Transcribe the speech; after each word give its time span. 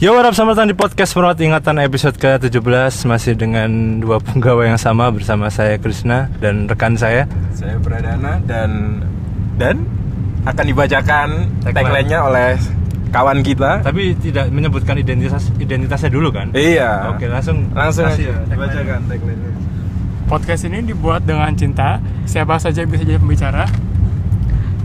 Yo, 0.00 0.16
what 0.16 0.24
up, 0.24 0.32
selamat 0.32 0.56
datang 0.56 0.72
di 0.72 0.76
podcast 0.78 1.12
Merawat 1.12 1.36
Ingatan 1.36 1.76
episode 1.84 2.16
ke-17 2.16 2.64
Masih 3.04 3.36
dengan 3.36 3.68
dua 4.00 4.24
penggawa 4.24 4.64
yang 4.64 4.80
sama 4.80 5.12
bersama 5.12 5.52
saya 5.52 5.76
Krishna 5.76 6.32
dan 6.40 6.64
rekan 6.64 6.96
saya 6.96 7.28
Saya 7.52 7.76
Pradana 7.76 8.40
dan 8.48 9.04
dan 9.60 9.84
akan 10.48 10.64
dibacakan 10.64 11.28
Tagline. 11.60 11.76
tagline-nya 11.76 12.18
oleh 12.24 12.56
kawan 13.12 13.44
kita. 13.44 13.84
Tapi 13.84 14.16
tidak 14.16 14.48
menyebutkan 14.48 14.96
identitas 14.96 15.52
identitasnya 15.60 16.08
dulu 16.08 16.32
kan? 16.32 16.48
Iya. 16.56 17.12
Oke, 17.12 17.28
langsung 17.28 17.68
Langsung 17.76 18.08
kasih 18.08 18.32
aja 18.32 18.32
ya, 18.32 18.36
tagline. 18.48 18.72
dibacakan 18.72 19.00
tagline-nya. 19.06 19.50
Podcast 20.24 20.62
ini 20.64 20.78
dibuat 20.82 21.28
dengan 21.28 21.52
cinta. 21.52 22.00
Siapa 22.24 22.56
saja 22.56 22.80
bisa 22.88 23.04
jadi 23.04 23.20
pembicara. 23.20 23.68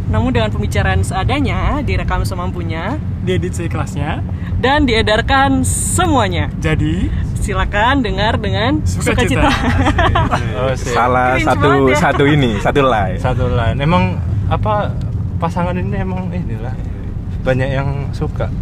Namun 0.08 0.32
dengan 0.32 0.48
pembicaraan 0.48 1.02
seadanya, 1.02 1.80
direkam 1.82 2.24
semampunya, 2.24 2.96
Diedit 3.22 3.52
seikhlasnya. 3.52 4.24
dan 4.58 4.84
diedarkan 4.84 5.62
semuanya. 5.64 6.48
Jadi 6.58 7.12
Silakan 7.38 8.04
dengar 8.04 8.36
dengan 8.36 8.84
Sukacita. 8.84 9.48
sukacita. 9.48 9.48
Oh. 10.58 10.74
Salah 10.76 11.38
Cringe 11.38 11.48
satu 11.48 11.70
ya. 11.86 11.96
satu 11.96 12.24
ini, 12.26 12.52
satu 12.60 12.82
line. 12.84 13.18
Satu 13.18 13.46
line 13.48 13.78
Emang 13.78 14.04
apa 14.48 14.92
pasangan 15.38 15.72
ini 15.72 15.96
emang 15.96 16.28
inilah 16.28 16.76
banyak 17.44 17.70
yang 17.72 17.90
suka. 18.12 18.52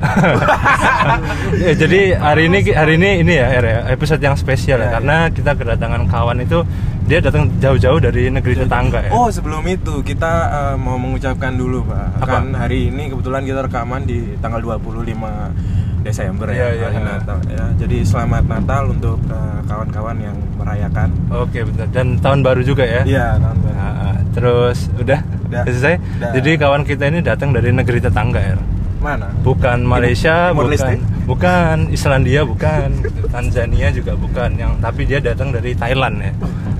Ya, 1.55 1.71
jadi 1.73 2.17
hari 2.17 2.49
ini 2.49 2.59
hari 2.73 2.93
ini 2.99 3.09
ini 3.21 3.33
ya, 3.37 3.47
episode 3.87 4.19
yang 4.19 4.35
spesial 4.35 4.77
ya, 4.77 4.83
Ya, 4.83 4.85
ya. 4.85 4.93
karena 4.99 5.17
kita 5.31 5.51
kedatangan 5.55 6.03
kawan 6.05 6.41
itu 6.41 6.61
dia 7.05 7.21
datang 7.21 7.45
jauh-jauh 7.61 8.01
dari 8.01 8.33
negeri 8.33 8.65
tetangga 8.65 8.99
ya. 9.05 9.11
Oh 9.13 9.29
sebelum 9.29 9.61
itu 9.69 10.01
kita 10.01 10.31
eh, 10.49 10.75
mau 10.75 10.97
mengucapkan 10.97 11.53
dulu 11.53 11.85
pak 11.85 12.25
Apa? 12.25 12.41
Kan 12.41 12.57
hari 12.57 12.89
ini 12.89 13.13
kebetulan 13.13 13.45
kita 13.45 13.61
rekaman 13.69 14.09
di 14.09 14.33
tanggal 14.41 14.61
25 14.81 15.05
Desember 16.05 16.53
ya, 16.53 16.69
iya. 16.69 16.89
hari 16.89 17.01
Natal 17.01 17.37
ya. 17.49 17.65
Jadi 17.77 17.97
selamat 18.01 18.43
Natal 18.49 18.89
untuk 18.89 19.21
eh, 19.29 19.59
kawan-kawan 19.69 20.17
yang 20.17 20.37
merayakan 20.57 21.13
Oke 21.29 21.61
benar 21.61 21.87
dan 21.93 22.17
tahun 22.17 22.41
baru 22.41 22.61
juga 22.65 22.83
ya. 22.85 23.01
Iya 23.05 23.37
tahun 23.37 23.57
baru 23.61 23.73
Nah, 23.75 24.17
terus 24.33 24.89
udah, 24.97 25.21
Udah. 25.49 25.63
selesai. 25.65 25.95
Udah. 25.97 26.31
Jadi 26.41 26.51
kawan 26.57 26.83
kita 26.83 27.03
ini 27.09 27.19
datang 27.21 27.53
dari 27.53 27.69
negeri 27.69 28.01
tetangga 28.01 28.41
ya. 28.41 28.57
Mana? 28.97 29.29
Bukan 29.45 29.85
Malaysia, 29.85 30.49
Timur 30.49 30.65
bukan 30.65 30.73
Leste? 30.73 30.95
bukan 31.29 31.77
Islandia, 31.93 32.41
bukan 32.41 32.89
Tanzania 33.29 33.93
juga 33.93 34.17
bukan 34.17 34.57
yang 34.57 34.73
tapi 34.81 35.05
dia 35.05 35.21
datang 35.21 35.53
dari 35.53 35.77
Thailand 35.77 36.17
ya. 36.17 36.33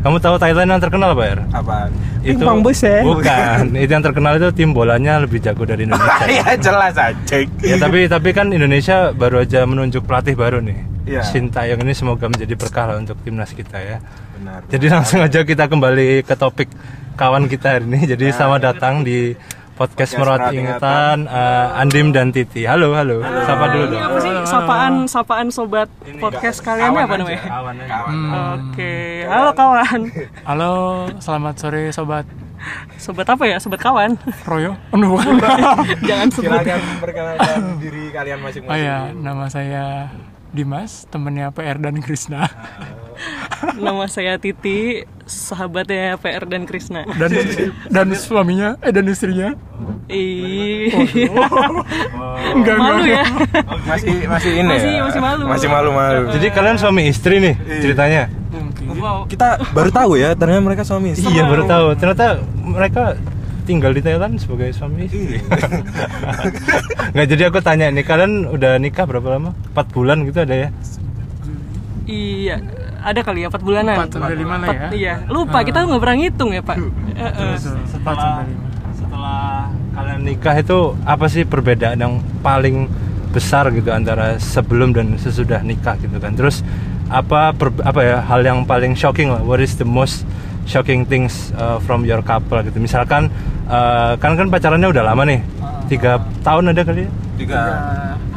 Kamu 0.05 0.21
tahu 0.21 0.37
Thailand 0.37 0.69
yang 0.69 0.77
terkenal 0.77 1.17
apa 1.17 1.23
ya? 1.25 1.35
Apaan? 1.49 1.89
Itu 2.21 2.37
Pingpong 2.37 2.61
bus 2.61 2.77
ya? 2.85 3.01
Bukan, 3.01 3.73
itu 3.81 3.89
yang 3.89 4.05
terkenal 4.05 4.37
itu 4.37 4.53
tim 4.53 4.69
bolanya 4.69 5.17
lebih 5.17 5.41
jago 5.41 5.65
dari 5.65 5.81
Indonesia. 5.89 6.29
ya 6.29 6.53
jelas 6.61 6.93
aja 6.93 7.37
ya 7.41 7.75
tapi 7.81 8.05
tapi 8.05 8.29
kan 8.29 8.53
Indonesia 8.53 9.09
baru 9.17 9.41
aja 9.41 9.65
menunjuk 9.65 10.05
pelatih 10.05 10.37
baru 10.37 10.61
nih. 10.61 10.77
Iya. 11.09 11.25
Sintayong 11.25 11.81
ini 11.81 11.97
semoga 11.97 12.29
menjadi 12.29 12.53
berkah 12.53 12.85
lah 12.93 13.01
untuk 13.01 13.17
timnas 13.25 13.49
kita 13.49 13.81
ya. 13.81 13.97
Benar 14.37 14.69
Jadi 14.69 14.85
langsung 14.93 15.25
aja 15.25 15.41
kita 15.41 15.65
kembali 15.65 16.21
ke 16.21 16.37
topik 16.37 16.69
kawan 17.17 17.49
kita 17.49 17.81
hari 17.81 17.89
ini. 17.89 18.05
Jadi 18.05 18.29
selamat 18.29 18.61
datang 18.61 19.01
di 19.01 19.33
podcast, 19.75 20.15
Podcast 20.15 20.17
Merawat 20.17 20.41
Ingatan 20.51 21.17
eh, 21.27 21.79
Andim 21.79 22.07
dan 22.09 22.31
Titi. 22.31 22.63
Halo, 22.63 22.95
halo. 22.95 23.19
Sapa 23.21 23.65
dulu 23.69 23.85
Ini 23.85 23.91
dong. 23.91 24.01
apa 24.01 24.17
sih 24.17 24.31
sapaan 24.45 24.93
sapaan 25.05 25.47
sobat 25.51 25.89
Ini 26.01 26.19
podcast 26.19 26.63
enggak, 26.63 26.71
kalian 26.71 26.87
ini 26.87 26.95
kawan 26.95 27.05
apa 27.05 27.15
namanya? 27.19 27.41
Kawan. 27.43 27.75
Kawan. 27.83 28.13
Oke, 28.55 28.95
halo 29.27 29.49
kawan. 29.51 29.99
halo, 30.47 30.73
selamat 31.19 31.55
sore 31.59 31.83
sobat 31.91 32.25
Sobat 32.97 33.27
apa 33.29 33.43
ya? 33.45 33.57
Sobat 33.59 33.77
kawan. 33.77 34.17
Royo. 34.41 34.73
Oh, 34.89 34.97
no, 34.97 35.13
bukan. 35.13 35.37
Jangan 36.09 36.27
sebut. 36.33 36.49
Silakan 36.49 36.81
perkenalkan 36.97 37.61
diri 37.77 38.09
kalian 38.09 38.39
masing-masing. 38.41 38.73
oh 38.73 38.77
ya, 38.79 39.13
nama 39.13 39.45
saya 39.53 40.09
Dimas, 40.49 41.05
temennya 41.11 41.53
PR 41.53 41.77
dan 41.77 42.01
Krisna. 42.01 42.49
Nama 43.75 44.05
saya 44.05 44.37
Titi, 44.37 45.03
sahabatnya 45.23 46.15
PR 46.17 46.45
dan 46.45 46.63
Krisna. 46.63 47.03
Dan 47.15 47.31
dan 47.87 48.07
suaminya, 48.13 48.77
eh 48.79 48.91
dan 48.91 49.05
istrinya. 49.05 49.53
Ih. 50.05 50.87
Enggak, 52.51 52.75
Malu 52.77 53.03
ya. 53.03 53.23
Masih 53.83 54.13
masih 54.25 54.51
ini 54.55 54.69
Masih- 54.69 54.91
ya? 54.91 55.01
masih 55.03 55.21
malu. 55.21 55.43
Masih 55.45 55.67
malu-malu. 55.67 56.21
Jadi 56.31 56.47
kalian 56.49 56.77
suami 56.77 57.09
istri 57.09 57.41
nih 57.41 57.55
ceritanya? 57.81 58.29
Mungkin. 58.51 58.85
Wow. 58.95 59.27
kita 59.27 59.59
baru 59.75 59.89
tahu 59.91 60.15
ya 60.15 60.31
ternyata 60.33 60.61
mereka 60.63 60.83
suami 60.87 61.11
istri. 61.11 61.27
Iya 61.27 61.43
baru 61.45 61.63
tahu. 61.65 61.85
Ternyata 61.97 62.25
mereka 62.55 63.03
tinggal 63.65 63.91
di 63.91 63.99
Thailand 63.99 64.37
sebagai 64.37 64.71
suami 64.71 65.09
istri. 65.09 65.41
Nggak 67.13 67.27
jadi 67.27 67.43
aku 67.49 67.59
tanya 67.59 67.89
nih 67.89 68.05
kalian 68.05 68.47
udah 68.47 68.77
nikah 68.77 69.03
berapa 69.03 69.35
lama? 69.35 69.51
4 69.73 69.89
bulan 69.89 70.21
gitu 70.23 70.39
ada 70.39 70.55
ya? 70.55 70.69
Iya, 72.05 72.61
ada 73.05 73.19
kali 73.21 73.45
ya 73.45 73.47
4 73.47 73.61
bulanan. 73.61 73.95
Empat 74.01 74.09
sampai 74.11 74.33
lima 74.33 74.55
lah 74.57 74.67
Empat- 74.67 74.81
ya. 74.81 74.89
Iya, 74.91 75.15
lupa 75.29 75.61
kita 75.61 75.85
nggak 75.85 76.01
pernah 76.01 76.17
ngitung 76.17 76.49
ya 76.49 76.61
Pak. 76.65 76.77
Empat 76.77 78.15
sampai 78.17 78.45
lima. 78.49 78.67
setelah 78.95 79.69
kalian 79.93 80.19
nikah 80.25 80.55
itu 80.57 80.77
apa 81.05 81.25
sih 81.29 81.43
perbedaan 81.45 81.97
yang 81.97 82.13
paling 82.41 82.89
besar 83.29 83.67
gitu 83.69 83.91
antara 83.91 84.39
sebelum 84.39 84.91
dan 84.91 85.13
sesudah 85.15 85.61
nikah 85.61 85.95
gitu 86.01 86.17
kan? 86.17 86.33
Terus 86.33 86.65
apa 87.05 87.53
per- 87.53 87.85
apa 87.85 88.01
ya 88.01 88.17
hal 88.25 88.41
yang 88.41 88.65
paling 88.65 88.97
shocking 88.97 89.29
lah? 89.29 89.45
What 89.45 89.61
is 89.61 89.77
the 89.77 89.85
most 89.85 90.25
shocking 90.65 91.05
things 91.05 91.53
uh, 91.53 91.77
from 91.77 92.03
your 92.03 92.25
couple 92.25 92.57
gitu? 92.65 92.81
Misalkan 92.81 93.29
uh, 93.69 94.17
kan 94.17 94.33
kan 94.33 94.49
pacarannya 94.49 94.89
udah 94.89 95.03
lama 95.05 95.23
nih. 95.23 95.39
Tiga 95.85 96.17
tahun 96.41 96.73
ada 96.73 96.81
kali 96.81 97.05
ya? 97.05 97.09
Tiga, 97.35 97.61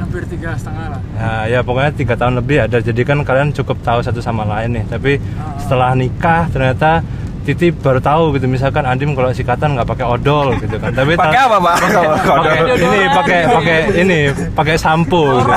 hampir 0.09 0.25
tiga 0.25 0.57
setengah 0.57 0.87
lah. 0.97 1.01
Nah, 1.21 1.45
ya 1.45 1.61
pokoknya 1.61 1.93
tiga 1.93 2.15
tahun 2.17 2.41
lebih 2.41 2.65
ada 2.65 2.81
jadi 2.81 3.01
kan 3.05 3.21
kalian 3.21 3.53
cukup 3.53 3.77
tahu 3.85 4.01
satu 4.01 4.25
sama 4.25 4.49
lain 4.49 4.81
nih 4.81 4.85
tapi 4.89 5.21
setelah 5.61 5.93
nikah 5.93 6.49
ternyata 6.49 7.05
Titi 7.45 7.73
baru 7.73 7.97
tahu 7.97 8.37
gitu 8.37 8.45
misalkan 8.45 8.85
Andim 8.85 9.17
kalau 9.17 9.33
sikatan 9.33 9.73
nggak 9.73 9.89
pakai 9.89 10.05
odol 10.05 10.53
gitu 10.61 10.77
kan 10.77 10.93
tapi 10.93 11.17
ta- 11.17 11.33
pakai 11.33 11.41
apa, 11.49 11.57
Pak? 11.57 11.77
pakai 12.37 12.57
ini 12.77 13.01
pakai 13.09 13.39
pakai 13.49 13.79
ini 14.05 14.19
pakai 14.53 14.77
sampo 14.77 15.25
gitu. 15.33 15.49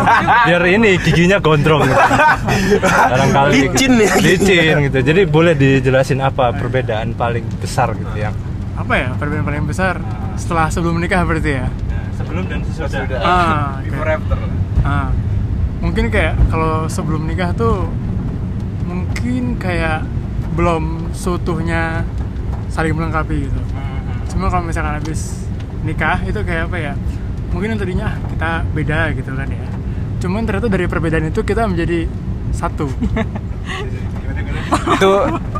biar 0.47 0.63
ini 0.71 0.95
giginya 1.03 1.43
gondrong 1.43 1.83
gitu. 1.83 1.99
barangkali 2.87 3.55
gitu. 3.55 3.71
Licin 3.75 3.93
ya. 3.99 4.11
licin 4.23 4.75
gitu 4.87 4.99
jadi 5.03 5.21
boleh 5.27 5.51
dijelasin 5.51 6.23
apa 6.23 6.55
perbedaan 6.55 7.11
paling 7.11 7.43
besar 7.59 7.91
gitu 7.95 8.15
yang 8.15 8.31
Apa 8.71 8.93
ya 8.95 9.07
perbedaan 9.19 9.43
paling 9.43 9.67
besar 9.67 9.99
setelah 10.39 10.71
sebelum 10.71 10.95
menikah 10.95 11.27
berarti 11.27 11.59
ya? 11.59 11.67
Sebelum 12.31 12.47
dan 12.47 12.59
sesudah 12.63 13.19
Ah, 13.19 13.75
oke. 13.75 13.91
before 13.91 14.07
after. 14.09 14.39
Ah, 14.81 15.07
mungkin 15.77 16.07
kayak 16.07 16.39
kalau 16.47 16.87
sebelum 16.87 17.27
nikah 17.27 17.51
tuh 17.51 17.91
mungkin 18.87 19.59
kayak 19.59 20.07
belum 20.53 21.11
seutuhnya 21.11 22.07
saling 22.67 22.95
melengkapi 22.95 23.45
gitu. 23.45 23.61
Cuma 24.31 24.47
kalau 24.47 24.63
misalkan 24.63 24.95
habis 24.95 25.43
nikah 25.83 26.23
itu 26.23 26.39
kayak 26.39 26.71
apa 26.71 26.77
ya? 26.79 26.93
Mungkin 27.51 27.75
yang 27.75 27.79
tadinya 27.79 28.05
ah, 28.07 28.15
kita 28.25 28.51
beda 28.71 28.99
gitu 29.11 29.31
kan 29.35 29.47
ya. 29.47 29.65
Cuman 30.23 30.47
ternyata 30.47 30.71
dari 30.71 30.87
perbedaan 30.87 31.27
itu 31.27 31.43
kita 31.43 31.67
menjadi 31.67 32.07
satu. 32.51 32.87
Itu 34.93 35.11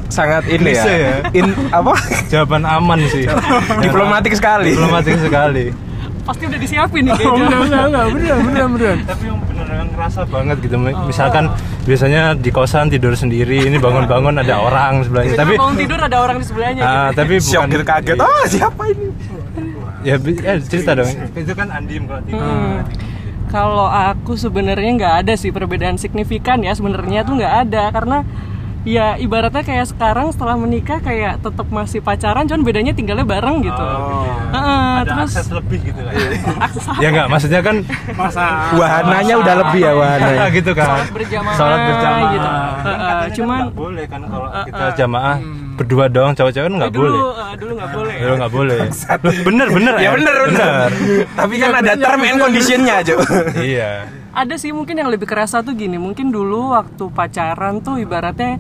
sangat 0.08 0.48
ini 0.48 0.72
ya. 0.72 0.86
Ya? 0.88 1.16
In 1.34 1.52
apa? 1.68 2.00
jawaban 2.28 2.64
aman 2.64 3.00
sih 3.06 3.28
Diplomatik 3.86 4.32
sekali. 4.34 4.72
diplomatik 4.72 5.20
sekali 5.20 5.91
Pasti 6.22 6.44
udah 6.46 6.60
disiapin 6.60 7.02
nih 7.02 7.12
Oh, 7.12 7.18
kayaknya. 7.18 7.42
enggak, 7.42 7.62
enggak, 7.62 7.84
enggak, 7.84 8.06
beneran, 8.08 8.40
beneran, 8.42 8.70
beneran. 8.72 8.98
tapi 9.04 9.24
yang 9.26 9.40
beneran 9.42 9.86
ngerasa 9.92 10.20
banget 10.26 10.58
gitu 10.62 10.76
misalkan 11.04 11.44
biasanya 11.82 12.22
di 12.36 12.50
kosan 12.50 12.88
tidur 12.88 13.14
sendiri 13.14 13.58
ini 13.64 13.78
bangun-bangun 13.78 14.36
ada 14.38 14.56
orang 14.60 15.02
sebelahnya 15.02 15.34
Tapi 15.34 15.42
tapi 15.42 15.54
bangun 15.58 15.78
tidur 15.78 16.00
ada 16.00 16.18
orang 16.20 16.38
di 16.38 16.46
sebelahnya. 16.46 16.82
ah, 16.82 16.92
gitu. 17.08 17.18
tapi 17.18 17.34
Shock 17.38 17.50
bukan 17.60 17.70
gitu 17.72 17.84
kaget. 17.84 18.18
Oh, 18.20 18.44
siapa 18.48 18.84
ini? 18.88 19.06
ya, 20.02 20.16
ya 20.18 20.54
cerita 20.60 20.92
dong 20.94 21.10
itu 21.36 21.54
kan 21.54 21.68
Andim 21.70 22.04
kalau 22.06 22.22
tidur 22.24 22.42
Hmm. 22.42 22.80
Kalau 23.48 23.84
aku 23.84 24.34
sebenarnya 24.34 24.92
nggak 24.96 25.16
ada 25.20 25.34
sih 25.36 25.52
perbedaan 25.52 25.96
signifikan 25.96 26.62
ya 26.62 26.72
sebenarnya 26.72 27.22
tuh 27.22 27.36
nggak 27.36 27.56
ada 27.68 27.92
karena 27.92 28.24
ya 28.82 29.14
ibaratnya 29.16 29.62
kayak 29.62 29.86
sekarang 29.88 30.30
setelah 30.30 30.56
menikah 30.56 30.98
kayak 30.98 31.38
tetap 31.38 31.68
masih 31.68 32.00
pacaran 32.00 32.44
cuman 32.44 32.62
bedanya 32.62 32.92
tinggalnya 32.92 33.22
bareng 33.24 33.62
gitu. 33.62 33.78
Heeh, 33.78 34.10
Oh. 34.52 35.00
ada 35.00 35.08
terus 35.08 35.32
akses 35.32 35.48
lebih 35.50 35.80
gitu 35.82 36.00
kan 36.00 36.14
akses 36.66 36.84
apa? 36.84 37.00
ya 37.00 37.08
enggak 37.08 37.28
maksudnya 37.28 37.62
kan 37.62 37.76
Masa 38.12 38.44
Wahananya 38.74 39.36
udah 39.38 39.56
lebih 39.62 39.82
ya 39.82 39.92
wahananya. 39.94 40.46
gitu 40.52 40.72
kan 40.72 40.88
Sholat 40.88 41.10
berjamaah 41.10 41.56
Sholat 41.56 41.80
berjamaah 41.84 42.28
gitu. 42.28 42.48
Kan 42.48 42.58
Heeh, 42.58 42.98
katanya 42.98 43.22
kan 43.22 43.30
cuman 43.32 43.60
nggak 43.62 43.78
boleh 43.78 44.06
kan 44.06 44.22
kalau 44.24 44.48
kita 44.66 44.86
jamaah 44.98 45.38
berdua 45.72 46.06
dong 46.08 46.32
cowok-cowok 46.36 46.66
kan 46.68 46.74
nggak 46.76 46.90
eh, 46.90 46.94
dulu 46.94 47.10
boleh 47.10 47.22
eh, 47.24 47.56
dulu 47.58 47.72
nggak 47.74 47.92
boleh. 47.92 48.16
Dulu 48.18 48.34
nggak 48.36 48.52
boleh. 48.52 48.80
Bener 49.42 49.68
bener 49.72 49.94
Ya 49.96 50.10
bener 50.12 50.36
bener. 50.44 50.90
Tapi 51.32 51.54
kan 51.56 51.72
ada 51.76 51.94
term 51.96 52.22
and 52.24 52.38
conditionnya 52.40 52.94
aja. 53.00 53.14
Iya. 53.56 53.92
Ada 54.32 54.56
sih 54.56 54.72
mungkin 54.72 54.96
yang 54.96 55.12
lebih 55.12 55.28
kerasa 55.28 55.60
tuh 55.60 55.76
gini, 55.76 56.00
mungkin 56.00 56.32
dulu 56.32 56.72
waktu 56.72 57.12
pacaran 57.12 57.84
tuh 57.84 58.00
ibaratnya 58.00 58.58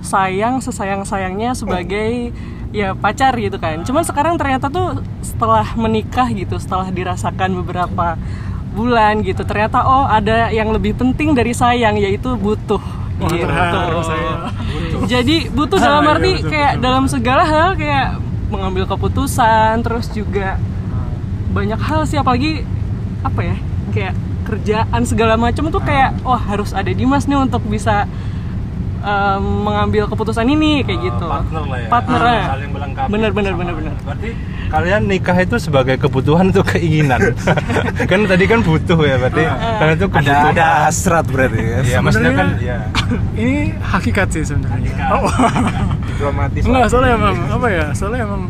sayang 0.00 0.64
sesayang-sayangnya 0.64 1.52
sebagai 1.52 2.32
ya 2.72 2.96
pacar 2.96 3.36
gitu 3.36 3.60
kan. 3.60 3.84
Cuman 3.84 4.00
sekarang 4.00 4.40
ternyata 4.40 4.72
tuh 4.72 5.04
setelah 5.20 5.76
menikah 5.76 6.24
gitu, 6.32 6.56
setelah 6.56 6.88
dirasakan 6.88 7.52
beberapa 7.60 8.16
bulan 8.70 9.26
gitu 9.26 9.42
ternyata 9.42 9.82
oh 9.82 10.06
ada 10.06 10.46
yang 10.54 10.70
lebih 10.70 10.94
penting 10.94 11.34
dari 11.34 11.50
sayang 11.50 11.98
yaitu 11.98 12.38
butuh 12.38 12.78
Wah, 13.18 13.26
gitu. 13.26 13.50
jadi 15.10 15.36
butuh 15.50 15.78
Ah, 15.82 15.82
dalam 15.90 16.02
iya, 16.06 16.12
arti 16.14 16.32
kayak 16.46 16.72
betul. 16.78 16.82
dalam 16.86 17.04
segala 17.10 17.42
hal 17.42 17.68
kayak 17.74 18.08
mengambil 18.46 18.86
keputusan 18.86 19.82
terus 19.82 20.06
juga 20.14 20.54
banyak 21.50 21.82
hal 21.82 22.06
sih 22.06 22.14
apalagi 22.14 22.62
apa 23.26 23.40
ya 23.42 23.56
kayak 23.90 24.14
kerjaan 24.42 25.02
segala 25.02 25.34
macam 25.34 25.68
tuh 25.68 25.80
kayak 25.80 26.16
Ah. 26.20 26.34
wah 26.34 26.42
harus 26.42 26.70
ada 26.70 26.88
Dimas 26.88 27.24
nih 27.24 27.38
untuk 27.38 27.62
bisa 27.64 28.04
em, 29.00 29.42
mengambil 29.62 30.04
keputusan 30.06 30.44
ini 30.44 30.82
kayak 30.82 31.00
gitu 31.02 31.24
Oh, 31.24 31.32
partner 31.32 31.62
lah 31.64 31.78
ya 31.78 31.88
partner 31.88 32.20
Ah, 32.20 32.30
ya. 32.30 32.44
saling 32.50 32.70
melengkapi 32.70 33.08
bener 33.08 33.30
bener 33.30 33.52
bener 33.54 33.74
bener 33.74 33.94
berarti 33.98 34.30
kalian 34.70 35.02
nikah 35.04 35.34
itu 35.36 35.56
sebagai 35.56 35.96
kebutuhan 35.96 36.48
atau 36.48 36.62
keinginan 36.62 37.18
kan 38.10 38.20
tadi 38.24 38.44
kan 38.44 38.60
butuh 38.60 39.00
ya 39.00 39.16
berarti 39.16 39.42
karena 39.48 39.92
itu 39.92 40.04
ada 40.04 40.14
kebutuhan 40.14 40.52
ada 40.52 40.66
hasrat 40.84 41.24
berarti 41.26 41.58
ya 41.58 41.78
ya 41.82 41.98
maksudnya 41.98 42.32
kan 42.32 42.48
ya 42.56 42.78
Ini 43.34 43.56
hakikat 43.80 44.30
sih 44.30 44.44
sebenarnya. 44.44 44.94
Oh, 45.10 45.26
diplomatis 46.06 46.62
enggak, 46.62 46.86
soalnya 46.86 47.16
emang 47.16 47.36
apa 47.48 47.66
ya? 47.66 47.86
Soalnya 47.90 48.22
emang 48.22 48.42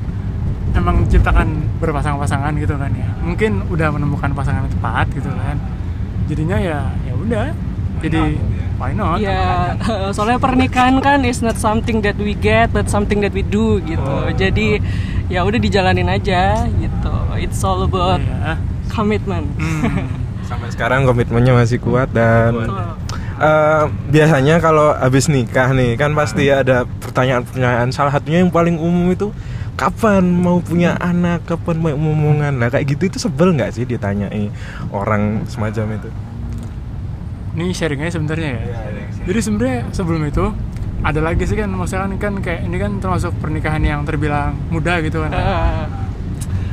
emang 0.72 0.96
ciptakan 1.06 1.48
berpasang-pasangan 1.78 2.52
gitu 2.58 2.75
kan 2.75 2.90
ya. 2.92 3.08
Mungkin 3.22 3.64
udah 3.70 3.88
menemukan 3.88 4.34
pasangan 4.34 4.60
yang 4.60 4.72
tepat 4.72 5.06
gitu 5.14 5.31
kan. 5.31 5.56
Jadinya 6.31 6.56
ya 6.56 6.81
ya 7.03 7.12
udah. 7.12 7.47
Jadi 8.00 8.23
why 8.79 8.94
not? 8.94 9.19
Ya, 9.19 9.75
soalnya 10.17 10.38
pernikahan 10.38 11.03
kan 11.03 11.27
is 11.27 11.43
not 11.43 11.59
something 11.59 12.00
that 12.00 12.17
we 12.17 12.32
get, 12.32 12.71
but 12.71 12.87
something 12.87 13.19
that 13.21 13.35
we 13.35 13.43
do 13.43 13.82
gitu. 13.82 14.00
Oh. 14.00 14.31
Jadi 14.31 14.79
ya 15.27 15.43
udah 15.43 15.59
dijalanin 15.59 16.06
aja 16.06 16.65
gitu. 16.71 17.15
It's 17.37 17.61
all 17.61 17.82
about 17.82 18.23
Iya. 18.23 18.56
commitment. 18.88 19.50
Hmm. 19.59 20.06
sampai 20.50 20.67
sekarang 20.75 21.06
komitmennya 21.06 21.55
masih 21.55 21.79
kuat 21.79 22.11
dan 22.11 22.50
Betul. 22.50 22.75
eh, 23.38 23.85
biasanya 24.11 24.59
kalau 24.59 24.91
habis 24.91 25.31
nikah 25.31 25.71
nih 25.71 25.94
kan 25.94 26.11
pasti 26.11 26.50
ada 26.50 26.91
pertanyaan-pertanyaan 26.99 27.94
salah 27.94 28.11
satunya 28.11 28.43
yang 28.43 28.50
paling 28.50 28.75
umum 28.75 29.15
itu 29.15 29.31
kapan 29.81 30.21
mau 30.29 30.61
punya 30.61 30.93
anak 30.94 31.49
kapan 31.49 31.81
mau 31.81 31.88
ngomongan 31.91 32.53
nah 32.55 32.69
kayak 32.69 32.85
gitu 32.87 33.09
itu 33.09 33.19
sebel 33.19 33.56
nggak 33.56 33.73
sih 33.73 33.88
ditanyai 33.88 34.53
orang 34.93 35.49
semacam 35.49 35.97
itu 35.97 36.11
Ini 37.50 37.75
sharingnya 37.75 38.06
sebenarnya 38.09 38.49
ya. 38.49 38.62
Iya, 38.62 38.79
Jadi 39.27 39.38
sebenarnya 39.43 39.79
sebelum 39.91 40.23
itu 40.23 40.44
ada 41.00 41.19
lagi 41.19 41.43
sih 41.43 41.56
kan 41.56 41.67
maksudnya 41.67 42.06
kan, 42.06 42.15
kan 42.15 42.35
kayak 42.38 42.61
ini 42.62 42.77
kan 42.79 42.93
termasuk 43.00 43.35
pernikahan 43.41 43.82
yang 43.82 44.00
terbilang 44.05 44.55
muda 44.71 45.00
gitu 45.00 45.25
kan. 45.25 45.35
Eh, 45.35 45.85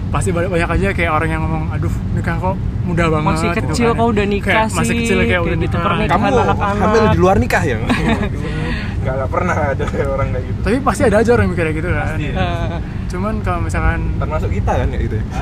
Pasti 0.07 0.29
banyak, 0.29 0.47
banyak 0.47 0.69
aja 0.69 0.87
kayak 0.93 1.11
orang 1.11 1.29
yang 1.29 1.41
ngomong, 1.43 1.63
aduh 1.67 1.91
nikah 2.13 2.37
kok 2.37 2.55
muda 2.85 3.03
banget. 3.09 3.25
masih 3.27 3.47
gitu 3.49 3.59
kecil 3.65 3.87
kan. 3.89 3.97
kau 3.97 4.07
udah 4.07 4.25
nikah 4.25 4.53
Kayak 4.53 4.67
sih. 4.69 4.77
Masih 4.77 4.93
kecil 4.95 5.17
kayak, 5.19 5.41
udah 5.41 5.49
gitu 5.49 5.65
nikah. 5.65 5.81
pernikahan 5.81 6.31
anak-anak. 6.31 6.77
hamil 6.77 7.03
di 7.09 7.17
luar 7.17 7.37
nikah 7.37 7.63
ya 7.63 7.75
nggak 7.77 9.13
nggak 9.17 9.29
pernah 9.29 9.55
ada 9.73 9.83
orang 10.05 10.27
kayak 10.29 10.45
gitu 10.45 10.59
Tapi 10.61 10.77
pasti 10.79 11.01
ada 11.03 11.17
aja 11.17 11.29
orang 11.31 11.43
yang 11.43 11.51
mikir 11.51 11.65
kayak 11.65 11.75
gitu 11.75 11.89
kan. 11.89 12.05
Pasti. 12.05 12.25
Eh, 12.29 12.67
Cuman 13.07 13.39
kalau 13.39 13.59
misalkan 13.61 14.15
termasuk 14.15 14.51
kita 14.51 14.71
kan 14.75 14.87
ya 14.87 14.99
itu 14.99 15.15
ya? 15.15 15.23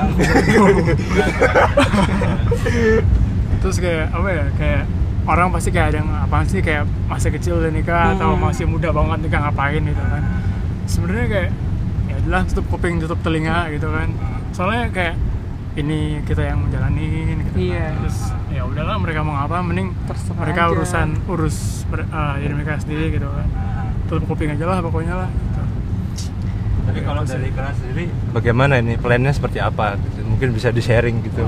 terus 3.56 3.76
kayak 3.76 4.12
apa 4.12 4.28
ya 4.28 4.44
kayak 4.54 4.82
orang 5.26 5.48
pasti 5.50 5.70
kayak 5.70 5.86
ada 5.88 5.98
yang 5.98 6.10
apaan 6.20 6.46
sih 6.46 6.60
kayak 6.60 6.86
masih 7.06 7.30
kecil 7.32 7.58
udah 7.58 7.68
nikah 7.68 8.14
atau 8.14 8.30
Hmm. 8.32 8.42
masih 8.44 8.64
muda 8.64 8.90
banget 8.90 9.18
nikah 9.20 9.40
ngapain 9.42 9.82
gitu 9.82 9.98
kan 9.98 10.22
sebenarnya 10.86 11.26
kayak 11.26 11.50
ya 12.06 12.14
adalah 12.16 12.40
tutup 12.44 12.66
kuping 12.68 12.94
tutup 12.96 13.18
telinga 13.20 13.66
gitu 13.68 13.88
kan 13.88 14.08
soalnya 14.52 14.86
kayak 14.88 15.14
ini 15.74 15.98
kita 16.22 16.40
yang 16.42 16.62
menjalanin 16.62 17.10
gitu 17.36 17.50
kan. 17.50 17.58
Iya. 17.58 17.84
terus 17.98 18.18
ya 18.48 18.62
udahlah 18.62 18.96
mereka 18.96 19.20
mau 19.20 19.36
apa 19.36 19.60
mending 19.60 19.92
Terserah 20.06 20.38
mereka 20.38 20.60
aja. 20.62 20.72
urusan 20.72 21.08
urus 21.26 21.56
ber- 21.84 22.06
eh, 22.06 22.34
diri 22.38 22.52
mereka 22.54 22.78
sendiri 22.78 23.04
gitu 23.10 23.26
kan 23.26 23.46
tutup 24.06 24.24
kuping 24.28 24.48
aja 24.48 24.64
lah 24.64 24.78
pokoknya 24.80 25.14
lah. 25.16 25.28
Tapi 26.86 27.00
kalau 27.02 27.22
dari 27.22 27.48
kalian 27.50 27.74
sendiri 27.74 28.04
bagaimana 28.30 28.74
ini? 28.76 28.94
Plannya 28.96 29.30
seperti 29.30 29.58
apa? 29.58 29.98
Mungkin 30.20 30.48
bisa 30.50 30.68
di 30.68 30.78
sharing 30.78 31.20
gitu 31.22 31.44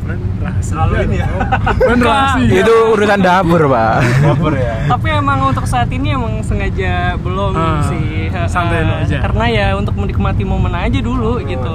Plan 0.00 0.16
rahasia 0.40 0.64
Selalu 0.66 0.94
ini 1.04 1.16
ya. 1.16 1.28
Plan 1.80 2.00
rahasia. 2.00 2.50
itu 2.56 2.74
urusan 2.90 3.20
dapur 3.20 3.62
pak. 3.66 3.92
Dapur 4.20 4.52
ya. 4.52 4.74
Tapi 4.88 5.08
emang 5.12 5.38
untuk 5.46 5.64
saat 5.64 5.86
ini 5.88 6.08
emang 6.10 6.40
sengaja 6.40 7.14
belum 7.16 7.52
Ah, 7.52 7.84
sih. 7.84 8.26
santai 8.44 8.82
eh, 8.82 9.04
aja. 9.04 9.18
karena 9.22 9.44
ya 9.46 9.66
untuk 9.74 9.94
menikmati 9.94 10.42
momen 10.42 10.72
aja 10.72 10.98
dulu 10.98 11.38
gitu. 11.40 11.74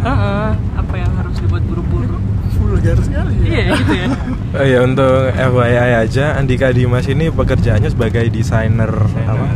Heeh, 0.00 0.46
apa 0.74 0.94
yang 0.96 1.12
harus 1.14 1.36
dibuat 1.36 1.62
buru-buru? 1.62 2.16
Vulgar 2.56 2.96
sekali 2.98 3.34
ya. 3.38 3.46
iya 3.46 3.64
gitu 3.74 3.92
ya. 3.94 4.08
Oh 4.50 4.66
iya 4.66 4.82
untuk 4.82 5.30
FYI 5.30 5.78
aja 6.02 6.34
Andika 6.34 6.74
Dimas 6.74 7.06
ini 7.06 7.30
pekerjaannya 7.30 7.86
sebagai 7.86 8.26
desainer. 8.26 8.90
apa? 9.22 9.46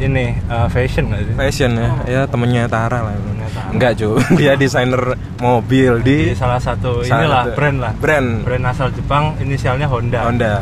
Ini 0.00 0.32
uh, 0.48 0.64
fashion 0.66 1.12
nggak 1.12 1.20
sih 1.22 1.34
Fashion 1.36 1.70
ya, 1.76 1.88
ya 2.08 2.20
temennya 2.24 2.64
Tara 2.66 3.04
lah. 3.04 3.14
Temennya 3.14 3.48
Tara. 3.52 3.68
Enggak 3.70 3.92
cu, 3.96 4.08
dia 4.40 4.52
desainer 4.56 5.02
mobil 5.38 5.92
di 6.00 6.32
di 6.32 6.36
salah 6.36 6.56
satu 6.56 7.04
salah 7.04 7.20
inilah 7.24 7.42
satu- 7.44 7.56
brand 7.56 7.76
lah 7.78 7.92
Brand 7.96 8.28
brand 8.42 8.64
asal 8.66 8.88
Jepang 8.90 9.36
inisialnya 9.38 9.86
Honda 9.86 10.20
Honda. 10.24 10.54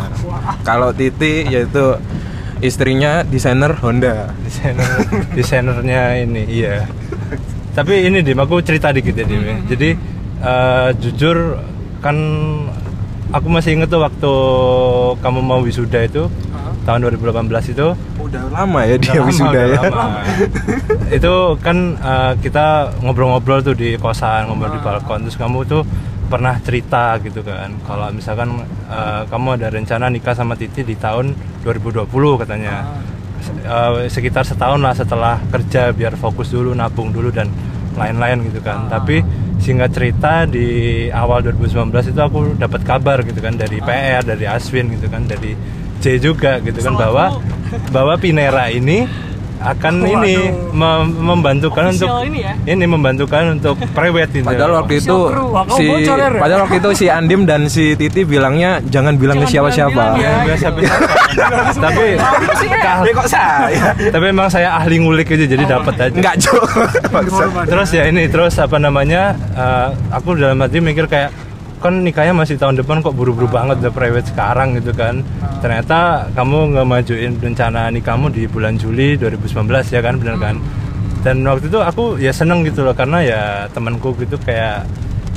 Kalau 0.63 0.91
Titi 0.91 1.47
yaitu 1.47 1.95
istrinya 2.59 3.23
desainer 3.23 3.71
Honda. 3.79 4.35
desainer 4.43 4.91
desainernya 5.39 6.03
ini 6.19 6.43
iya 6.45 6.83
tapi 7.71 8.03
ini 8.03 8.19
dim 8.27 8.35
aku 8.35 8.59
cerita 8.59 8.91
dikit 8.91 9.15
ya 9.15 9.23
dim 9.23 9.39
ya. 9.39 9.55
jadi 9.71 9.89
eh, 10.43 10.89
jujur 10.99 11.63
kan 12.03 12.17
aku 13.31 13.47
masih 13.47 13.79
inget 13.79 13.87
tuh 13.87 14.03
waktu 14.03 14.33
kamu 15.23 15.39
mau 15.39 15.63
wisuda 15.63 16.03
itu 16.03 16.27
tahun 16.89 17.05
2018 17.13 17.77
itu. 17.77 17.87
Udah 18.17 18.45
lama 18.49 18.81
ya 18.89 18.97
dia 18.97 19.21
lama, 19.21 19.29
wisuda 19.29 19.53
udah 19.53 19.65
ya. 19.69 19.81
lama. 19.93 20.21
itu 21.21 21.35
kan 21.61 21.77
eh, 22.01 22.33
kita 22.41 22.67
ngobrol-ngobrol 23.05 23.61
tuh 23.61 23.77
di 23.77 24.01
kosan 24.01 24.49
ngobrol 24.49 24.73
di 24.73 24.81
balkon. 24.81 25.29
Terus 25.29 25.37
kamu 25.37 25.69
tuh 25.69 25.85
pernah 26.33 26.57
cerita 26.65 27.21
gitu 27.21 27.45
kan. 27.45 27.77
Kalau 27.85 28.09
misalkan 28.09 28.65
eh, 28.89 29.23
kamu 29.29 29.61
ada 29.61 29.69
rencana 29.69 30.09
nikah 30.09 30.33
sama 30.33 30.57
Titi 30.57 30.81
di 30.81 30.97
tahun 30.97 31.37
2020 31.61 32.09
katanya. 32.41 32.89
Se- 33.45 33.53
eh, 33.61 34.09
sekitar 34.09 34.49
setahun 34.49 34.81
lah 34.81 34.97
setelah 34.97 35.37
kerja 35.53 35.93
biar 35.93 36.17
fokus 36.17 36.49
dulu 36.49 36.73
nabung 36.73 37.13
dulu 37.13 37.29
dan 37.29 37.53
lain-lain 38.01 38.49
gitu 38.49 38.65
kan. 38.65 38.89
Tapi 38.89 39.21
singkat 39.59 39.91
cerita 39.91 40.47
di 40.47 41.07
awal 41.11 41.43
2019 41.45 42.15
itu 42.15 42.21
aku 42.23 42.55
dapat 42.57 42.81
kabar 42.87 43.27
gitu 43.27 43.43
kan 43.43 43.59
dari 43.59 43.83
PR 43.83 44.23
dari 44.23 44.47
Aswin 44.47 44.87
gitu 44.95 45.11
kan 45.11 45.27
dari 45.27 45.53
J 46.09 46.17
juga 46.19 46.57
gitu 46.59 46.81
kan 46.81 46.97
bahwa 46.97 47.25
bahwa 47.93 48.17
Pinera 48.17 48.73
ini 48.73 49.05
akan 49.59 49.95
Waduh. 49.99 50.15
ini 50.15 50.35
mem- 50.71 51.19
membantukan 51.19 51.91
untuk 51.91 52.07
ini 52.23 52.41
ya? 52.41 52.55
ini 52.65 52.85
membantukan 52.87 53.59
untuk 53.59 53.75
private 53.91 54.31
ini 54.33 54.47
Padahal 54.47 54.73
waktu 54.79 55.03
itu 55.03 55.17
si 55.75 55.83
bocor 55.85 56.15
ya, 56.17 56.29
padahal 56.33 56.61
waktu 56.63 56.77
itu 56.79 56.91
si 56.95 57.07
Andim 57.11 57.43
dan 57.43 57.67
si 57.67 57.93
Titi 57.93 58.23
bilangnya 58.23 58.79
jangan 58.87 59.19
bilang 59.19 59.35
ke 59.37 59.51
Jangan 59.51 59.67
siapa-siapa. 59.67 60.03
ya, 60.15 60.31
ya. 60.47 60.69
tapi 61.77 62.07
Eh, 63.03 63.13
kok 63.13 63.27
saya? 63.27 63.99
tapi 63.99 64.25
memang 64.27 64.47
saya 64.47 64.79
ahli 64.79 64.99
ngulik 64.99 65.27
aja 65.29 65.45
jadi 65.45 65.65
dapat 65.65 65.95
aja 66.01 66.15
Enggak, 66.15 66.35
terus 67.67 67.89
ya 67.91 68.07
ini 68.07 68.27
terus 68.27 68.55
apa 68.57 68.79
namanya 68.79 69.35
eh, 69.53 69.89
aku 70.11 70.39
dalam 70.39 70.59
hati 70.59 70.79
mikir 70.79 71.07
kayak 71.07 71.35
kan 71.79 72.03
nikahnya 72.03 72.35
masih 72.35 72.59
tahun 72.59 72.79
depan 72.83 73.01
kok 73.01 73.15
buru-buru 73.15 73.47
banget 73.49 73.79
udah 73.81 73.93
private 73.95 74.29
sekarang 74.31 74.77
gitu 74.77 74.91
kan. 74.93 75.23
Ternyata 75.63 76.29
kamu 76.35 76.75
nggak 76.75 76.87
majuin 76.87 77.33
rencana 77.39 77.89
nikahmu 77.89 78.31
di 78.31 78.45
bulan 78.51 78.77
Juli 78.77 79.15
2019 79.17 79.95
ya 79.95 80.01
kan 80.03 80.15
bener 80.19 80.37
kan? 80.39 80.57
Dan 81.23 81.43
waktu 81.47 81.71
itu 81.71 81.79
aku 81.83 82.19
ya 82.23 82.31
seneng 82.31 82.63
gitu 82.63 82.87
loh 82.87 82.95
karena 82.95 83.19
ya 83.23 83.43
temanku 83.71 84.15
gitu 84.19 84.39
kayak 84.39 84.87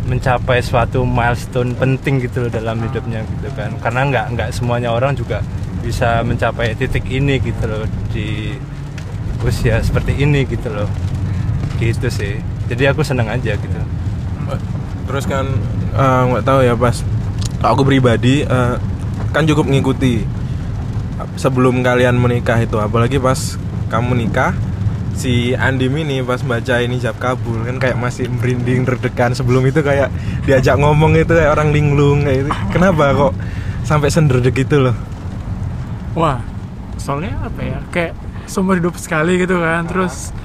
mencapai 0.10 0.60
suatu 0.62 1.06
milestone 1.06 1.78
penting 1.78 2.22
gitu 2.26 2.46
loh 2.46 2.52
dalam 2.52 2.78
hidupnya 2.82 3.22
gitu 3.38 3.50
kan. 3.54 3.74
Karena 3.82 4.02
nggak 4.10 4.26
nggak 4.38 4.50
semuanya 4.54 4.94
orang 4.94 5.14
juga 5.14 5.40
bisa 5.82 6.22
mencapai 6.22 6.78
titik 6.78 7.06
ini 7.10 7.42
gitu 7.42 7.66
loh 7.66 7.86
di 8.14 8.54
usia 9.42 9.82
seperti 9.82 10.18
ini 10.22 10.46
gitu 10.46 10.70
loh. 10.70 10.90
Gitu 11.82 12.10
sih. 12.10 12.38
Jadi 12.70 12.84
aku 12.90 13.02
seneng 13.02 13.30
aja 13.30 13.58
gitu 13.58 13.80
Terus 15.12 15.26
kan 15.28 15.46
eh, 15.92 16.22
nggak 16.32 16.44
tahu 16.48 16.60
ya 16.64 16.74
pas 16.80 17.04
aku 17.60 17.82
pribadi 17.84 18.48
eh, 18.48 18.76
kan 19.36 19.44
cukup 19.44 19.68
ngikuti 19.68 20.24
sebelum 21.36 21.84
kalian 21.86 22.18
menikah 22.18 22.58
itu 22.58 22.80
apalagi 22.82 23.22
pas 23.22 23.60
kamu 23.92 24.26
nikah 24.26 24.56
si 25.14 25.54
Andim 25.54 25.94
ini 26.00 26.24
pas 26.24 26.42
baca 26.42 26.80
ini 26.82 26.98
jab 26.98 27.20
kabul 27.20 27.62
kan 27.68 27.78
kayak 27.78 28.00
masih 28.00 28.32
merinding 28.32 28.88
terdekan 28.88 29.36
sebelum 29.36 29.68
itu 29.68 29.84
kayak 29.84 30.10
diajak 30.48 30.80
ngomong 30.80 31.20
itu 31.20 31.36
kayak 31.36 31.52
orang 31.54 31.76
linglung 31.76 32.24
kayak 32.26 32.48
itu 32.48 32.52
kenapa 32.74 33.12
kok 33.14 33.34
sampai 33.86 34.10
senderdek 34.10 34.66
gitu 34.66 34.90
loh 34.90 34.96
Wah, 36.12 36.44
soalnya 37.00 37.40
apa 37.40 37.62
ya? 37.64 37.80
Kayak 37.88 38.14
seumur 38.44 38.76
hidup 38.76 39.00
sekali 39.00 39.40
gitu 39.40 39.64
kan. 39.64 39.88
Terus 39.88 40.36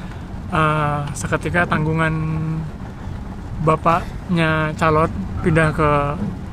eh, 0.55 1.01
seketika 1.11 1.67
tanggungan 1.67 2.15
bapaknya 3.63 4.51
calon 4.75 5.09
pindah 5.41 5.71
ke 5.71 5.91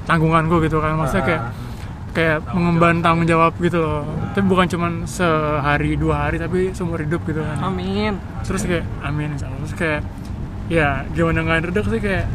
tanggunganku 0.05 0.61
gitu 0.61 0.79
kan. 0.79 0.95
Maksudnya 0.95 1.25
kayak 1.25 1.43
kayak 2.13 2.37
mengemban 2.53 3.01
tanggung 3.01 3.25
jawab 3.25 3.57
gitu 3.57 3.81
loh. 3.81 4.05
Tapi 4.31 4.45
bukan 4.45 4.67
cuman 4.67 4.91
sehari 5.03 5.97
dua 5.97 6.27
hari 6.27 6.37
tapi 6.37 6.69
seumur 6.71 7.01
hidup 7.01 7.25
gitu 7.25 7.41
kan. 7.41 7.57
Amin. 7.63 8.15
Terus 8.45 8.63
kayak 8.63 8.85
amin 9.01 9.33
insya 9.33 9.49
Allah. 9.49 9.59
terus 9.63 9.73
kayak 9.73 10.01
ya 10.71 11.03
gimana 11.11 11.43
nggak 11.43 11.73
redek 11.73 11.85
sih 11.89 11.99
kayak 11.99 12.25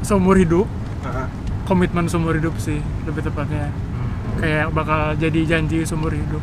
seumur 0.00 0.38
hidup 0.38 0.64
komitmen 1.66 2.06
seumur 2.06 2.38
hidup 2.38 2.54
sih 2.56 2.78
lebih 3.04 3.26
tepatnya. 3.26 3.68
Kayak 4.36 4.70
bakal 4.70 5.16
jadi 5.18 5.40
janji 5.44 5.82
seumur 5.82 6.12
hidup. 6.12 6.40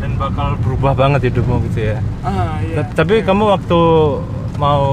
Dan 0.00 0.18
bakal 0.18 0.58
berubah 0.58 0.96
banget 0.96 1.30
hidupmu 1.30 1.62
gitu 1.68 1.92
ya. 1.92 1.98
Ah 2.24 2.58
Ta- 2.58 3.04
tapi 3.04 3.20
kamu 3.20 3.44
waktu 3.50 3.80
mau 4.56 4.84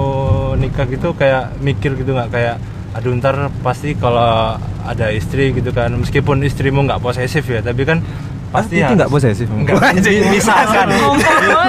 nikah 0.53 0.85
gitu 0.85 1.11
kayak 1.13 1.57
mikir 1.59 1.95
gitu 1.95 2.11
nggak? 2.11 2.29
Kayak 2.29 2.55
aduh 2.89 3.13
ntar 3.15 3.53
pasti 3.61 3.93
kalau 3.93 4.57
ada 4.81 5.13
istri 5.13 5.53
gitu 5.53 5.69
kan 5.69 5.93
meskipun 5.93 6.41
istrimu 6.41 6.81
nggak 6.83 6.97
posesif 6.97 7.45
ya 7.45 7.61
tapi 7.61 7.85
kan 7.85 8.01
pasti 8.49 8.81
itu 8.81 8.83
harus- 8.83 8.97
nggak 8.97 9.11
posesif. 9.11 9.45
Nggak, 9.45 9.77
misalkan. 10.33 10.87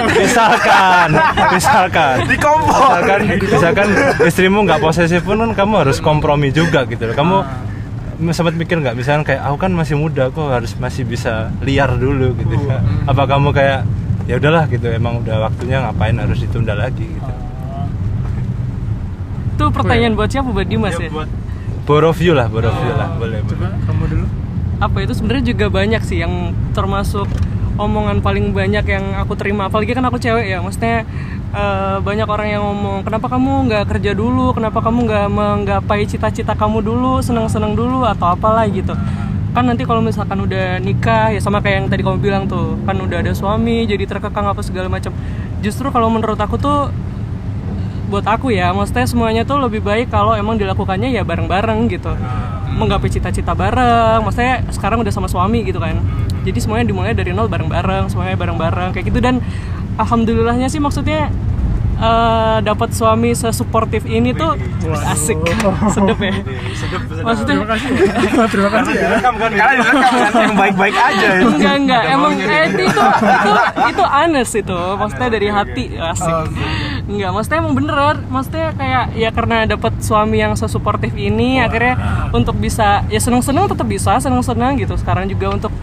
misalkan 0.09 1.09
misalkan. 1.55 2.15
Di 2.25 2.37
kompor 2.41 2.97
misalkan 2.97 3.19
misalkan 3.37 3.87
istrimu 4.25 4.59
nggak 4.65 4.81
posesif 4.81 5.21
pun 5.21 5.37
kan 5.39 5.51
kamu 5.53 5.73
harus 5.85 6.01
kompromi 6.01 6.49
juga 6.49 6.89
gitu 6.89 7.05
loh. 7.05 7.13
Kamu 7.13 7.37
sempat 8.33 8.57
mikir 8.57 8.81
nggak? 8.81 8.97
Misalkan 8.97 9.21
kayak 9.21 9.45
aku 9.45 9.57
kan 9.59 9.71
masih 9.73 9.93
muda 9.93 10.33
aku 10.33 10.41
harus 10.49 10.73
masih 10.77 11.05
bisa 11.05 11.53
liar 11.61 11.93
dulu 11.93 12.33
gitu. 12.33 12.57
Apa 13.05 13.29
kamu 13.29 13.53
kayak 13.53 13.85
ya 14.25 14.41
udahlah 14.41 14.65
gitu. 14.65 14.89
Emang 14.89 15.21
udah 15.21 15.37
waktunya 15.45 15.85
ngapain 15.85 16.17
harus 16.17 16.41
ditunda 16.41 16.73
lagi 16.73 17.05
gitu 17.05 17.31
itu 19.61 19.69
pertanyaan 19.69 20.13
buat 20.17 20.29
siapa? 20.33 20.49
Buat 20.49 20.67
Dimas 20.67 20.97
ya, 20.97 21.09
buat 21.13 21.29
both 21.85 22.05
of 22.05 22.17
you 22.17 22.33
lah 22.33 22.49
of 22.49 22.77
you 22.81 22.93
lah. 22.97 23.09
Boleh 23.21 23.39
coba 23.45 23.69
boleh. 23.69 23.85
kamu 23.85 24.03
dulu. 24.09 24.25
Apa 24.81 24.97
itu? 25.05 25.13
Sebenarnya 25.13 25.43
juga 25.53 25.65
banyak 25.69 26.01
sih 26.01 26.17
yang 26.25 26.57
termasuk 26.73 27.29
omongan 27.77 28.25
paling 28.25 28.53
banyak 28.53 28.85
yang 28.89 29.05
aku 29.21 29.37
terima. 29.37 29.69
Apalagi 29.69 29.93
kan 29.93 30.05
aku 30.09 30.17
cewek 30.17 30.49
ya 30.49 30.57
maksudnya 30.61 31.05
eh, 31.53 31.97
banyak 32.01 32.25
orang 32.25 32.47
yang 32.49 32.63
ngomong 32.65 33.05
kenapa 33.05 33.29
kamu 33.29 33.51
nggak 33.69 33.83
kerja 33.97 34.11
dulu? 34.17 34.57
Kenapa 34.57 34.81
kamu 34.81 34.99
nggak 35.05 35.27
menggapai 35.29 36.09
cita-cita 36.09 36.57
kamu 36.57 36.81
dulu? 36.81 37.21
Senang-senang 37.21 37.77
dulu? 37.77 38.01
Atau 38.05 38.33
apalah 38.33 38.65
gitu. 38.65 38.97
Kan 39.51 39.67
nanti 39.67 39.83
kalau 39.83 39.99
misalkan 39.99 40.39
udah 40.41 40.79
nikah 40.79 41.35
ya 41.35 41.43
sama 41.43 41.59
kayak 41.59 41.85
yang 41.85 41.87
tadi 41.91 42.01
kamu 42.07 42.17
bilang 42.23 42.43
tuh 42.47 42.79
kan 42.87 42.95
udah 42.95 43.19
ada 43.19 43.35
suami 43.35 43.83
jadi 43.83 44.07
terkekang 44.07 44.47
apa 44.47 44.63
segala 44.65 44.87
macam. 44.87 45.11
Justru 45.61 45.91
kalau 45.93 46.09
menurut 46.09 46.39
aku 46.39 46.57
tuh 46.57 46.89
buat 48.11 48.27
aku 48.27 48.51
ya. 48.51 48.75
Maksudnya 48.75 49.07
semuanya 49.07 49.41
tuh 49.47 49.63
lebih 49.63 49.79
baik 49.79 50.11
kalau 50.11 50.35
emang 50.35 50.59
dilakukannya 50.59 51.15
ya 51.15 51.23
bareng-bareng 51.23 51.87
gitu. 51.87 52.11
Menggapai 52.75 53.07
cita-cita 53.07 53.55
bareng. 53.55 54.27
Maksudnya 54.27 54.67
sekarang 54.75 54.99
udah 54.99 55.13
sama 55.15 55.31
suami 55.31 55.63
gitu 55.63 55.79
kan. 55.79 55.95
Jadi 56.43 56.59
semuanya 56.59 56.85
dimulai 56.91 57.15
dari 57.15 57.31
nol 57.31 57.47
bareng-bareng 57.47 58.11
semuanya 58.11 58.35
bareng-bareng 58.35 58.91
kayak 58.91 59.07
gitu. 59.07 59.23
Dan 59.23 59.39
alhamdulillahnya 59.95 60.67
sih 60.67 60.83
maksudnya 60.83 61.31
eh, 62.01 62.57
dapat 62.65 62.91
suami 62.91 63.31
sesuportif 63.31 64.03
ini 64.03 64.35
tuh 64.35 64.59
asik. 65.07 65.39
sedep 65.95 66.19
ya. 66.19 66.35
Maksudnya 67.23 67.55
terima 67.55 67.67
kasih. 67.71 67.89
Terima 68.51 68.69
kasih 68.75 68.93
ya. 68.99 69.09
Yang 70.35 70.55
baik-baik 70.59 70.95
aja 70.99 71.27
ya. 71.31 71.41
enggak 71.47 71.75
enggak. 71.79 72.03
Emang 72.11 72.33
eh, 72.35 72.63
itu 72.67 72.83
itu 72.83 73.01
itu 73.87 74.03
honest 74.03 74.53
itu. 74.59 74.79
Maksudnya 74.99 75.29
dari 75.31 75.47
hati. 75.47 75.85
Asik 75.95 76.35
enggak 77.11 77.31
maksudnya 77.31 77.59
emang 77.59 77.75
beneran. 77.75 78.17
Maksudnya 78.25 78.71
kayak 78.73 79.05
ya 79.13 79.29
karena 79.29 79.67
dapat 79.67 79.93
suami 79.99 80.37
yang 80.37 80.55
sesuportif 80.55 81.11
ini 81.13 81.59
akhirnya 81.59 81.95
untuk 82.31 82.55
bisa 82.55 83.03
ya 83.07 83.19
seneng 83.19 83.43
seneng 83.43 83.67
tetap 83.67 83.85
bisa 83.85 84.17
seneng 84.17 84.39
seneng 84.41 84.79
gitu. 84.79 84.95
Sekarang 84.95 85.27
juga 85.27 85.51
untuk 85.51 85.73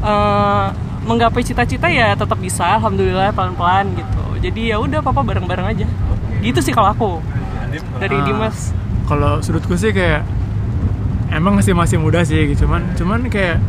eh, 0.00 0.66
menggapai 1.04 1.40
cita-cita 1.40 1.88
ya 1.88 2.12
tetap 2.12 2.36
bisa 2.36 2.76
alhamdulillah 2.76 3.32
pelan 3.32 3.52
pelan 3.54 3.86
gitu. 3.92 4.22
Jadi 4.40 4.70
ya 4.70 4.76
udah 4.76 5.00
papa 5.00 5.20
bareng 5.20 5.44
bareng 5.44 5.66
aja. 5.66 5.86
Gitu 6.40 6.60
sih 6.60 6.70
kalau 6.70 6.92
aku. 6.92 7.10
Dari 7.96 8.14
Ah. 8.14 8.22
Dimas. 8.22 8.70
kalau 9.04 9.36
sudutku 9.40 9.76
sih 9.76 9.92
kayak 9.92 10.24
emang 11.28 11.58
masih 11.58 11.72
masih 11.72 11.96
muda 11.98 12.24
sih 12.24 12.48
gitu. 12.48 12.64
Cuman 12.64 12.94
cuman 12.94 13.28
kayak 13.28 13.60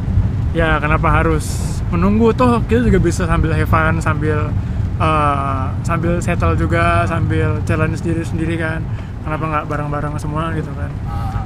ya 0.52 0.80
kenapa 0.80 1.12
harus 1.12 1.44
menunggu? 1.88 2.32
Toh 2.32 2.64
kita 2.64 2.88
juga 2.88 3.00
bisa 3.00 3.28
sambil 3.28 3.52
have 3.52 3.68
fun 3.68 4.00
sambil 4.00 4.52
uh, 5.00 5.72
sambil 5.84 6.20
settle 6.20 6.56
juga 6.56 7.04
sambil 7.08 7.60
challenge 7.68 8.00
sendiri 8.02 8.22
sendiri 8.24 8.56
kan. 8.60 8.80
Kenapa 9.26 9.44
nggak 9.50 9.66
bareng 9.66 9.90
bareng 9.90 10.14
semua 10.22 10.54
gitu 10.54 10.70
kan. 10.76 10.92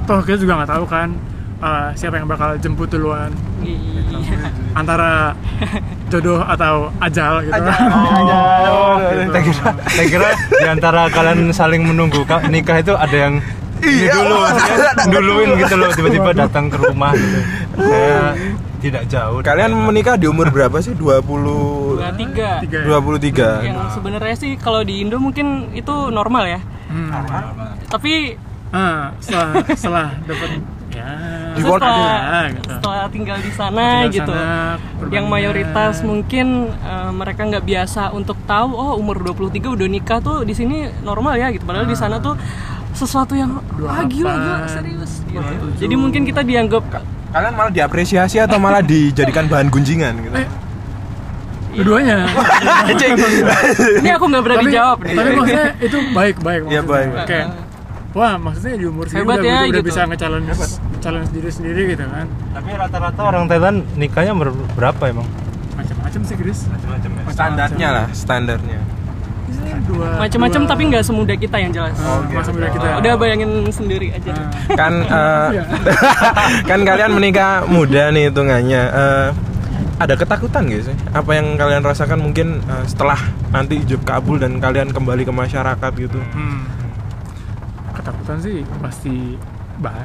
Toh 0.04 0.20
kita 0.20 0.36
juga 0.42 0.62
nggak 0.62 0.70
tahu 0.76 0.84
kan 0.84 1.08
uh, 1.64 1.88
siapa 1.96 2.20
yang 2.20 2.28
bakal 2.28 2.56
jemput 2.60 2.88
duluan. 2.92 3.30
Iya. 3.60 4.50
Antara 4.76 5.36
jodoh 6.12 6.42
atau 6.42 6.90
ajal 7.00 7.46
gitu. 7.46 7.60
Kan 7.60 7.76
Oh, 8.70 8.96
saya 8.98 9.42
kira, 9.44 9.70
saya 9.86 10.06
kira 10.08 10.28
di 10.34 10.68
antara 10.68 11.02
kalian 11.12 11.54
saling 11.54 11.82
menunggu 11.86 12.26
Kak, 12.26 12.50
nikah 12.50 12.82
itu 12.82 12.92
ada 12.96 13.16
yang 13.16 13.34
ini 13.80 14.06
dulu, 14.12 14.44
maksudnya 14.44 14.92
duluin 15.08 15.48
gitu 15.56 15.74
loh, 15.80 15.88
tiba-tiba 15.96 16.30
datang 16.36 16.68
ke 16.68 16.76
rumah 16.76 17.16
gitu. 17.16 17.40
Saya 17.80 18.36
tidak 18.80 19.04
jauh. 19.06 19.38
kalian 19.40 19.70
menikah 19.76 20.16
di 20.16 20.24
umur 20.24 20.48
berapa 20.48 20.80
sih 20.80 20.92
20 20.92 21.20
dua 21.94 22.10
tiga 22.12 22.50
tiga 22.58 22.78
ya? 22.80 22.98
23 23.62 23.68
yang 23.68 23.78
sebenarnya 23.92 24.34
sih 24.34 24.56
kalau 24.56 24.80
di 24.80 25.00
Indo 25.00 25.16
mungkin 25.16 25.70
itu 25.72 25.92
normal 26.10 26.48
ya 26.48 26.60
Hmm. 26.90 27.06
tapi 27.86 28.34
Ah, 28.70 29.10
setelah 29.18 29.62
setelah 29.74 30.08
dapat 30.26 30.62
ya 30.90 31.06
Di 31.54 31.62
setelah, 31.62 32.06
ya, 32.06 32.54
gitu. 32.54 32.70
setelah 32.70 33.06
tinggal 33.06 33.38
di 33.38 33.50
sana 33.50 33.82
Tinggal 33.82 34.06
di 34.06 34.14
gitu 34.14 34.30
sana, 34.30 35.10
yang 35.10 35.26
mayoritas 35.26 35.94
mungkin 36.02 36.46
eh, 36.70 37.10
mereka 37.10 37.46
nggak 37.46 37.62
biasa 37.62 38.10
untuk 38.10 38.38
tahu 38.44 38.70
oh 38.70 38.94
umur 38.94 39.18
23 39.22 39.70
udah 39.70 39.86
nikah 39.86 40.18
tuh 40.18 40.42
di 40.42 40.54
sini 40.54 40.86
normal 41.02 41.34
ya 41.34 41.50
gitu 41.50 41.62
padahal 41.62 41.86
di 41.86 41.94
sana 41.94 42.18
tuh 42.18 42.38
sesuatu 42.90 43.34
yang 43.34 43.58
ah, 43.86 44.02
gila 44.02 44.34
gila 44.34 44.56
28, 44.66 44.70
serius 44.70 45.12
gitu. 45.24 45.66
jadi 45.78 45.94
mungkin 45.94 46.22
kita 46.22 46.42
dianggap 46.42 46.82
kalian 47.30 47.54
malah 47.54 47.72
diapresiasi 47.72 48.36
atau 48.42 48.58
malah 48.58 48.82
dijadikan 48.82 49.46
bahan 49.46 49.70
gunjingan 49.70 50.14
gitu 50.22 50.36
Eh, 50.36 50.48
Keduanya. 51.70 52.26
ini 54.02 54.10
aku 54.10 54.24
nggak 54.26 54.42
berani 54.42 54.58
tapi, 54.66 54.74
jawab 54.74 54.98
nih 55.06 55.14
tapi 55.14 55.30
maksudnya 55.38 55.68
itu 55.78 55.98
baik 56.10 56.36
baik. 56.42 56.60
Iya, 56.66 56.82
maksudnya. 56.82 56.82
baik. 56.90 57.10
Kayak 57.30 57.46
wah 58.10 58.34
maksudnya 58.34 58.74
di 58.74 58.86
umur 58.90 59.04
segini 59.06 59.22
Hebat 59.22 59.38
udah, 59.38 59.46
ya, 59.46 59.54
udah, 59.54 59.68
gitu. 59.70 59.86
bisa 59.86 60.00
nge-challenge 60.02 60.46
challenge 60.98 61.28
diri 61.30 61.50
sendiri 61.54 61.80
gitu 61.94 62.02
kan. 62.10 62.26
Tapi 62.26 62.68
rata-rata 62.74 63.20
orang 63.22 63.44
Thailand 63.46 63.86
nikahnya 63.94 64.34
ber- 64.34 64.66
berapa 64.74 65.02
emang? 65.14 65.26
Macam-macam 65.78 66.20
sih 66.26 66.34
Chris. 66.34 66.58
Macam-macam 66.66 67.10
ya. 67.14 67.22
standarnya 67.30 67.88
lah 67.94 68.06
standarnya 68.10 68.78
Dua. 69.82 70.08
macam-macam 70.18 70.60
tapi 70.64 70.82
nggak 70.86 71.02
semudah 71.02 71.34
kita 71.34 71.56
yang 71.56 71.70
jelas 71.70 71.96
Oh, 71.98 72.22
masa 72.26 72.50
muda 72.50 72.68
kita. 72.68 72.86
udah 72.96 73.12
bayangin 73.14 73.50
sendiri 73.68 74.10
aja 74.10 74.30
Ah. 74.30 74.48
kan 74.72 74.92
Iya. 75.50 75.64
kan 76.70 76.80
kalian 76.80 77.10
menikah 77.12 77.64
muda 77.64 78.08
nih 78.08 78.28
hitungannya 78.28 78.82
Eh, 78.82 79.28
ada 79.98 80.14
ketakutan 80.14 80.64
gitu 80.66 80.88
sih 80.88 80.96
apa 81.10 81.30
yang 81.30 81.54
kalian 81.54 81.80
rasakan 81.80 82.18
mungkin 82.20 82.62
eh, 82.62 82.84
setelah 82.84 83.20
nanti 83.48 83.78
ijab 83.78 84.00
kabul 84.02 84.36
dan 84.36 84.56
kalian 84.56 84.88
kembali 84.88 85.22
ke 85.22 85.32
masyarakat 85.32 85.92
gitu 85.98 86.20
Hmm. 86.30 86.64
Ketakutan 87.92 88.36
sih 88.38 88.56
pasti 88.78 89.36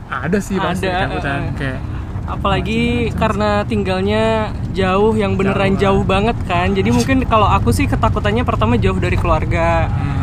ada 0.05 0.38
sih 0.38 0.55
pasti 0.55 0.86
Ada, 0.86 0.95
ketakutan 1.05 1.39
eh. 1.41 1.51
kayak 1.55 1.79
apalagi 2.25 3.13
karena 3.13 3.62
tinggalnya 3.65 4.53
jauh 4.74 5.13
yang 5.13 5.38
beneran 5.38 5.77
jauh, 5.77 6.01
Jauh. 6.01 6.05
banget 6.05 6.38
kan. 6.50 6.74
Jadi 6.74 6.89
mungkin 6.89 7.24
kalau 7.29 7.46
aku 7.46 7.70
sih 7.72 7.86
ketakutannya 7.86 8.41
pertama 8.41 8.75
jauh 8.75 8.98
dari 8.98 9.15
keluarga. 9.15 9.88
Hmm, 9.88 10.15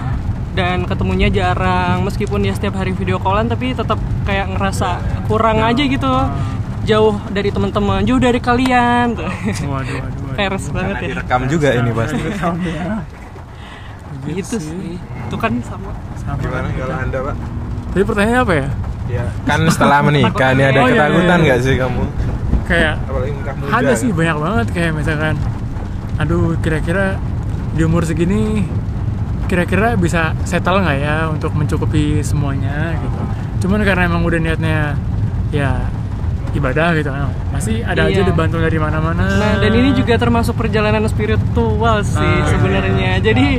dan 0.52 0.85
ketemunya 0.85 1.32
jarang. 1.32 2.04
Meskipun 2.04 2.44
ya 2.44 2.52
setiap 2.52 2.76
hari 2.76 2.92
video 2.92 3.16
callan 3.23 3.49
tapi 3.49 3.73
tetap 3.73 3.97
kayak 4.28 4.52
ngerasa 4.52 5.00
kurang 5.30 5.62
aja 5.64 5.82
gitu. 5.82 6.12
Jauh 6.82 7.14
dari 7.30 7.54
teman-teman 7.54 8.02
jauh 8.02 8.18
dari 8.18 8.42
kalian. 8.42 9.14
Tuh 9.14 9.30
waduh 9.71 10.02
banget 10.75 10.97
ya. 10.99 11.09
direkam 11.14 11.40
juga 11.47 11.68
ini 11.78 11.90
pasti. 11.94 12.23
Gitu 14.23 14.56
sih. 14.59 14.99
itu 14.99 15.37
kan 15.38 15.52
sama. 15.66 15.90
Sama. 16.18 16.38
gimana 16.38 16.68
kalau 16.75 16.94
anda 16.94 17.18
pak? 17.26 17.37
Jadi 17.92 18.04
pertanyaannya 18.06 18.40
apa 18.42 18.54
ya? 18.54 18.68
Ya 19.12 19.25
kan 19.45 19.61
setelah 19.66 20.00
menikah 20.00 20.50
nih 20.50 20.64
ada 20.66 20.78
Oh, 20.78 20.87
iya, 20.87 20.95
ketakutan 20.97 21.28
iya. 21.35 21.45
nggak 21.45 21.61
sih 21.61 21.75
kamu 21.76 22.04
Kayak 22.62 22.95
ada 23.71 23.92
sih 23.92 24.09
kan? 24.09 24.16
banyak 24.16 24.37
banget 24.38 24.66
kayak 24.71 24.92
misalkan 24.95 25.35
aduh 26.14 26.57
kira-kira 26.59 27.21
di 27.71 27.83
umur 27.83 28.02
segini 28.02 28.64
kira-kira 29.45 29.92
bisa 29.95 30.33
settle 30.42 30.81
nggak 30.81 30.99
ya 30.99 31.28
untuk 31.28 31.52
mencukupi 31.52 32.23
semuanya 32.23 32.97
gitu 32.97 33.21
cuman 33.62 33.81
karena 33.83 34.02
emang 34.07 34.23
udah 34.23 34.38
niatnya 34.38 34.97
ya 35.50 35.85
ibadah 36.52 36.92
gitu 36.95 37.09
kan 37.09 37.28
masih 37.50 37.81
ada 37.83 38.07
aja 38.07 38.21
Iya. 38.21 38.25
dibantu 38.25 38.57
dari 38.57 38.76
mana-mana 38.76 39.25
Nah, 39.26 39.54
dan 39.57 39.73
ini 39.73 39.92
juga 39.92 40.16
termasuk 40.16 40.52
perjalanan 40.54 41.04
spiritual 41.07 42.00
sih 42.02 42.21
Ah, 42.21 42.45
sebenarnya. 42.47 43.16
Jadi 43.19 43.57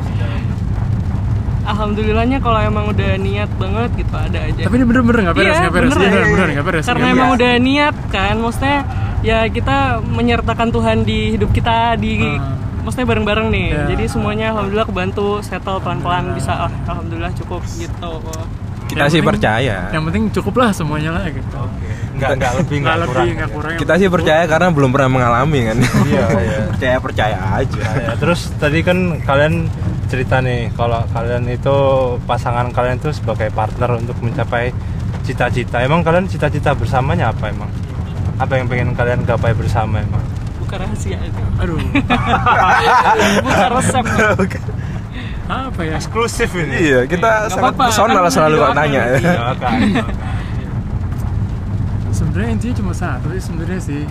alhamdulillahnya 1.63 2.37
kalau 2.37 2.59
emang 2.59 2.85
udah 2.87 3.11
niat 3.15 3.49
banget 3.53 3.89
gitu 3.95 4.13
ada 4.13 4.39
aja 4.41 4.61
Tapi 4.61 4.73
ini 4.73 4.85
bener-bener 4.85 5.19
nggak 5.23 5.35
beres, 5.35 5.47
Iya, 5.49 5.61
nggak 5.61 5.73
beres, 5.73 5.91
bener 5.93 6.23
bener 6.25 6.47
nggak 6.51 6.65
beres. 6.65 6.83
karena 6.85 6.99
nggak 7.01 7.15
emang 7.15 7.29
udah 7.33 7.51
niat 7.57 7.95
kan 8.09 8.35
maksudnya 8.37 8.77
ya 9.21 9.39
kita 9.47 9.77
menyertakan 10.01 10.67
Tuhan 10.69 10.97
di 11.01 11.19
hidup 11.33 11.49
kita 11.49 11.95
di 11.95 12.19
Ah. 12.21 12.59
maksudnya 12.81 13.07
bareng-bareng 13.07 13.47
nih 13.49 13.67
Ya. 13.69 13.83
jadi 13.89 14.03
semuanya 14.05 14.45
alhamdulillah 14.51 14.83
kebantu 14.85 15.27
settle 15.39 15.79
pelan-pelan 15.79 16.33
bisa 16.33 16.51
lah 16.59 16.73
alhamdulillah 16.85 17.31
cukup 17.33 17.63
gitu 17.73 18.11
Kita 18.83 18.99
Yang 18.99 19.09
sih 19.09 19.15
penting- 19.15 19.29
percaya. 19.31 19.77
Yang 19.89 20.03
penting 20.05 20.23
cukup 20.29 20.53
lah 20.55 20.69
semuanya 20.69 21.11
lah 21.13 21.25
gitu. 21.25 21.61
nggak 22.13 22.29
nggak 22.35 22.51
lebih 22.59 22.77
Nggak 22.77 22.97
lebih, 22.99 23.09
kurang 23.09 23.27
nggak 23.33 23.49
kurang. 23.49 23.73
Kita 23.73 23.93
sih 23.95 24.05
percaya 24.07 24.43
karena 24.45 24.67
belum 24.69 24.89
pernah 24.91 25.09
mengalami 25.09 25.59
kan. 25.63 25.77
iya 26.03 26.25
iya 26.37 26.57
percaya 26.69 26.97
percaya 26.99 27.37
aja. 27.57 27.81
Ya, 27.95 28.13
terus 28.13 28.53
tadi 28.53 28.79
kan 28.81 28.97
kalian 29.23 29.71
cerita 30.09 30.39
nih 30.43 30.71
kalau 30.75 31.03
kalian 31.11 31.47
itu 31.49 31.75
pasangan 32.27 32.69
kalian 32.71 32.99
itu 32.99 33.11
sebagai 33.15 33.49
partner 33.51 33.99
untuk 33.99 34.17
mencapai 34.19 34.73
cita-cita. 35.23 35.79
Emang 35.83 36.03
kalian 36.03 36.27
cita-cita 36.27 36.75
bersamanya 36.75 37.31
apa 37.31 37.51
emang? 37.51 37.71
Apa 38.37 38.59
yang 38.59 38.67
pengen 38.67 38.91
kalian 38.97 39.23
gapai 39.23 39.55
bersama 39.55 40.01
emang? 40.01 40.23
bukan 40.73 40.89
rahasia 40.89 41.17
itu 41.21 41.41
Aduh, 41.61 41.77
bukan 43.45 43.69
resep 43.77 44.05
apa 45.43 45.81
ya? 45.83 45.99
Eksklusif 45.99 46.49
ini. 46.55 46.75
Iya, 46.87 46.99
kita 47.03 47.29
Nggak 47.29 47.51
sangat 47.51 47.73
apa-apa, 47.75 47.85
personal 47.91 48.23
kan 48.25 48.31
selalu 48.31 48.55
kok 48.57 48.73
nanya. 48.79 49.01
Kan. 49.59 49.79
Sebenarnya 52.15 52.49
intinya 52.55 52.75
cuma 52.79 52.93
satu 52.95 53.27
sih 53.35 53.43
sebenarnya 53.43 53.81
sih. 53.83 54.01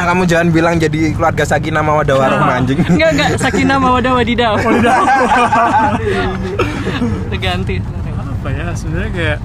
Ah, 0.00 0.16
kamu 0.16 0.24
jangan 0.24 0.48
bilang 0.48 0.80
jadi 0.80 1.12
keluarga 1.12 1.44
Sakinah 1.44 1.84
Mawaddah 1.84 2.16
Warahmah 2.16 2.56
anjing. 2.64 2.80
enggak 2.88 3.10
enggak 3.12 3.30
sakinah 3.36 3.76
mawadah 3.76 4.16
wadidaw 4.16 4.56
Udah 4.56 4.96
ganti 7.44 7.84
Apa 8.08 8.48
ya? 8.48 8.72
Sebenarnya 8.72 9.10
kayak 9.12 9.38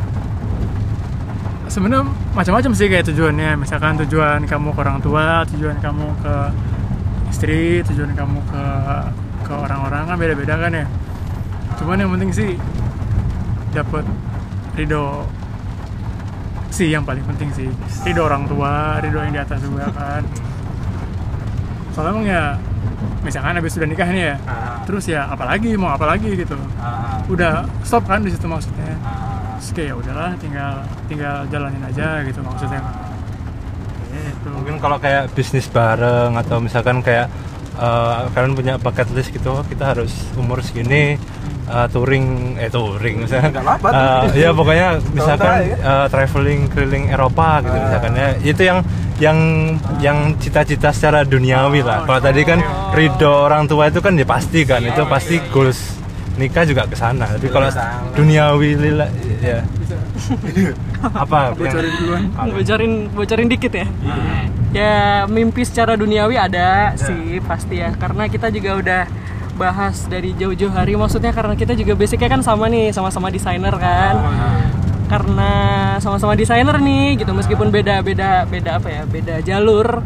sebenarnya 1.67 2.07
macam-macam 2.31 2.71
sih 2.71 2.87
kayak 2.87 3.03
tujuannya. 3.11 3.59
Misalkan 3.59 3.99
tujuan 4.07 4.47
kamu 4.47 4.71
ke 4.71 4.79
orang 4.79 5.03
tua, 5.03 5.43
tujuan 5.51 5.75
kamu 5.83 6.07
ke 6.23 6.35
istri, 7.27 7.83
tujuan 7.91 8.15
kamu 8.15 8.39
ke 8.47 8.63
ke 9.43 9.51
orang-orang 9.51 10.07
kan 10.07 10.15
beda-beda 10.15 10.55
kan 10.55 10.71
ya. 10.71 10.87
Cuman 11.75 11.99
yang 11.99 12.15
penting 12.15 12.31
sih 12.31 12.51
dapat 13.75 14.07
ridho 14.79 15.27
sih 16.75 16.91
yang 16.91 17.07
paling 17.07 17.23
penting 17.23 17.49
sih. 17.55 17.71
Ridho 18.03 18.27
orang 18.27 18.43
tua 18.51 18.99
ridho 18.99 19.23
yang 19.23 19.31
di 19.31 19.39
atas 19.39 19.63
juga 19.63 19.87
kan. 19.95 20.21
Soalnya 21.95 22.11
emang 22.11 22.27
ya 22.27 22.43
misalkan 23.23 23.55
habis 23.55 23.71
sudah 23.73 23.87
nikah 23.87 24.05
nih 24.11 24.23
ya 24.29 24.35
terus 24.85 25.07
ya 25.07 25.31
apalagi 25.31 25.79
mau 25.79 25.95
apalagi 25.95 26.35
gitu. 26.35 26.59
Udah 27.31 27.63
stop 27.87 28.03
kan 28.05 28.19
di 28.19 28.35
situ 28.35 28.43
maksudnya. 28.45 28.93
Terus 29.63 29.71
kayak 29.71 29.87
ya 29.87 29.95
udahlah 29.95 30.31
tinggal 30.37 30.73
tinggal 31.07 31.35
jalanin 31.47 31.83
aja 31.87 32.19
gitu 32.27 32.43
maksudnya. 32.43 32.83
Gitu. 34.11 34.47
Mungkin 34.51 34.77
kalau 34.83 34.99
kayak 34.99 35.31
bisnis 35.31 35.71
bareng 35.71 36.35
atau 36.35 36.59
misalkan 36.59 36.99
kayak 36.99 37.31
eh, 37.79 38.19
kalian 38.35 38.53
punya 38.53 38.73
bucket 38.79 39.07
list 39.15 39.31
gitu, 39.31 39.63
kita 39.71 39.95
harus 39.95 40.11
umur 40.35 40.59
segini 40.59 41.15
eh, 41.65 41.87
touring 41.89 42.57
eh 42.61 42.69
touring 42.69 43.25
apa-apa 43.25 43.87
tuh. 43.89 44.37
Eh, 44.37 44.45
ya 44.45 44.49
pokoknya 44.53 44.87
misalkan 45.13 45.53
eh, 45.73 46.05
traveling 46.09 46.61
keliling 46.69 47.05
Eropa 47.09 47.61
gitu 47.65 47.77
misalkan 47.77 48.11
ya. 48.13 48.29
Itu 48.41 48.61
yang 48.63 48.79
yang 49.15 49.37
yang 50.03 50.17
cita-cita 50.37 50.91
secara 50.91 51.23
duniawi 51.23 51.81
lah. 51.81 52.03
Kalau 52.03 52.19
tadi 52.19 52.41
kan 52.43 52.59
ridho 52.91 53.47
orang 53.47 53.65
tua 53.65 53.87
itu 53.87 53.99
kan 54.03 54.13
ya 54.19 54.27
pasti 54.27 54.67
kan 54.67 54.83
itu 54.83 55.01
pasti 55.07 55.39
goals 55.49 55.95
nikah 56.35 56.67
juga 56.67 56.83
ke 56.85 56.95
sana. 56.99 57.25
Tapi 57.25 57.47
kalau 57.47 57.71
duniawi 58.13 58.69
lila 58.75 59.07
ya. 59.39 59.63
Apa? 61.23 61.53
Bocorin 61.55 61.93
duluan. 62.01 62.23
Bocorin 62.33 62.93
bocorin 63.13 63.47
dikit 63.47 63.73
ya. 63.73 63.87
Ya 64.75 65.23
mimpi 65.31 65.63
secara 65.63 65.95
duniawi 65.95 66.35
ada. 66.35 66.91
sih 66.99 67.39
pasti 67.43 67.79
ya. 67.79 67.95
Karena 67.95 68.27
kita 68.27 68.51
juga 68.51 68.71
udah 68.75 69.01
bahas 69.55 70.05
dari 70.05 70.35
jauh-jauh 70.35 70.71
hari. 70.71 70.93
Maksudnya 70.99 71.31
karena 71.31 71.55
kita 71.55 71.73
juga 71.73 71.95
basicnya 71.95 72.29
kan 72.29 72.43
sama 72.43 72.67
nih 72.67 72.91
sama-sama 72.91 73.31
desainer 73.31 73.73
kan. 73.79 74.15
Karena 75.05 75.51
sama-sama 76.03 76.35
desainer 76.35 76.75
nih 76.77 77.23
gitu. 77.23 77.31
Meskipun 77.31 77.71
beda 77.71 78.03
beda 78.03 78.45
beda 78.45 78.71
apa 78.77 78.87
ya 78.91 79.01
beda 79.07 79.41
jalur 79.41 80.03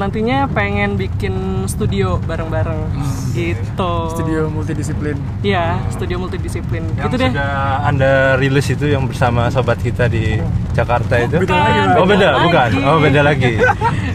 nantinya 0.00 0.48
pengen 0.48 0.96
bikin 0.96 1.34
studio 1.66 2.16
bareng-bareng 2.24 2.88
gitu 3.30 3.92
studio 4.08 4.48
multidisiplin 4.48 5.14
Iya, 5.40 5.76
studio 5.88 6.16
multidisiplin. 6.16 6.82
yang 6.90 7.06
itu 7.06 7.16
deh. 7.16 7.28
sudah 7.30 7.52
anda 7.84 8.12
rilis 8.34 8.66
itu 8.66 8.88
yang 8.88 9.04
bersama 9.04 9.46
sobat 9.46 9.76
kita 9.78 10.08
di 10.08 10.40
Jakarta 10.72 11.20
itu 11.20 11.36
beda 11.38 11.52
lagi, 11.52 11.80
oh 11.92 12.04
beda 12.04 12.16
beda 12.26 12.28
bukan 12.40 12.60
lagi. 12.66 12.80
oh 12.82 12.96
beda 12.98 13.20
lagi 13.20 13.52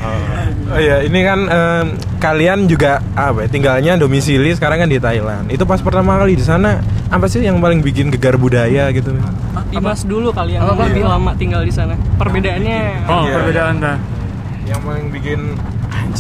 oh. 0.02 0.20
Oh 0.66 0.82
iya, 0.82 0.98
ini 1.00 1.22
kan 1.22 1.46
em, 1.46 1.86
kalian 2.18 2.66
juga 2.66 2.98
apa 3.14 3.46
ya, 3.46 3.48
tinggalnya 3.48 4.02
domisili 4.02 4.50
sekarang 4.50 4.82
kan 4.82 4.90
di 4.90 4.98
Thailand. 4.98 5.46
Itu 5.46 5.62
pas 5.62 5.78
pertama 5.78 6.18
kali 6.18 6.34
di 6.34 6.42
sana 6.42 6.82
apa 7.06 7.30
sih 7.30 7.38
yang 7.40 7.62
paling 7.62 7.86
bikin 7.86 8.10
gegar 8.10 8.34
budaya 8.34 8.90
gitu? 8.90 9.14
Dimas 9.70 10.02
dulu 10.02 10.34
kali 10.34 10.58
yang 10.58 10.66
Apa, 10.66 10.74
apa? 10.74 10.84
lebih 10.90 11.06
lama 11.06 11.32
tinggal 11.38 11.62
di 11.62 11.70
sana. 11.70 11.94
Perbedaannya 12.18 12.82
oh 13.06 13.24
Iya. 13.24 13.34
perbedaan 13.38 13.74
dah 13.78 13.98
Yang 14.66 14.80
paling 14.82 15.06
bikin 15.14 15.40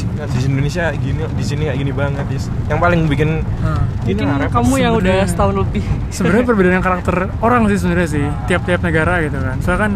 di 0.04 0.40
Indonesia 0.44 0.92
gini 0.92 1.24
di 1.24 1.44
sini 1.44 1.64
kayak 1.66 1.78
gini 1.80 1.92
banget, 1.96 2.26
Dis. 2.28 2.46
Yang 2.68 2.80
paling 2.80 3.02
bikin 3.08 3.30
Nah, 3.64 3.82
ini 4.06 4.22
mungkin 4.22 4.46
lah, 4.46 4.50
kamu 4.52 4.74
yang 4.78 4.94
udah 5.00 5.18
setahun 5.26 5.56
lebih. 5.56 5.84
sebenarnya 6.12 6.44
perbedaan 6.52 6.84
karakter 6.84 7.16
orang 7.40 7.66
sih 7.72 7.78
sebenarnya 7.80 8.10
sih 8.10 8.26
tiap-tiap 8.46 8.82
negara 8.84 9.24
gitu 9.24 9.38
kan. 9.40 9.58
Soalnya 9.64 9.82
kan 9.82 9.92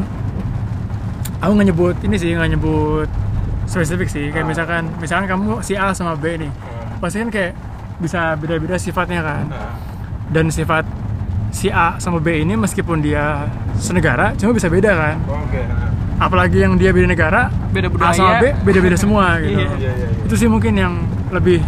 aku 1.40 1.52
nggak 1.56 1.68
nyebut 1.72 1.96
ini 2.04 2.16
sih 2.18 2.30
nggak 2.34 2.50
nyebut 2.56 3.10
spesifik 3.66 4.08
sih. 4.10 4.32
Kayak 4.32 4.48
misalkan 4.50 4.84
misalkan 4.98 5.28
kamu 5.30 5.62
si 5.62 5.76
A 5.76 5.94
sama 5.94 6.16
B 6.16 6.40
nih 6.40 6.52
pasti 7.00 7.24
kan 7.24 7.30
kayak 7.32 7.54
bisa 8.00 8.36
beda-beda 8.36 8.76
sifatnya 8.76 9.22
kan. 9.22 9.46
Dan 10.30 10.50
sifat 10.50 10.86
si 11.50 11.70
A 11.70 11.98
sama 11.98 12.22
B 12.22 12.42
ini 12.42 12.54
meskipun 12.54 13.02
dia 13.02 13.50
senegara 13.78 14.34
cuma 14.38 14.54
bisa 14.54 14.70
beda 14.70 14.92
kan. 14.94 15.16
Oke. 15.26 15.62
Apalagi 16.20 16.58
yang 16.60 16.76
dia 16.76 16.92
beda 16.92 17.08
negara 17.08 17.42
Beda 17.70 17.88
A 17.88 18.12
sama 18.12 18.38
B 18.38 18.52
budaya. 18.52 18.54
beda-beda 18.62 18.98
semua 18.98 19.40
gitu 19.40 19.56
Iya. 19.56 19.68
Iya, 19.70 19.78
iya, 19.78 19.92
iya. 19.96 20.08
itu 20.22 20.36
sih 20.36 20.46
mungkin 20.46 20.74
yang 20.76 20.94
lebih 21.30 21.64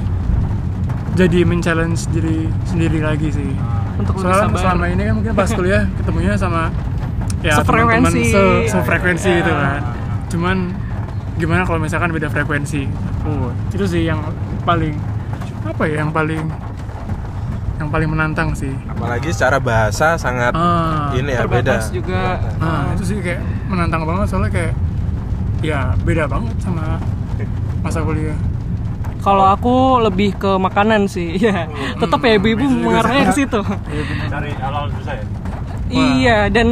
jadi 1.14 1.44
men-challenge 1.44 2.08
diri 2.10 2.38
sendiri 2.64 3.00
lagi 3.00 3.30
sih 3.30 3.52
Untuk 3.96 4.16
lebih 4.16 4.24
soalnya 4.24 4.48
sabar. 4.50 4.62
selama 4.62 4.86
ini 4.88 5.02
kan 5.02 5.14
mungkin 5.14 5.32
pas 5.34 5.50
kuliah 5.50 5.84
ketemunya 5.98 6.34
sama 6.36 6.72
ya 7.40 7.58
Sefrekuensi. 7.58 7.96
teman-teman 7.98 8.14
se 8.28 8.44
sefrekuensi 8.70 9.30
Iya. 9.30 9.40
gitu 9.40 9.52
kan 9.54 9.82
cuman 10.28 10.58
gimana 11.34 11.62
kalau 11.64 11.80
misalkan 11.80 12.10
beda 12.10 12.28
frekuensi 12.28 12.86
oh, 13.24 13.50
itu 13.70 13.86
sih 13.86 14.04
yang 14.04 14.20
paling 14.62 14.94
apa 15.64 15.84
ya 15.86 15.96
yang 16.00 16.12
paling 16.12 16.44
yang 17.78 17.90
paling 17.90 18.08
menantang 18.08 18.54
sih 18.54 18.70
Apalagi 18.86 19.32
secara 19.32 19.58
bahasa 19.58 20.14
sangat 20.16 20.54
ah, 20.54 21.10
ini 21.12 21.34
ya 21.34 21.44
beda. 21.44 21.82
Terbatas 21.82 21.90
juga. 21.90 22.38
nah 22.56 22.94
itu 22.94 23.04
sih 23.04 23.18
kayak 23.18 23.42
menantang 23.72 24.04
banget 24.04 24.28
soalnya 24.28 24.52
kayak 24.52 24.74
ya 25.62 25.80
beda 26.02 26.28
banget 26.28 26.56
sama 26.60 27.00
masa 27.80 28.02
kuliah 28.02 28.36
Kalau 29.22 29.46
aku 29.46 29.76
lebih 30.02 30.34
ke 30.34 30.58
makanan 30.58 31.06
sih, 31.06 31.38
ya. 31.46 31.70
Tetap 31.96 32.26
ya 32.26 32.42
ibu-ibu 32.42 32.66
mengarahnya 32.66 33.30
ke 33.30 33.38
situ. 33.38 33.62
cari 34.28 34.50
halal 34.58 34.90
susah 34.92 35.14
ya 35.14 35.26
Iya, 35.88 36.38
dan 36.48 36.68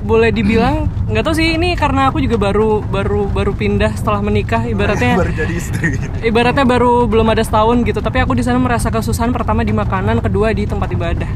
boleh 0.00 0.30
dibilang 0.30 0.86
nggak 1.08 1.22
tahu 1.22 1.34
sih 1.34 1.58
ini 1.58 1.74
karena 1.74 2.08
aku 2.08 2.20
juga 2.20 2.38
baru 2.38 2.78
baru 2.80 3.26
baru 3.26 3.52
pindah 3.52 3.90
setelah 3.92 4.20
menikah 4.20 4.62
ibaratnya 4.64 5.18
baru 5.18 5.32
jadi 5.34 5.52
istri. 5.52 5.98
ibaratnya 6.22 6.62
baru 6.62 7.04
belum 7.04 7.26
ada 7.26 7.42
setahun 7.42 7.82
gitu 7.82 7.98
tapi 7.98 8.16
aku 8.16 8.32
di 8.32 8.40
sana 8.40 8.56
merasa 8.56 8.88
kesusahan 8.88 9.28
pertama 9.28 9.60
di 9.60 9.72
makanan 9.72 10.20
kedua 10.20 10.52
di 10.52 10.64
tempat 10.64 10.88
ibadah 10.88 11.28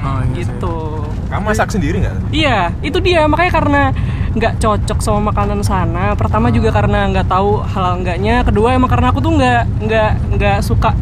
oh, 0.00 0.18
iya 0.24 0.40
sih. 0.40 0.48
gitu 0.48 0.74
Kamu 1.28 1.44
masak 1.46 1.68
sendiri 1.68 2.00
nggak? 2.00 2.16
iya 2.32 2.72
itu 2.80 2.98
dia 2.98 3.26
makanya 3.26 3.52
karena 3.52 3.82
nggak 4.30 4.58
cocok 4.58 4.98
sama 4.98 5.20
makanan 5.26 5.60
sana 5.60 6.12
pertama 6.12 6.48
juga 6.48 6.68
karena 6.68 7.08
nggak 7.08 7.26
tahu 7.26 7.64
halal 7.64 7.96
enggaknya 7.96 8.42
kedua 8.42 8.72
emang 8.72 8.86
karena 8.86 9.08
aku 9.08 9.18
tuh 9.18 9.32
nggak 9.32 9.62
nggak 9.80 10.10
nggak 10.34 10.58
suka 10.60 10.92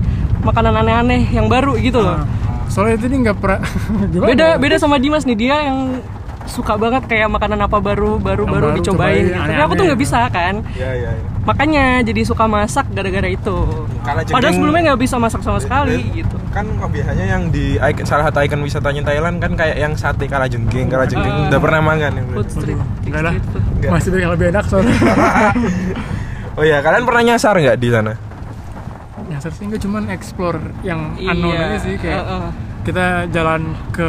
makanan 0.41 0.75
aneh-aneh 0.77 1.27
yang 1.29 1.47
baru 1.47 1.75
gitu 1.77 1.99
loh 1.99 2.17
Ah, 2.17 2.27
soalnya 2.69 2.95
itu 2.97 3.07
nih 3.07 3.19
nggak 3.25 3.39
pernah 3.39 3.61
beda 4.27 4.47
ya? 4.47 4.57
beda 4.57 4.77
sama 4.77 4.97
Dimas 4.97 5.23
nih 5.23 5.35
dia 5.37 5.57
yang 5.63 5.99
suka 6.47 6.75
banget 6.75 7.03
kayak 7.05 7.27
makanan 7.27 7.59
apa 7.61 7.79
baru 7.79 8.17
baru 8.17 8.43
Yang 8.43 8.53
baru 8.53 8.65
baru 8.65 8.77
dicobain 8.77 9.15
cobain, 9.19 9.25
gitu. 9.29 9.51
tapi 9.51 9.61
aku 9.61 9.73
tuh 9.75 9.85
nggak 9.85 10.01
bisa 10.01 10.19
kan 10.29 10.55
Iya 10.73 10.91
iya. 10.95 11.11
iya. 11.13 11.29
Makanya 11.47 12.03
jadi 12.03 12.21
suka 12.23 12.45
masak 12.45 12.91
gara-gara 12.91 13.25
itu. 13.25 13.57
Kalau 14.03 14.21
padahal 14.27 14.53
sebelumnya 14.53 14.83
nggak 14.91 15.01
bisa 15.01 15.17
masak 15.17 15.41
sama 15.41 15.57
sekali 15.57 16.03
gitu. 16.13 16.37
Kan 16.51 16.67
kok 16.75 16.91
biasanya 16.91 17.25
yang 17.25 17.49
di 17.49 17.79
icon- 17.79 18.05
salah 18.05 18.27
satu 18.27 18.43
ikon 18.43 18.61
wisatanya 18.61 19.03
Thailand 19.03 19.39
kan 19.39 19.55
kayak 19.55 19.77
yang 19.79 19.95
sate 19.95 20.27
kala 20.27 20.47
jengking, 20.47 20.91
kala 20.91 21.07
jengking. 21.07 21.31
Ah. 21.31 21.49
udah 21.49 21.61
pernah 21.63 21.81
makan 21.81 22.13
ya? 22.13 22.23
food 22.29 22.49
street 22.51 22.79
enggak 23.07 23.23
lah. 23.23 23.33
masih 23.87 24.11
yang 24.13 24.33
lebih 24.35 24.51
enak 24.51 24.65
soalnya. 24.67 24.95
Oh 26.57 26.65
iya, 26.65 26.81
kalian 26.81 27.05
pernah 27.05 27.21
nyasar 27.23 27.53
nggak 27.53 27.77
di 27.77 27.89
sana? 27.93 28.17
nyasar 29.27 29.53
sih 29.53 29.69
enggak 29.69 29.83
cuman 29.83 30.09
explore 30.09 30.57
yang 30.81 31.13
Iya, 31.19 31.35
unknown 31.35 31.53
aja 31.53 31.79
sih 31.83 31.95
kayak 31.99 32.23
uh-uh. 32.23 32.49
kita 32.81 33.07
jalan 33.29 33.61
ke 33.91 34.09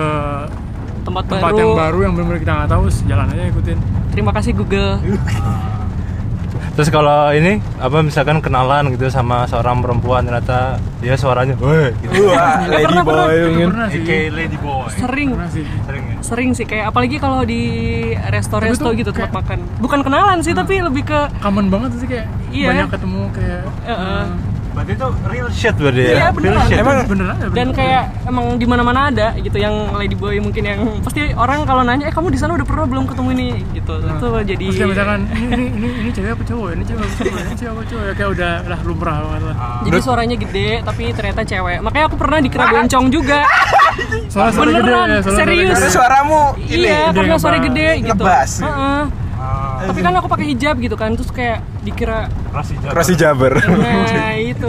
tempat, 1.04 1.24
tempat 1.26 1.52
baru. 1.52 1.58
yang 1.58 1.72
baru 1.76 2.00
yang 2.00 2.14
benar-benar 2.14 2.40
kita 2.40 2.54
nggak 2.54 2.70
tahu 2.70 2.84
jalan 3.04 3.26
aja 3.28 3.44
ikutin. 3.50 3.78
Terima 4.14 4.32
kasih 4.32 4.52
Google 4.56 5.02
Terus 6.78 6.90
kalau 6.90 7.34
ini 7.34 7.58
apa 7.76 7.98
misalkan 8.00 8.38
kenalan 8.38 8.94
gitu 8.94 9.10
sama 9.10 9.44
seorang 9.44 9.82
perempuan 9.82 10.22
ternyata 10.22 10.78
dia 10.98 11.14
suaranya, 11.14 11.58
weh, 11.58 11.90
gitu. 12.00 12.30
Wah, 12.30 12.62
lady 12.64 12.86
pernah, 12.86 13.04
boy 13.04 13.34
mungkin. 13.44 13.68
pernah 13.68 13.88
sih 13.88 14.00
AKA 14.00 14.20
lady 14.30 14.58
boy. 14.58 14.86
sering 14.92 15.30
pernah 15.32 15.50
sih 15.50 15.64
Sering 15.66 16.04
ya. 16.04 16.16
sering 16.22 16.50
sih 16.54 16.66
kayak 16.66 16.86
apalagi 16.88 17.18
kalau 17.18 17.42
di 17.42 17.62
resto-resto 18.24 18.94
gitu 18.94 19.10
tempat 19.10 19.26
kayak- 19.26 19.34
makan 19.36 19.60
bukan 19.78 20.00
kenalan 20.02 20.38
sih 20.40 20.54
tapi 20.54 20.78
lebih 20.80 21.02
ke 21.04 21.20
common 21.40 21.66
banget 21.68 21.98
sih 21.98 22.08
kayak 22.08 22.26
Iya. 22.48 22.68
banyak 22.72 22.88
ketemu 22.92 23.22
kayak 23.32 23.62
Heeh. 23.84 24.24
Berarti 24.78 24.94
itu 24.94 25.08
real 25.26 25.48
shit 25.50 25.74
berarti 25.76 25.98
ya. 25.98 26.06
Iya, 26.06 26.14
real 26.22 26.32
beneran. 26.32 26.64
shit. 26.64 26.78
Emang- 26.78 27.08
beneran 27.08 27.36
ya 27.36 27.48
dan 27.50 27.68
kayak 27.74 28.04
emang 28.24 28.46
di 28.56 28.66
mana-mana 28.66 29.00
ada 29.08 29.28
gitu 29.36 29.58
yang 29.58 29.74
ladyboy 29.92 30.38
mungkin 30.38 30.62
yang 30.62 30.80
pasti 31.02 31.34
orang 31.34 31.66
kalau 31.66 31.82
nanya 31.82 32.06
eh 32.06 32.14
kamu 32.14 32.30
di 32.30 32.38
sana 32.38 32.54
udah 32.54 32.64
pernah 32.64 32.86
belum 32.86 33.06
ketemu 33.06 33.30
ini 33.34 33.48
gitu 33.74 33.94
itu 33.98 34.28
jadi 34.46 34.66
Terus 34.68 34.78
kayak 34.78 34.92
misalkan 34.94 35.20
ini 35.26 35.46
ini 35.48 35.66
ini, 35.74 35.88
ini 35.98 36.10
cewek 36.12 36.32
apa 36.32 36.44
cowok? 36.46 36.70
Ini 36.70 36.84
cewek 36.86 37.02
apa 37.02 37.16
cowok? 37.18 37.40
Ini 37.40 37.56
cewek 37.56 37.72
apa 37.72 37.84
cowok? 37.84 38.04
Ya, 38.04 38.14
kayak 38.14 38.30
udah 38.30 38.52
lah 38.64 38.80
lumrah 38.84 39.18
banget 39.20 39.42
lah. 39.44 39.56
jadi 39.82 39.98
suaranya 40.00 40.36
gede 40.38 40.68
tapi 40.84 41.04
ternyata 41.12 41.42
cewek 41.42 41.78
makanya 41.80 42.06
aku 42.06 42.16
pernah 42.16 42.38
dikira 42.38 42.66
bencong 42.70 43.06
juga 43.10 43.40
Soalnya 44.28 44.54
suara 44.54 44.70
gede 44.70 44.84
Beneran, 44.84 45.08
ya, 45.08 45.20
soalnya 45.20 45.40
serius. 45.42 45.66
Karena 45.68 45.80
gede. 45.80 45.90
suaramu 45.90 46.40
ini 46.60 46.76
iya 46.78 47.00
gede 47.08 47.18
karena 47.18 47.38
suara 47.38 47.58
gede 47.60 47.88
gitu 48.00 48.14
Ngebas. 48.14 48.52
Heeh. 48.62 49.02
Tapi 49.80 50.00
kan 50.00 50.14
aku 50.16 50.28
pakai 50.28 50.46
hijab 50.50 50.76
gitu 50.78 50.94
kan 50.94 51.14
terus 51.14 51.30
kayak 51.30 51.62
dikira 51.82 52.28
Rasi 52.90 53.14
Jabar. 53.14 53.54
nah 53.62 54.34
itu. 54.34 54.68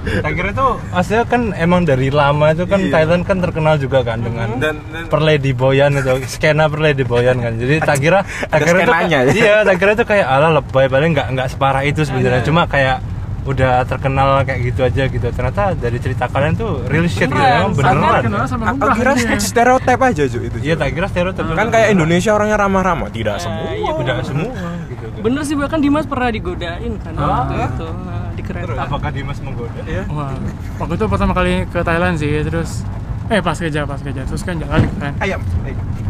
Tak 0.00 0.32
kira 0.32 0.48
itu 0.50 0.68
aslinya 0.90 1.24
kan 1.24 1.42
emang 1.54 1.82
dari 1.82 2.10
lama 2.10 2.50
itu 2.50 2.66
kan 2.66 2.80
Iya. 2.80 2.92
Thailand 2.92 3.22
kan 3.22 3.38
terkenal 3.38 3.74
juga 3.76 4.02
kan 4.02 4.18
dengan 4.18 4.58
Dan- 4.58 4.82
dan- 4.82 5.06
perlady 5.06 5.52
boyan 5.52 5.94
itu 5.94 6.10
skena 6.26 6.66
perlady 6.66 7.02
boyan 7.02 7.38
kan. 7.38 7.54
Jadi 7.54 7.78
tak 7.80 7.96
kira 7.98 8.20
tak 8.46 8.60
kira 8.60 8.76
itu 8.76 8.84
skenanya 8.84 9.18
ya? 9.22 9.32
iya 9.32 9.56
tak 9.62 9.76
kira 9.78 9.90
itu 9.94 10.04
kayak 10.04 10.26
ala 10.26 10.48
lebay 10.52 10.86
paling 10.86 11.10
nggak 11.12 11.28
nggak 11.32 11.48
separah 11.48 11.82
itu 11.82 12.02
sebenarnya. 12.02 12.42
Cuma 12.42 12.66
kayak 12.66 12.98
udah 13.40 13.82
terkenal 13.84 14.44
kayak 14.44 14.60
gitu 14.64 14.80
aja 14.82 15.02
gitu. 15.04 15.26
Ternyata 15.26 15.72
dari 15.72 15.96
cerita 15.96 16.26
kalian 16.26 16.54
tuh 16.54 16.84
real 16.86 17.04
shit 17.04 17.24
gitu 17.24 17.34
Sama 17.34 17.72
beneran. 17.72 18.22
Aku 18.70 18.86
kira 18.94 19.12
stereotip 19.38 19.96
aja 19.98 20.22
Ju 20.24 20.38
itu. 20.42 20.56
Iya 20.60 20.74
tak 20.74 20.92
kira 20.92 21.06
stereotip 21.06 21.44
Kan 21.48 21.68
kayak 21.68 21.88
Indonesia 21.90 22.30
orangnya 22.30 22.56
ramah-ramah, 22.58 23.08
tidak 23.08 23.38
semua. 23.38 23.70
iya, 23.70 23.90
udah 23.90 24.16
semua 24.20 24.52
gitu 24.86 25.06
bener 25.20 25.42
sih 25.42 25.52
bahkan 25.52 25.78
Dimas 25.78 26.04
pernah 26.04 26.28
digodain 26.28 26.96
kan 26.96 27.12
Ah. 27.14 27.44
waktu 27.44 27.54
itu 27.62 27.86
nah, 27.86 28.28
di 28.32 28.42
kereta 28.42 28.72
Apakah 28.80 29.10
Dimas 29.10 29.38
menggoda? 29.38 29.80
Wah, 30.08 30.32
waktu 30.76 30.94
itu 30.96 31.04
pertama 31.06 31.32
kali 31.32 31.52
ke 31.68 31.80
Thailand 31.80 32.16
sih, 32.16 32.40
terus 32.40 32.82
eh 33.28 33.38
pas 33.38 33.54
kerja 33.54 33.84
pas 33.84 33.96
kerja 33.96 34.24
terus 34.24 34.42
kan 34.42 34.58
jalan 34.58 34.80
kan 34.96 35.12
Ayam. 35.18 35.38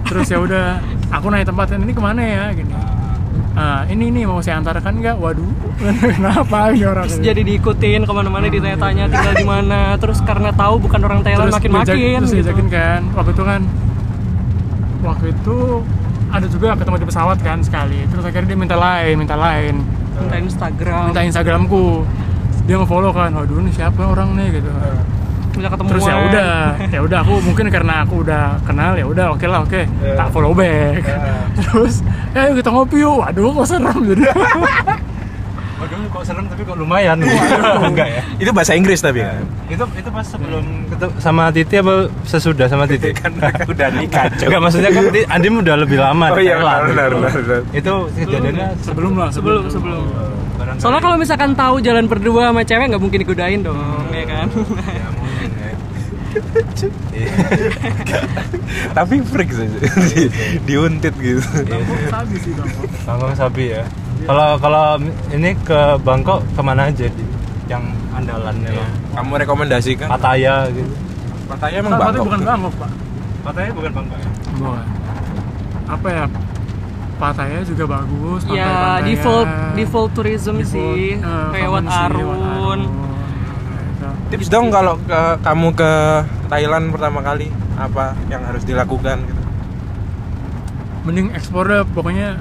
terus 0.06 0.24
ya 0.26 0.38
udah 0.38 0.80
aku 1.10 1.28
nanya 1.28 1.44
tempat 1.44 1.74
ini 1.74 1.92
ke 1.92 2.00
mana 2.00 2.22
ya 2.22 2.44
gini 2.50 2.72
ah 3.58 3.82
ini 3.90 4.14
nih 4.14 4.24
mau 4.30 4.38
saya 4.38 4.62
antarkan 4.62 5.02
nggak? 5.02 5.16
Waduh 5.18 5.50
kenapa 6.16 6.70
ini 6.70 6.86
orang 6.86 7.06
terus 7.10 7.18
jadi 7.18 7.42
diikutin 7.42 8.06
ke 8.06 8.12
mana-mana 8.14 8.46
ditanya-tanya 8.46 9.10
tinggal 9.10 9.34
di 9.34 9.46
mana. 9.46 9.80
Terus 9.98 10.18
karena 10.22 10.50
tahu 10.54 10.74
bukan 10.82 11.00
orang 11.02 11.20
Thailand 11.26 11.50
terus 11.50 11.56
makin-makin 11.58 12.18
terus 12.22 12.30
gitu. 12.30 12.38
diajakin 12.46 12.68
kan. 12.70 13.00
Waktu 13.14 13.30
itu 13.34 13.42
kan 13.42 13.60
waktu 15.00 15.26
itu 15.34 15.56
ada 16.30 16.46
juga 16.46 16.66
ketemu 16.78 16.96
di 17.02 17.06
pesawat 17.10 17.38
kan 17.42 17.58
sekali. 17.66 17.98
Terus 18.06 18.22
akhirnya 18.22 18.48
dia 18.54 18.58
minta 18.58 18.76
lain 18.78 19.14
minta 19.18 19.36
lain. 19.36 19.74
Minta 20.20 20.36
Instagram. 20.38 21.04
Minta 21.10 21.22
Instagramku. 21.26 22.06
Dia 22.68 22.76
nge-follow 22.78 23.10
kan 23.10 23.34
waduh 23.34 23.58
ini 23.58 23.74
siapa 23.74 24.04
orang 24.06 24.38
nih? 24.38 24.62
Gitu 24.62 24.70
bisa 25.50 25.68
ketemuan 25.68 25.90
terus 25.92 26.04
ya 26.06 26.16
udah 26.16 26.50
ya 26.94 27.00
udah 27.02 27.18
aku 27.22 27.34
mungkin 27.42 27.66
karena 27.68 27.94
aku 28.06 28.14
udah 28.22 28.42
kenal 28.62 28.92
ya 28.94 29.06
udah 29.06 29.26
oke 29.34 29.46
lah 29.46 29.60
oke 29.66 29.80
tak 30.16 30.28
follow 30.30 30.52
back 30.54 31.02
terus 31.58 32.04
ya 32.34 32.46
ayo 32.46 32.52
kita 32.54 32.70
ngopi 32.70 32.96
yuk 33.02 33.16
waduh 33.18 33.50
kok 33.62 33.66
serem 33.66 33.98
jadi 34.14 34.24
Waduh 35.80 35.96
kok 36.12 36.28
serem 36.28 36.44
tapi 36.44 36.60
kok 36.60 36.76
lumayan. 36.76 37.16
Enggak 37.24 38.04
ya. 38.12 38.20
Itu 38.36 38.52
bahasa 38.52 38.76
Inggris 38.76 39.00
tapi 39.00 39.24
kan. 39.24 39.40
Itu 39.64 39.88
itu 39.96 40.12
pas 40.12 40.28
sebelum 40.28 40.84
ketemu 40.92 41.12
sama 41.16 41.48
Titi 41.56 41.80
apa 41.80 42.04
sesudah 42.28 42.68
sama 42.68 42.84
Titi? 42.84 43.16
Kan 43.16 43.32
udah 43.64 43.88
nikah, 43.96 44.28
Cok. 44.28 44.44
Enggak 44.44 44.60
maksudnya 44.60 44.92
kan 44.92 45.04
Andim 45.32 45.64
udah 45.64 45.80
lebih 45.80 45.96
lama 45.96 46.36
Oh 46.36 46.40
iya, 46.44 46.60
benar, 46.60 46.84
benar, 46.84 47.32
benar. 47.32 47.60
Itu 47.72 48.12
kejadiannya 48.12 48.76
sebelum 48.84 49.12
lah 49.16 49.32
sebelum 49.32 49.72
sebelum 49.72 50.04
barang 50.60 50.76
soalnya 50.76 51.00
kalau 51.00 51.16
misalkan 51.16 51.50
tahu 51.56 51.80
jalan 51.80 52.04
berdua 52.04 52.52
sama 52.52 52.62
cewek 52.62 52.86
nggak 52.92 53.02
mungkin 53.02 53.18
digodain 53.24 53.60
dong 53.64 53.80
ya 54.12 54.24
kan 54.28 54.46
ya 54.52 54.92
ya. 54.92 55.06
Tapi 58.92 59.14
freak 59.22 59.50
sih. 59.50 59.66
Di- 59.66 60.30
Diuntit 60.66 61.14
gitu. 61.16 61.40
sabi 62.06 62.36
sih 62.38 62.52
bang 62.52 62.70
Bangkok 63.02 63.30
Sabi 63.34 63.64
ya. 63.72 63.82
Kalau 64.20 64.48
kalau 64.56 64.86
ini 65.30 65.56
ke 65.58 65.80
Bangkok 66.00 66.44
ke 66.46 66.60
mana 66.60 66.86
aja 66.86 67.06
di 67.06 67.24
yang 67.66 67.82
andalannya 68.12 68.70
lo? 68.70 68.84
Kamu 69.12 69.32
rekomendasikan? 69.38 70.06
Pattaya 70.08 70.66
gitu. 70.68 70.92
Pattaya 71.46 71.76
emang 71.76 71.92
Tapi 71.92 72.02
Bangkok. 72.04 72.24
bukan. 72.26 72.40
Bangkok 72.44 72.74
pak 72.76 72.90
Pattaya 73.40 73.70
bukan 73.72 73.90
Bangkok 73.94 74.18
ya? 74.18 74.30
bukan 74.52 74.84
apa 75.90 76.08
ya 76.08 76.24
Pattaya 77.16 77.58
juga 77.62 77.84
bagus 77.90 78.40
pantai 78.42 78.56
ya 78.56 78.66
Pattaya. 78.70 79.02
default 79.04 79.48
default 79.74 80.10
tourism 80.12 80.54
Default, 80.56 80.70
sih 80.70 81.16
eh, 81.16 81.46
kayak 81.50 81.68
Wat 81.68 81.86
Arun. 81.86 82.80
Tips 84.30 84.46
dong 84.46 84.70
kalau 84.70 84.94
ke, 85.02 85.20
kamu 85.42 85.68
ke 85.74 85.92
Thailand 86.46 86.94
pertama 86.94 87.18
kali 87.18 87.50
apa 87.74 88.14
yang 88.30 88.46
harus 88.46 88.62
dilakukan 88.62 89.26
gitu. 89.26 89.42
mending 91.00 91.32
ekspornya 91.34 91.82
pokoknya 91.90 92.38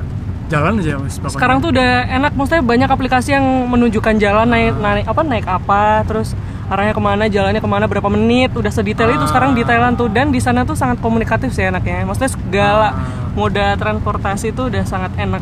jalan 0.52 0.84
aja 0.84 1.00
mas 1.00 1.16
pokoknya. 1.18 1.34
sekarang 1.34 1.58
tuh 1.64 1.70
udah 1.72 1.92
enak 2.12 2.32
maksudnya 2.36 2.62
banyak 2.62 2.90
aplikasi 2.92 3.34
yang 3.34 3.46
menunjukkan 3.72 4.20
jalan 4.20 4.52
naik 4.52 4.76
naik 4.78 5.08
apa 5.08 5.22
naik 5.24 5.48
apa 5.48 6.04
terus 6.04 6.36
arahnya 6.70 6.94
ke 6.94 7.02
mana 7.02 7.26
jalannya 7.26 7.62
ke 7.66 7.70
mana 7.70 7.90
berapa 7.90 8.06
menit 8.14 8.54
udah 8.54 8.70
sedetail 8.70 9.10
itu 9.10 9.26
sekarang 9.26 9.58
di 9.58 9.66
Thailand 9.66 9.98
tuh. 9.98 10.08
Dan 10.08 10.30
di 10.30 10.38
sana 10.38 10.64
tuh 10.64 10.78
sangat 10.78 11.02
komunikatif 11.02 11.50
sih 11.50 11.66
enaknya. 11.66 12.06
Maksudnya 12.06 12.30
segala 12.30 12.90
moda 13.34 13.74
transportasi 13.76 14.54
tuh 14.54 14.70
udah 14.70 14.86
sangat 14.86 15.12
enak. 15.18 15.42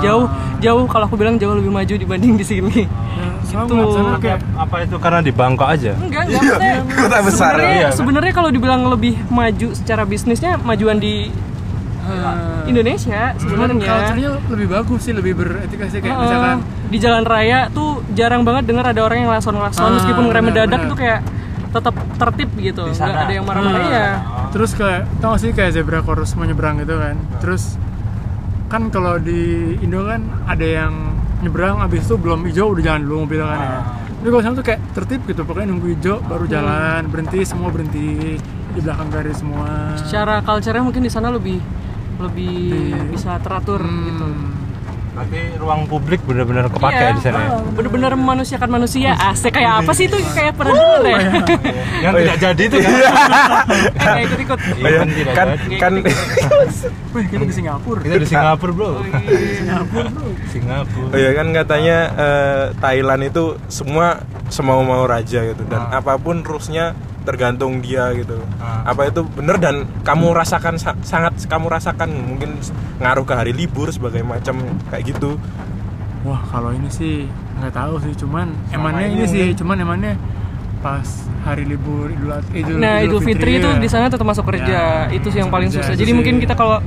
Jauh 0.00 0.30
jauh 0.62 0.86
kalau 0.88 1.10
aku 1.10 1.18
bilang 1.18 1.36
jauh 1.36 1.52
lebih 1.58 1.74
maju 1.74 1.94
dibanding 1.98 2.38
di 2.38 2.46
sini. 2.46 2.86
Soalnya 2.86 3.01
Gitu. 3.52 3.76
kayak 4.18 4.40
Apa 4.56 4.76
itu 4.80 4.96
karena 4.96 5.20
di 5.20 5.30
Bangkok 5.30 5.68
aja? 5.68 5.92
enggak 5.94 6.22
enggak 6.24 6.42
maksudnya 6.42 6.76
Kota 6.98 7.18
besar. 7.20 7.50
sebenarnya 7.52 7.68
Iya, 7.70 7.84
kan? 7.84 7.92
sebenarnya 7.94 8.32
kalau 8.32 8.50
dibilang 8.50 8.82
lebih 8.86 9.14
maju 9.28 9.68
secara 9.72 10.02
bisnisnya 10.02 10.56
majuan 10.58 10.96
di 10.96 11.28
eh, 12.02 12.34
Indonesia 12.64 13.34
cuman 13.34 13.68
sebenarnya 13.68 13.86
culture-nya 13.86 14.30
lebih 14.48 14.66
bagus 14.68 15.00
sih 15.02 15.12
lebih 15.12 15.32
beretika 15.34 15.84
sih 15.86 15.98
kayak 15.98 16.10
Heeh. 16.10 16.22
misalkan 16.22 16.56
di 16.86 16.98
jalan 16.98 17.24
raya 17.24 17.58
tuh 17.68 17.88
jarang 18.12 18.42
banget 18.42 18.64
dengar 18.64 18.84
ada 18.86 19.00
orang 19.00 19.18
yang 19.20 19.30
lason-lason 19.30 19.82
Ah, 19.82 19.92
meskipun 19.92 20.24
ngerem 20.26 20.44
mendadak 20.44 20.80
tuh 20.84 20.96
kayak 20.96 21.20
tetap 21.70 21.94
tertib 22.16 22.50
gitu 22.54 22.82
Di 22.82 22.92
nggak 22.92 23.00
sana. 23.02 23.20
ada 23.22 23.32
yang 23.32 23.44
marah-marah 23.44 23.80
Hmm. 23.82 23.96
ya 23.96 24.08
terus 24.50 24.70
kayak 24.72 25.08
tau 25.18 25.32
gak 25.32 25.40
sih 25.40 25.50
kayak 25.50 25.70
zebra 25.72 26.00
cross 26.00 26.32
mau 26.32 26.44
nyebrang 26.44 26.76
gitu 26.78 26.94
kan 26.94 27.16
terus 27.38 27.80
kan 28.66 28.88
kalau 28.88 29.16
di 29.16 29.40
Indo 29.78 30.04
kan 30.04 30.20
ada 30.44 30.64
yang 30.64 30.92
nyebrang 31.42 31.76
abis 31.80 32.06
itu 32.06 32.14
belum 32.14 32.46
hijau 32.46 32.70
udah 32.70 32.82
jalan 32.82 33.00
dulu 33.02 33.16
mobil 33.26 33.40
kan 33.40 33.58
ya. 33.58 33.72
Tapi 34.14 34.28
kalau 34.28 34.42
sana 34.42 34.54
tuh 34.54 34.62
kayak 34.64 34.80
tertib 34.92 35.20
gitu 35.26 35.42
pokoknya 35.42 35.66
nunggu 35.68 35.86
hijau 35.90 36.16
baru 36.22 36.44
jalan 36.46 37.02
berhenti 37.06 37.42
semua 37.42 37.68
berhenti 37.68 38.38
di 38.72 38.80
belakang 38.80 39.10
garis 39.10 39.36
semua. 39.36 39.98
Secara 39.98 40.38
culture-nya 40.40 40.80
mungkin 40.80 41.02
di 41.02 41.10
sana 41.10 41.28
lebih 41.28 41.58
lebih 42.16 42.70
Lebih- 42.94 43.10
bisa 43.10 43.34
teratur 43.36 43.82
Hmm. 43.82 44.04
gitu 44.06 44.26
Berarti 45.12 45.40
ruang 45.60 45.84
publik 45.84 46.24
benar-benar 46.24 46.66
kepake 46.66 46.96
Iya, 46.96 47.12
di 47.12 47.20
sana 47.20 47.38
ya. 47.38 47.48
oh, 47.52 47.68
bener-bener 47.70 48.16
memanusiakan 48.16 48.70
manusia. 48.70 49.12
Asik. 49.14 49.52
Kayak 49.52 49.84
apa 49.84 49.92
sih 49.92 50.08
itu? 50.08 50.16
Kayak 50.32 50.56
pernah 50.56 50.72
denger 50.72 51.02
ya? 51.04 51.18
Yang 52.04 52.12
tidak 52.16 52.36
jadi 52.40 52.62
itu 52.64 52.76
kan. 52.80 52.92
kayak 54.08 54.22
ikut-ikut. 54.24 54.58
Iya, 54.58 54.72
Iya, 54.82 54.96
kan 54.96 55.08
tidak 55.12 55.34
kan. 55.34 55.48
Kan 55.76 55.92
wih 57.12 57.24
kita 57.28 57.44
di 57.44 57.54
Singapura. 57.54 58.00
Kita 58.00 58.16
di 58.16 58.26
Singapura, 58.26 58.72
Bro. 58.72 58.88
Oh, 58.88 58.92
iya. 59.04 59.20
Singapura 59.54 60.08
bro. 60.08 60.28
Singapura. 60.48 61.10
Oh 61.12 61.18
iya 61.18 61.30
kan 61.32 61.46
katanya 61.52 61.96
eh, 62.14 62.64
Thailand 62.74 63.22
itu 63.22 63.44
semua 63.68 64.06
semau-mau 64.48 65.04
raja 65.04 65.44
gitu. 65.44 65.62
Dan 65.66 65.80
Ah. 65.82 66.00
apa 66.00 66.16
pun 66.16 66.40
rulesnya 66.40 66.96
tergantung 67.22 67.78
dia 67.78 68.10
gitu. 68.12 68.36
Ah. 68.56 68.84
Apa 68.84 69.08
itu 69.08 69.22
bener 69.28 69.56
dan 69.56 69.74
kamu 70.00 70.30
rasakan 70.32 70.74
sa- 70.76 70.98
sangat 71.00 71.34
kamu 71.44 71.66
rasakan 71.68 72.08
mungkin 72.10 72.58
ngaruh 72.98 73.22
ke 73.22 73.34
hari 73.34 73.52
libur 73.52 73.88
sebagai 73.88 74.22
macam 74.22 74.58
kayak 74.88 75.10
gitu. 75.10 75.38
wah 76.22 76.38
kalau 76.46 76.70
ini 76.70 76.86
sih 76.86 77.26
nggak 77.58 77.72
tahu 77.72 77.98
sih 77.98 78.14
cuman 78.16 78.46
Selama 78.64 78.94
emannya 78.94 79.06
ini 79.08 79.16
ini 79.16 79.26
sih 79.26 79.46
cuman 79.52 79.74
emannya 79.76 80.14
pas 80.78 81.02
hari 81.40 81.62
libur 81.64 82.06
Idul 82.08 82.30
Idul, 82.52 82.76
nah 82.76 82.98
Idul 82.98 83.18
Fitri 83.20 83.58
itu 83.58 83.66
ya. 83.66 83.74
di 83.76 83.88
sana 83.88 84.06
tetap 84.06 84.22
masuk 84.22 84.46
kerja 84.46 84.62
Ya, 84.62 84.86
itu 85.10 85.26
sih 85.28 85.38
yang 85.38 85.50
paling 85.50 85.66
susah 85.68 85.92
jadi 85.92 86.06
sih. 86.06 86.14
mungkin 86.14 86.38
kita 86.38 86.54
kalau 86.54 86.78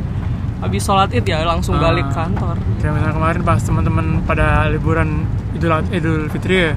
habis 0.57 0.81
sholat 0.81 1.11
id 1.11 1.23
ya 1.25 1.43
langsung 1.43 1.75
Ah. 1.75 1.83
balik 1.85 2.07
kantor 2.09 2.55
kayak 2.77 2.91
misalnya 2.91 3.11
kemarin 3.13 3.41
pas 3.43 3.59
teman-teman 3.59 4.05
pada 4.23 4.47
liburan 4.67 5.27
Idul 5.51 5.71
Idul 5.89 6.19
Fitri 6.29 6.55
ya 6.61 6.71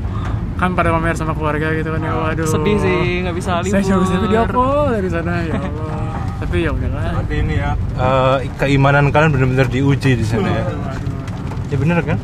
kan 0.58 0.74
pada 0.74 0.90
pamer 0.90 1.14
sama 1.14 1.32
keluarga 1.38 1.70
gitu 1.70 1.94
kan 1.94 2.02
ya 2.02 2.12
waduh 2.18 2.46
sedih 2.46 2.76
sih 2.82 3.22
nggak 3.22 3.36
bisa 3.38 3.62
libur 3.62 3.78
saya 3.78 3.82
cuma 3.86 3.98
bisa 4.02 4.16
video 4.18 4.42
call 4.50 4.84
dari 4.90 5.08
sana 5.08 5.32
ya 5.46 5.54
Allah 5.54 6.08
tapi 6.38 6.56
ya 6.66 6.70
udahlah 6.70 7.02
Berarti 7.18 7.34
ini 7.42 7.54
ya 7.58 7.70
eh, 7.98 8.36
keimanan 8.58 9.04
kalian 9.10 9.30
benar-benar 9.34 9.66
diuji 9.70 10.10
di 10.18 10.24
sana 10.26 10.48
ya. 10.50 10.64
Ya 11.68 11.76
bener 11.76 11.98
kan? 12.00 12.18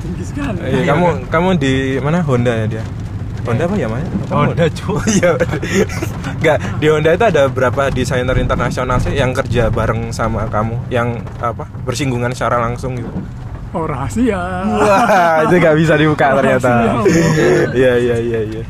tinggi 0.00 0.24
sekali 0.24 0.58
Iya, 0.62 0.82
kamu 0.88 1.06
kamu 1.28 1.48
di 1.60 1.74
mana 2.00 2.18
Honda 2.24 2.54
ya 2.54 2.66
dia? 2.66 2.84
Honda 3.44 3.64
apa 3.64 3.76
ya? 3.80 3.86
Apa 3.88 4.34
Honda, 4.34 4.64
cu. 4.68 4.92
Iya. 5.18 5.30
Enggak, 6.38 6.58
di 6.78 6.86
Honda 6.86 7.10
itu 7.16 7.24
ada 7.24 7.42
berapa 7.48 7.82
desainer 7.88 8.36
internasional 8.36 9.00
sih 9.00 9.16
yang 9.16 9.32
kerja 9.32 9.72
bareng 9.72 10.12
sama 10.12 10.46
kamu 10.52 10.76
yang 10.92 11.18
apa? 11.40 11.64
bersinggungan 11.82 12.32
secara 12.36 12.60
langsung 12.60 12.96
gitu. 12.96 13.08
Oh 13.78 13.86
rahasia 13.86 14.40
Wah, 14.66 15.46
itu 15.46 15.54
nggak 15.56 15.76
bisa 15.76 15.94
dibuka 15.94 16.26
ternyata. 16.34 16.70
Iya, 17.78 17.92
iya, 17.94 18.16
iya, 18.18 18.40
iya. 18.44 18.62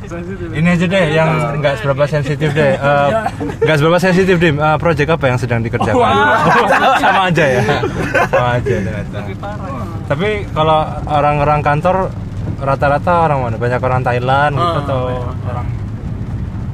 Ini 0.50 0.68
aja 0.68 0.84
deh 0.84 1.04
yang 1.08 1.30
nggak 1.56 1.80
seberapa 1.80 2.04
sensitif 2.04 2.52
deh. 2.52 2.72
Eh, 2.78 3.08
Nggak 3.64 3.76
seberapa 3.78 3.98
sensitif 3.98 4.36
deh. 4.36 4.52
Eh, 4.52 4.76
project 4.76 5.08
apa 5.08 5.24
yang 5.26 5.38
sedang 5.38 5.60
dikerjakan? 5.60 6.12
Sama 7.02 7.22
aja 7.26 7.44
ya. 7.46 7.62
Sama 8.26 8.48
aja 8.54 8.74
ternyata. 8.76 9.18
Tapi 10.06 10.28
kalau 10.50 10.78
orang-orang 11.06 11.60
kantor 11.60 11.96
rata-rata 12.58 13.14
orang 13.24 13.38
mana? 13.42 13.56
Banyak 13.56 13.80
orang 13.80 14.02
Thailand 14.02 14.52
gitu 14.52 14.68
Oh, 14.68 14.82
atau 14.82 15.00
banyak. 15.06 15.46
orang 15.46 15.66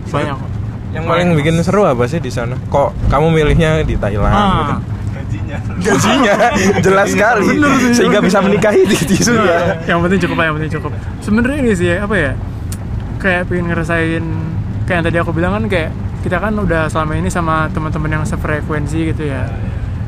banyak 0.07 0.35
kok 0.35 0.51
Yang 0.95 1.05
paling 1.05 1.29
bikin 1.35 1.55
seru 1.61 1.83
apa 1.85 2.05
sih 2.07 2.19
di 2.19 2.31
sana? 2.31 2.55
Kok 2.65 3.11
kamu 3.11 3.27
milihnya 3.33 3.83
di 3.83 3.95
Thailand 3.95 4.31
ah 4.31 4.51
gitu? 4.57 4.75
Gajinya. 5.85 6.35
Jelas 6.81 7.09
sekali. 7.13 7.47
sehingga 7.95 8.21
bisa 8.25 8.39
menikahi 8.41 8.87
di 8.87 8.97
tisu 8.97 9.35
ya. 9.35 9.81
yang 9.89 10.01
penting 10.05 10.21
cukup 10.27 10.37
lah, 10.41 10.45
yang 10.51 10.57
penting 10.61 10.73
cukup. 10.81 10.93
Sebenarnya 11.21 11.57
ini 11.65 11.73
sih 11.75 11.91
apa 11.95 12.15
ya 12.17 12.33
kayak 13.21 13.49
pengen 13.49 13.73
ngerasain 13.73 14.25
kayak 14.85 14.97
yang 15.01 15.05
tadi 15.05 15.17
aku 15.21 15.31
bilang 15.33 15.53
kan 15.57 15.65
kayak 15.69 15.91
kita 16.21 16.37
kan 16.41 16.53
udah 16.57 16.89
selama 16.89 17.13
ini 17.21 17.29
sama 17.29 17.69
teman-teman 17.73 18.21
yang 18.21 18.25
sefrekuensi 18.25 19.13
gitu 19.13 19.29
ya. 19.29 19.49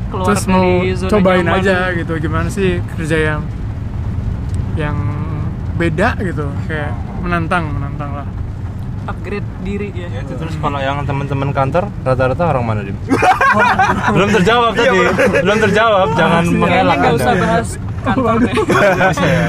Keluar 0.07 0.25
terus 0.31 0.43
mau 0.47 0.63
cobain 1.11 1.43
nyaman. 1.43 1.59
aja 1.61 1.91
gitu 1.91 2.13
gimana 2.15 2.47
sih 2.47 2.79
kerja 2.95 3.17
yang 3.35 3.41
yang 4.79 4.95
beda 5.75 6.15
gitu 6.23 6.47
kayak 6.65 6.95
menantang 7.19 7.69
menantang 7.75 8.23
lah 8.23 8.27
upgrade 9.07 9.47
diri 9.61 9.89
ya 9.91 10.07
Ya, 10.09 10.21
terus 10.23 10.55
kalau 10.57 10.77
yang 10.77 11.03
teman-teman 11.03 11.49
kantor 11.49 11.87
rata-rata 12.01 12.43
orang 12.45 12.63
mana 12.63 12.81
dim? 12.81 12.97
belum 14.15 14.29
terjawab 14.31 14.71
tadi, 14.73 14.99
belum 15.39 15.57
terjawab. 15.61 16.07
Jangan 16.13 16.43
Iya, 16.43 16.53
mengelak 16.53 16.67
kayaknya 16.67 16.93
nggak 16.93 17.07
Anda. 17.09 17.19
usah 17.19 17.33
bahas 17.37 17.67
kantor 17.99 18.35
deh 18.39 18.53
ya. 19.27 19.45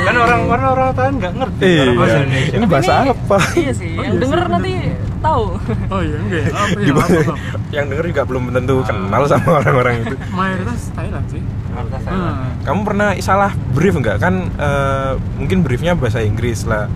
Kan 0.00 0.14
orang 0.16 0.40
orang 0.46 0.66
orang 0.68 0.88
Thailand 0.92 1.16
nggak 1.18 1.32
ngerti 1.36 1.70
orang 1.76 1.96
bahasa 1.96 2.10
Iya. 2.10 2.20
Indonesia. 2.20 2.52
Ini 2.52 2.66
bahasa 2.66 2.92
apa? 3.04 3.36
iya 3.54 3.72
sih 3.72 3.90
yang 3.94 4.16
denger 4.16 4.40
nanti 4.48 4.72
tahu 5.18 5.44
oh 5.88 6.00
iya 6.00 6.16
enggak 6.16 6.40
ya 6.40 6.50
apa 6.54 6.78
ya 6.86 6.92
apa? 6.92 7.34
Yang 7.70 7.84
denger 7.88 8.04
juga 8.08 8.22
belum 8.24 8.42
tentu 8.52 8.74
kenal 8.82 9.22
sama 9.26 9.50
orang-orang 9.58 9.94
itu. 10.00 10.14
mayoritas 10.30 10.80
Thailand 10.92 11.26
sih 11.26 11.42
Thailand. 11.68 12.02
Hmm. 12.04 12.46
Kamu 12.64 12.80
pernah 12.82 13.08
salah 13.18 13.50
brief 13.72 13.94
nggak 13.94 14.16
kan? 14.18 14.34
eh, 14.48 15.12
mungkin 15.36 15.62
briefnya 15.62 15.94
bahasa 15.94 16.18
Inggris 16.20 16.62
lah. 16.64 16.86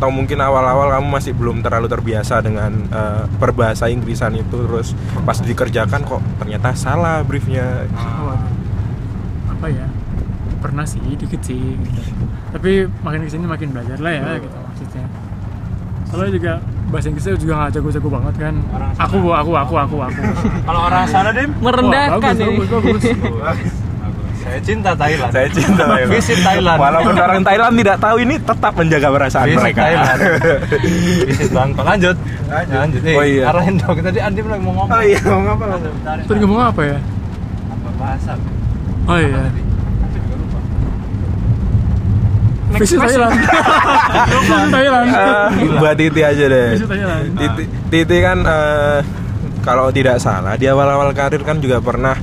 Atau 0.00 0.08
mungkin 0.08 0.40
awal-awal 0.40 0.96
kamu 0.96 1.12
masih 1.12 1.36
belum 1.36 1.60
terlalu 1.60 1.84
terbiasa 1.86 2.40
dengan 2.40 2.72
eh, 2.88 3.28
perbahasa 3.36 3.92
Inggrisan 3.92 4.32
itu, 4.32 4.64
terus 4.64 4.96
pas 5.22 5.36
dikerjakan 5.36 6.00
kok 6.02 6.24
ternyata 6.40 6.72
salah 6.72 7.20
briefnya. 7.20 7.84
Waduh. 7.92 8.48
apa 9.50 9.66
ya 9.68 9.84
pernah 10.56 10.88
sih 10.88 11.04
dikit 11.04 11.40
sih 11.40 11.56
gitu. 11.76 12.00
tapi 12.48 12.88
makin 13.00 13.24
ke 13.24 13.30
sini 13.30 13.44
makin 13.44 13.76
belajar 13.76 14.00
lah 14.00 14.08
ya 14.08 14.40
gitu 14.40 14.56
maksudnya 14.56 15.04
soalnya 16.08 16.32
juga 16.32 16.52
bahasa 16.88 17.06
Inggrisnya 17.08 17.36
juga 17.36 17.52
nggak 17.60 17.70
jago-jago 17.76 18.08
banget 18.08 18.34
kan 18.40 18.54
Orang 18.72 18.90
sana. 18.96 19.04
aku 19.04 19.18
aku 19.20 19.52
aku 19.52 19.74
aku 19.76 19.96
aku 20.00 20.20
Kalau 20.64 20.80
orang 20.80 21.04
sana 21.06 21.30
dim, 21.30 21.52
merendahkan 21.60 22.16
Wah, 22.16 22.32
bagus, 22.32 22.40
ini 22.40 22.56
bagus, 22.64 23.04
bagus. 23.36 23.74
Saya 24.50 24.60
cinta 24.60 24.90
Thailand. 24.92 25.30
Saya 25.30 25.48
cinta 25.48 25.82
Thailand. 25.86 26.10
Visit 26.10 26.38
Thailand. 26.40 26.78
Walaupun 26.78 27.14
orang 27.14 27.42
Thailand 27.42 27.74
tidak 27.76 27.96
tahu 27.98 28.16
ini 28.18 28.34
tetap 28.36 28.72
menjaga 28.74 29.08
perasaan 29.08 29.46
Visit 29.46 29.62
mereka. 29.62 29.80
Thailand. 29.80 30.18
Visit 31.24 31.50
Bangkok. 31.50 31.84
Lanjut. 31.86 32.16
Lanjut. 32.50 33.00
Eh, 33.00 33.14
Oh, 33.14 33.22
iya. 33.22 33.44
Arahin 33.46 33.74
dong. 33.76 33.96
Tadi 33.96 34.18
Andim 34.18 34.46
lagi 34.46 34.60
mau 34.60 34.74
ngomong. 34.74 34.90
Oh 34.90 35.00
iya, 35.00 35.20
mau 35.22 35.40
ngapa? 35.44 35.64
tadi 36.20 36.38
ngomong 36.40 36.60
apa 36.64 36.80
ya 36.82 36.98
Apa 37.70 37.88
bahasa? 37.96 38.32
oh 39.06 39.16
iya 39.16 39.38
Tadi. 39.40 39.60
Aku 39.60 40.08
juga 40.12 40.34
lupa. 40.36 40.58
Next 42.70 42.82
Visit. 42.82 42.98
Thailand 43.00 43.34
Visit 44.32 44.68
Thailand 44.68 45.06
Eh, 45.08 45.46
buat 45.76 45.94
Titi 45.94 46.20
aja 46.20 46.44
deh. 46.44 46.68
Visit 46.74 46.88
Thailand 46.88 47.22
Titi, 47.34 47.62
Titi 47.88 48.16
kan 48.18 48.38
eh, 48.40 48.98
kalau 49.60 49.90
tidak 49.90 50.16
salah 50.18 50.54
di 50.54 50.64
awal-awal 50.64 51.12
karir 51.12 51.42
kan 51.42 51.58
juga 51.58 51.78
pernah 51.78 52.16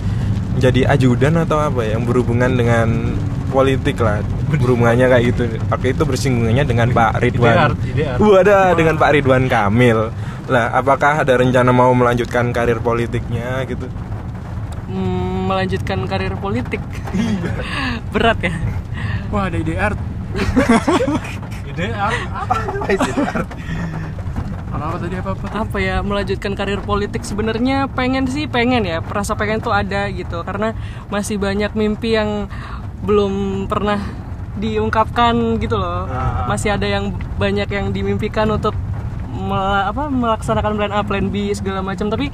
jadi 0.58 0.90
ajudan 0.90 1.46
atau 1.46 1.62
apa 1.62 1.86
ya 1.86 1.96
yang 1.96 2.04
berhubungan 2.04 2.52
dengan 2.58 3.18
politik 3.50 4.02
lah. 4.02 4.22
Berhubungannya 4.52 5.08
kayak 5.08 5.24
gitu. 5.34 5.44
Waktu 5.70 5.88
itu 5.96 6.04
bersinggungannya 6.04 6.64
dengan 6.66 6.88
Pak 6.92 7.22
Ridwan. 7.22 7.78
IDR. 7.80 8.18
Wah, 8.20 8.38
ada 8.44 8.58
dengan 8.74 8.96
Pak 8.98 9.10
Ridwan 9.14 9.46
Kamil. 9.48 10.12
Lah 10.48 10.66
apakah 10.74 11.24
ada 11.24 11.34
rencana 11.38 11.72
mau 11.76 11.92
melanjutkan 11.92 12.52
karir 12.56 12.80
politiknya 12.80 13.64
gitu? 13.68 13.88
Hmm, 14.88 15.52
melanjutkan 15.52 16.08
karir 16.08 16.34
politik? 16.40 16.80
Berat 18.16 18.40
ya. 18.40 18.54
Wah 19.32 19.52
ada 19.52 19.58
ide 19.60 19.76
art. 19.76 20.00
Ide 21.68 21.94
apa? 21.94 22.48
apa 22.48 22.90
apa 24.82 24.98
tadi 25.02 25.16
apa 25.18 25.30
apa 25.34 25.46
apa 25.54 25.78
ya 25.82 26.00
melanjutkan 26.06 26.54
karir 26.54 26.82
politik 26.82 27.26
sebenarnya 27.26 27.90
pengen 27.92 28.30
sih 28.30 28.46
pengen 28.46 28.86
ya 28.86 29.02
rasa 29.02 29.34
pengen 29.34 29.60
tuh 29.60 29.74
ada 29.74 30.08
gitu. 30.14 30.46
Karena 30.46 30.78
masih 31.10 31.42
banyak 31.42 31.74
mimpi 31.74 32.14
yang 32.18 32.46
belum 33.02 33.66
pernah 33.70 34.02
diungkapkan 34.58 35.62
gitu 35.62 35.78
loh. 35.78 36.10
Masih 36.50 36.74
ada 36.74 36.86
yang 36.86 37.14
banyak 37.38 37.70
yang 37.70 37.94
dimimpikan 37.94 38.50
untuk 38.50 38.74
mela- 39.30 39.90
apa 39.90 40.10
melaksanakan 40.10 40.74
plan 40.78 40.94
A 40.94 41.02
plan 41.06 41.30
B 41.30 41.54
segala 41.54 41.86
macam. 41.86 42.10
Tapi 42.10 42.34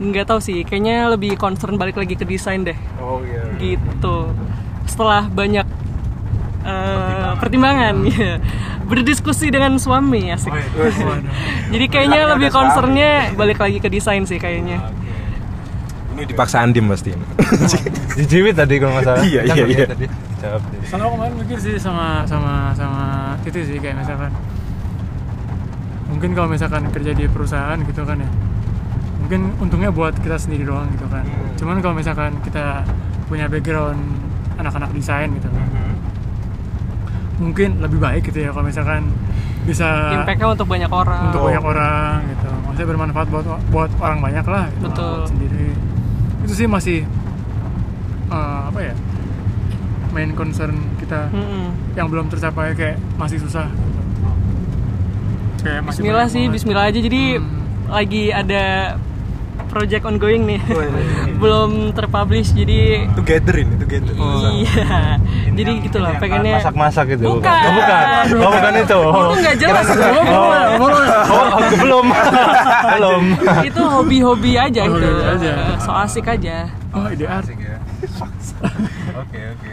nggak 0.00 0.32
tahu 0.32 0.40
sih 0.40 0.64
kayaknya 0.64 1.12
lebih 1.12 1.36
concern 1.36 1.76
balik 1.76 2.00
lagi 2.00 2.16
ke 2.16 2.24
desain 2.24 2.64
deh. 2.64 2.76
Oh 3.00 3.20
iya 3.24 3.52
gitu. 3.60 4.32
Setelah 4.88 5.28
banyak 5.28 5.64
eh, 6.64 7.32
pertimbangan. 7.40 8.04
ya 8.08 8.36
berdiskusi 8.90 9.54
dengan 9.54 9.78
suami 9.78 10.34
asik. 10.34 10.50
Jadi 11.72 11.86
kayaknya 11.86 12.26
lebih 12.34 12.50
concernnya 12.50 13.30
balik 13.38 13.62
lagi 13.62 13.78
ke 13.78 13.86
desain 13.86 14.26
sih 14.26 14.42
kayaknya. 14.42 14.82
Ini 16.18 16.26
dipaksa 16.26 16.66
Andim 16.66 16.90
pasti. 16.90 17.14
Dijiwit 18.18 18.58
tadi 18.58 18.82
kalau 18.82 18.98
nggak 18.98 19.06
salah. 19.06 19.22
Iya, 19.22 19.40
Kan 19.46 19.56
iya, 19.56 19.64
iya. 19.70 19.86
Tadi. 19.86 20.06
Jawab 20.42 20.62
deh. 20.66 20.80
Soalnya 20.90 21.06
aku 21.06 21.14
kemarin 21.14 21.34
mikir 21.38 21.58
sih 21.62 21.74
sama 21.78 22.26
sama 22.26 22.74
sama 22.74 23.04
itu 23.46 23.58
sih 23.62 23.78
kayak 23.78 24.02
misalkan. 24.02 24.34
Mungkin 26.10 26.30
kalau 26.34 26.48
misalkan 26.50 26.82
kerja 26.90 27.14
di 27.14 27.24
perusahaan 27.30 27.78
gitu 27.86 28.02
kan 28.02 28.18
ya. 28.18 28.30
Mungkin 29.22 29.40
untungnya 29.62 29.94
buat 29.94 30.18
kita 30.18 30.34
sendiri 30.34 30.66
doang 30.66 30.90
gitu 30.98 31.06
kan. 31.06 31.22
Cuman 31.54 31.78
kalau 31.78 31.94
misalkan 31.94 32.34
kita 32.42 32.82
punya 33.30 33.46
background 33.46 34.02
anak-anak 34.58 34.90
desain 34.92 35.30
gitu 35.38 35.46
kan 35.46 35.69
mungkin 37.40 37.80
lebih 37.80 37.98
baik 37.98 38.28
gitu 38.28 38.44
ya 38.44 38.50
kalau 38.52 38.62
misalkan 38.62 39.08
bisa 39.64 40.12
impactnya 40.14 40.46
untuk 40.46 40.68
banyak 40.68 40.88
orang 40.88 41.24
untuk 41.28 41.42
banyak 41.42 41.64
orang 41.64 42.16
gitu 42.28 42.48
maksudnya 42.62 42.86
bermanfaat 42.86 43.26
buat 43.28 43.44
buat 43.68 43.90
orang 43.98 44.18
banyak 44.20 44.44
lah 44.44 44.64
gitu, 44.70 44.84
Betul. 44.86 45.10
buat 45.16 45.28
sendiri 45.28 45.68
itu 46.40 46.52
sih 46.54 46.66
masih 46.66 46.98
eh, 48.28 48.60
apa 48.68 48.80
ya 48.82 48.94
main 50.10 50.34
concern 50.34 50.74
kita 50.96 51.30
Mm-mm. 51.30 51.70
yang 51.94 52.06
belum 52.06 52.28
tercapai 52.28 52.74
kayak 52.74 52.98
masih 53.14 53.38
susah 53.38 53.66
gitu. 53.66 54.00
kayak 55.60 55.80
masih 55.82 56.00
Bismillah 56.00 56.26
sih 56.26 56.42
banget. 56.42 56.54
Bismillah 56.56 56.84
aja 56.86 57.00
jadi 57.00 57.22
Hmm. 57.36 57.58
lagi 57.88 58.24
ada 58.30 58.64
project 59.70 60.02
ongoing 60.02 60.42
nih 60.44 60.60
Oh, 60.66 60.82
iya. 60.82 61.30
belum 61.42 61.70
terpublish 61.94 62.50
jadi 62.52 63.06
together 63.14 63.54
ini 63.56 63.74
together 63.78 64.12
iya 64.12 65.16
jadi 65.58 65.72
gitulah 65.80 66.12
pengennya 66.18 66.58
masak-masak 66.58 67.04
gitu. 67.10 67.36
Bukan. 67.36 67.48
Oh, 67.60 67.72
bukan. 67.74 68.04
Oh, 68.38 68.50
bukan 68.50 68.72
itu. 68.76 69.00
itu 69.00 69.36
nggak 69.40 69.56
jelas 69.56 69.86
Oh, 69.90 70.52
oh, 70.80 71.46
oh, 71.54 71.60
belum. 71.76 72.06
belum. 72.96 73.22
itu 73.62 73.82
hobi-hobi 73.82 74.52
aja 74.56 74.82
Oh, 74.84 74.96
itu 74.96 75.10
aja. 75.22 75.52
so 75.78 75.90
asik 75.92 76.26
aja 76.26 76.66
oh 76.90 77.06
ide 77.06 77.24
art 77.24 77.46
ya. 77.46 77.78
Oke, 79.16 79.40
oke. 79.54 79.72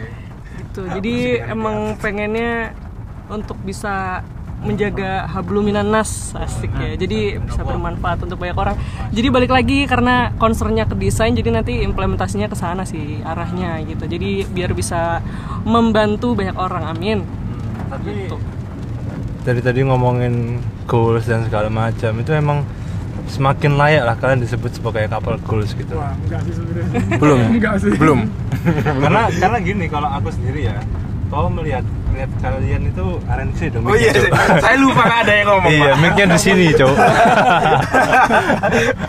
gitu 0.58 0.82
jadi 0.94 1.16
emang 1.48 1.98
pengennya 1.98 2.72
untuk 3.28 3.58
bisa 3.60 4.22
menjaga 4.58 5.30
habluminan 5.30 5.86
nas 5.86 6.34
asik 6.34 6.70
ya 6.74 6.98
jadi 6.98 7.38
bisa 7.38 7.62
bermanfaat 7.62 8.26
untuk 8.26 8.42
banyak 8.42 8.58
orang 8.58 8.74
jadi 9.14 9.28
balik 9.30 9.54
lagi 9.54 9.86
karena 9.86 10.34
concernnya 10.34 10.82
ke 10.82 10.98
desain 10.98 11.30
jadi 11.30 11.54
nanti 11.54 11.78
implementasinya 11.86 12.50
ke 12.50 12.56
sana 12.58 12.82
sih 12.82 13.22
arahnya 13.22 13.78
gitu 13.86 14.04
jadi 14.10 14.50
biar 14.50 14.74
bisa 14.74 15.22
membantu 15.62 16.34
banyak 16.34 16.58
orang 16.58 16.90
amin 16.90 17.18
Tapi 17.88 18.10
Gitu. 18.28 18.36
dari 19.46 19.60
tadi 19.62 19.80
ngomongin 19.80 20.58
goals 20.84 21.24
dan 21.24 21.46
segala 21.46 21.70
macam 21.72 22.12
itu 22.18 22.30
emang 22.34 22.66
semakin 23.28 23.76
layak 23.76 24.04
lah 24.08 24.16
kalian 24.16 24.40
disebut 24.40 24.72
sebagai 24.74 25.06
couple 25.06 25.36
goals 25.44 25.72
gitu 25.72 25.94
Wah, 25.94 26.16
enggak 26.16 26.40
sih 26.48 26.52
sebenarnya. 26.56 27.16
Belum. 27.20 27.40
enggak 27.56 27.74
sih. 27.80 27.90
Belum. 27.94 28.20
karena 29.04 29.22
karena 29.36 29.58
gini 29.60 29.84
kalau 29.86 30.08
aku 30.08 30.28
sendiri 30.32 30.72
ya 30.72 30.76
kalau 31.28 31.48
melihat 31.52 31.84
melihat 32.18 32.30
kalian 32.42 32.82
itu 32.90 33.06
RNC 33.22 33.60
dong 33.70 33.82
Oh 33.86 33.94
iya, 33.94 34.10
Cok. 34.10 34.30
saya 34.58 34.74
lupa 34.74 35.02
nggak 35.06 35.20
ada 35.22 35.32
yang 35.38 35.46
ngomong. 35.46 35.70
iya 35.70 35.90
mic-nya 35.94 36.24
di 36.26 36.38
sini 36.42 36.66
cowok 36.74 36.98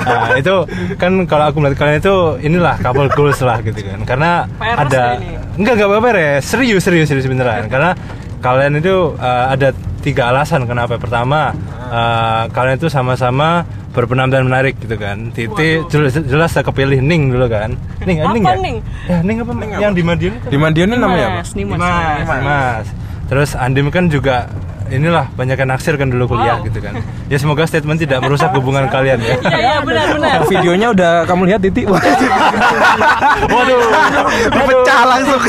nah 0.06 0.30
itu 0.38 0.56
kan 0.95 1.12
kalau 1.26 1.43
aku 1.50 1.58
melihat 1.58 1.78
kalian 1.82 1.98
itu 1.98 2.15
inilah 2.45 2.76
couple 2.80 3.10
goals 3.12 3.41
lah 3.41 3.58
gitu 3.62 3.82
kan 3.82 4.00
karena 4.06 4.32
Peres 4.56 4.78
ada 4.78 4.93
ya 4.93 5.10
ini? 5.17 5.30
enggak 5.58 5.74
enggak 5.74 5.89
apa 5.89 5.98
beres 6.00 6.41
serius 6.45 6.82
serius 6.86 7.10
serius 7.10 7.26
beneran 7.26 7.65
karena 7.65 7.98
kalian 8.39 8.78
itu 8.78 9.17
uh, 9.17 9.45
ada 9.50 9.74
tiga 10.00 10.32
alasan 10.32 10.63
kenapa 10.63 10.95
pertama 10.95 11.52
uh, 11.89 12.45
kalian 12.54 12.78
itu 12.78 12.88
sama-sama 12.88 13.65
berpenampilan 13.89 14.45
menarik 14.45 14.78
gitu 14.78 14.95
kan 14.95 15.34
Titi 15.34 15.82
jelas, 15.89 16.13
jelas 16.13 16.54
saya 16.54 16.62
kepilih 16.62 17.02
Ning 17.02 17.34
dulu 17.34 17.50
kan 17.50 17.74
Ning 18.06 18.22
Apa 18.22 18.32
Ning 18.32 18.43
ya? 18.45 18.56
Ning? 18.56 18.78
ya 19.10 19.17
Ning 19.26 19.38
apa 19.41 19.52
Ning 19.52 19.69
yang 19.76 19.91
apa? 19.91 19.98
di 19.98 20.04
Madiun 20.06 20.34
itu 20.38 20.48
Di 20.48 20.58
Madiun 20.62 20.88
namanya 20.93 21.26
apa? 21.26 21.41
Nimas, 21.41 21.50
Nimas. 21.58 21.80
Mas, 21.82 22.39
Mas. 22.45 22.86
Terus 23.30 23.54
Andim 23.54 23.88
kan 23.88 24.10
juga 24.10 24.50
inilah 24.89 25.30
banyak 25.30 25.54
yang 25.56 25.70
naksir 25.70 25.94
kan 25.96 26.10
dulu 26.10 26.34
kuliah 26.34 26.58
Wow. 26.58 26.65
gitu 26.65 26.82
kan. 26.82 26.98
Ya 27.30 27.38
semoga 27.38 27.62
statement 27.63 28.02
tidak 28.02 28.20
merusak 28.20 28.50
hubungan 28.52 28.89
kalian 28.89 29.22
ya. 29.22 29.38
Iya, 29.39 29.58
iya 29.60 29.76
benar 29.80 30.06
benar. 30.12 30.38
Videonya 30.44 30.88
udah 30.89 31.12
kamu 31.24 31.46
lihat 31.46 31.62
Titi? 31.62 31.86
Wah, 31.86 32.02
Waduh. 33.54 33.80
pecah 34.50 35.02
langsung. 35.06 35.42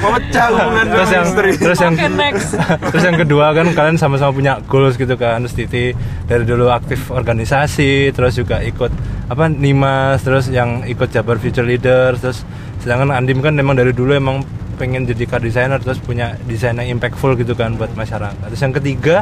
Pecah 0.00 0.46
hubungan 0.48 0.84
Terus 0.88 1.10
yang 1.10 1.26
terus 1.54 1.78
yang 1.78 1.94
Oke, 1.94 2.08
next. 2.08 2.48
terus 2.88 3.04
yang 3.04 3.16
kedua 3.18 3.52
kan 3.52 3.66
kalian 3.70 3.96
sama-sama 3.96 4.32
punya 4.32 4.56
goals 4.64 4.96
gitu 4.96 5.12
kan. 5.14 5.44
Terus 5.44 5.54
Titi 5.54 5.84
dari 6.24 6.44
dulu 6.44 6.72
aktif 6.72 7.12
organisasi, 7.12 8.10
terus 8.10 8.32
juga 8.32 8.64
ikut 8.64 8.88
apa 9.28 9.44
Nimas, 9.46 10.24
terus 10.24 10.48
yang 10.48 10.82
ikut 10.84 11.12
Jabar 11.12 11.36
Future 11.36 11.62
Leader, 11.62 12.16
terus 12.16 12.42
sedangkan 12.80 13.12
Andim 13.12 13.44
kan 13.44 13.52
memang 13.52 13.76
dari 13.76 13.92
dulu 13.92 14.16
emang 14.16 14.40
pengen 14.80 15.04
jadi 15.04 15.28
car 15.28 15.44
designer 15.44 15.76
terus 15.76 16.00
punya 16.00 16.40
desain 16.48 16.72
yang 16.80 16.96
impactful 16.96 17.36
gitu 17.36 17.52
kan 17.52 17.76
buat 17.76 17.92
masyarakat. 17.92 18.48
Terus 18.48 18.62
yang 18.64 18.72
ketiga, 18.72 19.16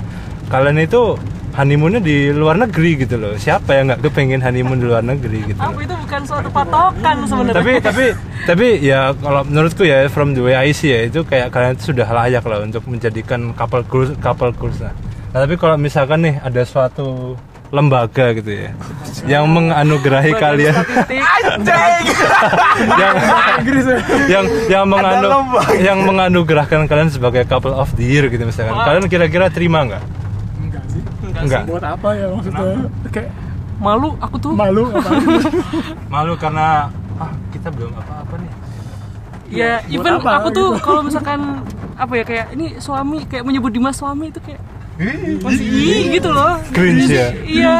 kalian 0.46 0.78
itu 0.78 1.18
honeymoonnya 1.58 1.98
di 1.98 2.30
luar 2.30 2.54
negeri 2.54 3.02
gitu 3.02 3.18
loh. 3.18 3.34
Siapa 3.34 3.74
yang 3.74 3.90
nggak 3.90 4.06
kepengen 4.06 4.38
honeymoon 4.38 4.78
di 4.78 4.86
luar 4.86 5.02
negeri 5.02 5.50
gitu? 5.50 5.58
Apa 5.58 5.74
itu 5.82 5.94
bukan 5.98 6.20
suatu 6.22 6.48
patokan 6.54 7.16
sebenarnya. 7.26 7.58
tapi 7.58 7.72
tapi 7.82 8.04
tapi 8.46 8.66
ya 8.78 9.10
kalau 9.18 9.42
menurutku 9.42 9.82
ya 9.82 10.06
from 10.06 10.38
the 10.38 10.42
way 10.46 10.54
I 10.54 10.70
see 10.70 10.94
ya 10.94 11.10
itu 11.10 11.26
kayak 11.26 11.50
kalian 11.50 11.74
itu 11.74 11.90
sudah 11.90 12.06
layak 12.06 12.46
lah 12.46 12.62
untuk 12.62 12.86
menjadikan 12.86 13.50
couple 13.58 13.82
goals 13.90 14.14
couple 14.22 14.54
goals 14.54 14.78
nah. 14.78 14.94
Nah, 15.28 15.44
tapi 15.44 15.60
kalau 15.60 15.76
misalkan 15.76 16.24
nih 16.24 16.40
ada 16.40 16.62
suatu 16.64 17.36
lembaga 17.68 18.32
gitu 18.32 18.48
ya 18.48 18.70
yang 19.26 19.44
menganugerahi 19.46 20.32
kalian 20.34 20.72
yang 22.96 23.14
ya. 23.14 23.96
yang 24.26 24.44
yang 24.68 24.84
menganu 24.84 25.28
yang 25.78 25.98
menganugerahkan 26.00 26.88
kalian 26.88 27.10
sebagai 27.10 27.44
couple 27.44 27.70
of 27.70 27.92
the 27.94 28.04
year 28.04 28.24
gitu 28.26 28.40
misalkan 28.42 28.72
Wah. 28.72 28.84
kalian 28.84 29.04
kira-kira 29.06 29.48
terima 29.48 29.84
nggak 29.84 30.04
Enggak 30.58 30.84
sih. 30.86 31.02
Enggak 31.22 31.42
Enggak. 31.42 31.62
sih. 31.62 31.70
Buat 31.70 31.84
apa 31.86 32.08
ya 32.12 32.26
maksudnya? 32.28 32.64
Kayak 33.10 33.30
Malu 33.78 34.10
aku 34.18 34.36
tuh. 34.42 34.52
malu 34.52 34.90
apa? 34.90 35.10
malu 36.14 36.32
karena 36.34 36.90
ah 37.14 37.30
kita 37.50 37.68
belum 37.70 37.94
apa-apa 37.94 38.34
nih 38.38 38.52
Ya, 39.48 39.80
Buat 39.80 39.92
even 39.94 40.12
apa 40.18 40.30
aku 40.40 40.48
tuh 40.50 40.68
gitu? 40.72 40.84
kalau 40.84 41.00
misalkan 41.00 41.40
apa 41.94 42.12
ya 42.12 42.24
kayak 42.24 42.46
ini 42.52 42.66
suami 42.78 43.24
kayak 43.24 43.44
menyebut 43.44 43.70
Dimas 43.70 43.96
suami 43.96 44.28
itu 44.28 44.40
kayak 44.40 44.60
masih 45.38 45.66
ih 45.66 46.02
gitu 46.18 46.28
loh. 46.28 46.58
Cringe 46.70 47.06
ya? 47.06 47.28
Iya. 47.46 47.78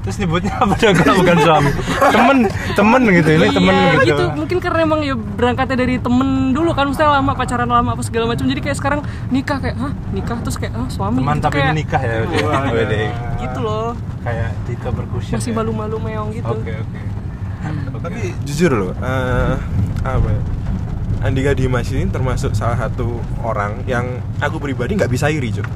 terus 0.00 0.16
nyebutnya 0.16 0.56
apa 0.56 0.80
dong 0.80 0.96
kalau 0.96 1.12
bukan 1.20 1.36
suami 1.44 1.70
temen 2.08 2.36
temen 2.72 3.00
gitu 3.12 3.30
ini 3.36 3.46
temen 3.52 3.68
Iya, 3.68 3.92
gitu, 3.92 4.04
gitu. 4.08 4.24
Mungkin 4.32 4.56
karena 4.56 4.78
emang 4.80 5.00
ya 5.04 5.12
berangkatnya 5.12 5.76
dari 5.76 6.00
temen 6.00 6.56
dulu 6.56 6.72
kan, 6.72 6.88
misalnya 6.88 7.20
lama 7.20 7.36
pacaran 7.36 7.68
lama 7.68 7.92
apa 7.92 8.00
segala 8.00 8.24
macam. 8.24 8.48
Jadi 8.48 8.64
kayak 8.64 8.80
sekarang 8.80 9.00
nikah 9.28 9.60
kayak, 9.60 9.76
hah 9.76 9.92
nikah 10.10 10.40
terus 10.40 10.56
kayak, 10.56 10.72
ah 10.72 10.88
suami. 10.88 11.20
teman 11.20 11.36
gitu, 11.36 11.44
tapi 11.44 11.56
kayak, 11.60 11.68
ini 11.68 11.78
nikah 11.84 12.00
ya 12.00 12.16
udah 12.24 12.38
Wah, 12.48 12.64
Wede. 12.72 13.02
Gitu 13.38 13.58
loh. 13.60 13.88
kayak 14.24 14.48
Tito 14.64 14.88
percussion 14.88 15.36
Masih 15.36 15.52
ya. 15.52 15.56
malu-malu 15.60 15.96
meong 16.00 16.28
gitu. 16.32 16.48
oke 16.48 16.72
oke 16.80 17.00
Tapi 18.00 18.20
jujur 18.48 18.70
loh, 18.72 18.92
eh, 18.96 19.54
apa 20.00 20.28
ya? 20.32 20.40
Andika 21.20 21.52
Dimas 21.52 21.84
ini 21.92 22.08
termasuk 22.08 22.56
salah 22.56 22.80
satu 22.80 23.20
orang 23.44 23.84
yang 23.84 24.08
aku 24.40 24.56
pribadi 24.56 24.96
nggak 24.96 25.12
bisa 25.12 25.28
iri, 25.28 25.52
Cuk. 25.52 25.68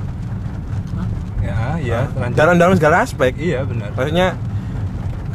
ya 1.45 1.77
ya. 1.77 2.09
Dalam 2.33 2.57
dalam 2.57 2.73
segala 2.75 3.05
aspek. 3.05 3.37
iya 3.37 3.61
benar 3.63 3.93
Maksudnya 3.93 4.33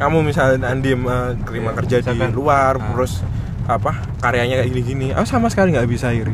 kamu 0.02 0.26
misalnya 0.26 0.66
Andim 0.66 1.06
eh, 1.06 1.38
terima 1.46 1.70
Iya, 1.72 1.78
kerja 1.78 1.96
di 2.00 2.04
misalkan, 2.10 2.32
luar, 2.34 2.74
ah. 2.80 2.86
terus 2.96 3.22
apa 3.70 3.92
karyanya 4.18 4.66
kayak 4.66 4.70
gini-gini, 4.74 5.08
aku 5.14 5.30
sama 5.30 5.46
sekali 5.46 5.78
nggak 5.78 5.86
bisa 5.86 6.10
iri. 6.10 6.34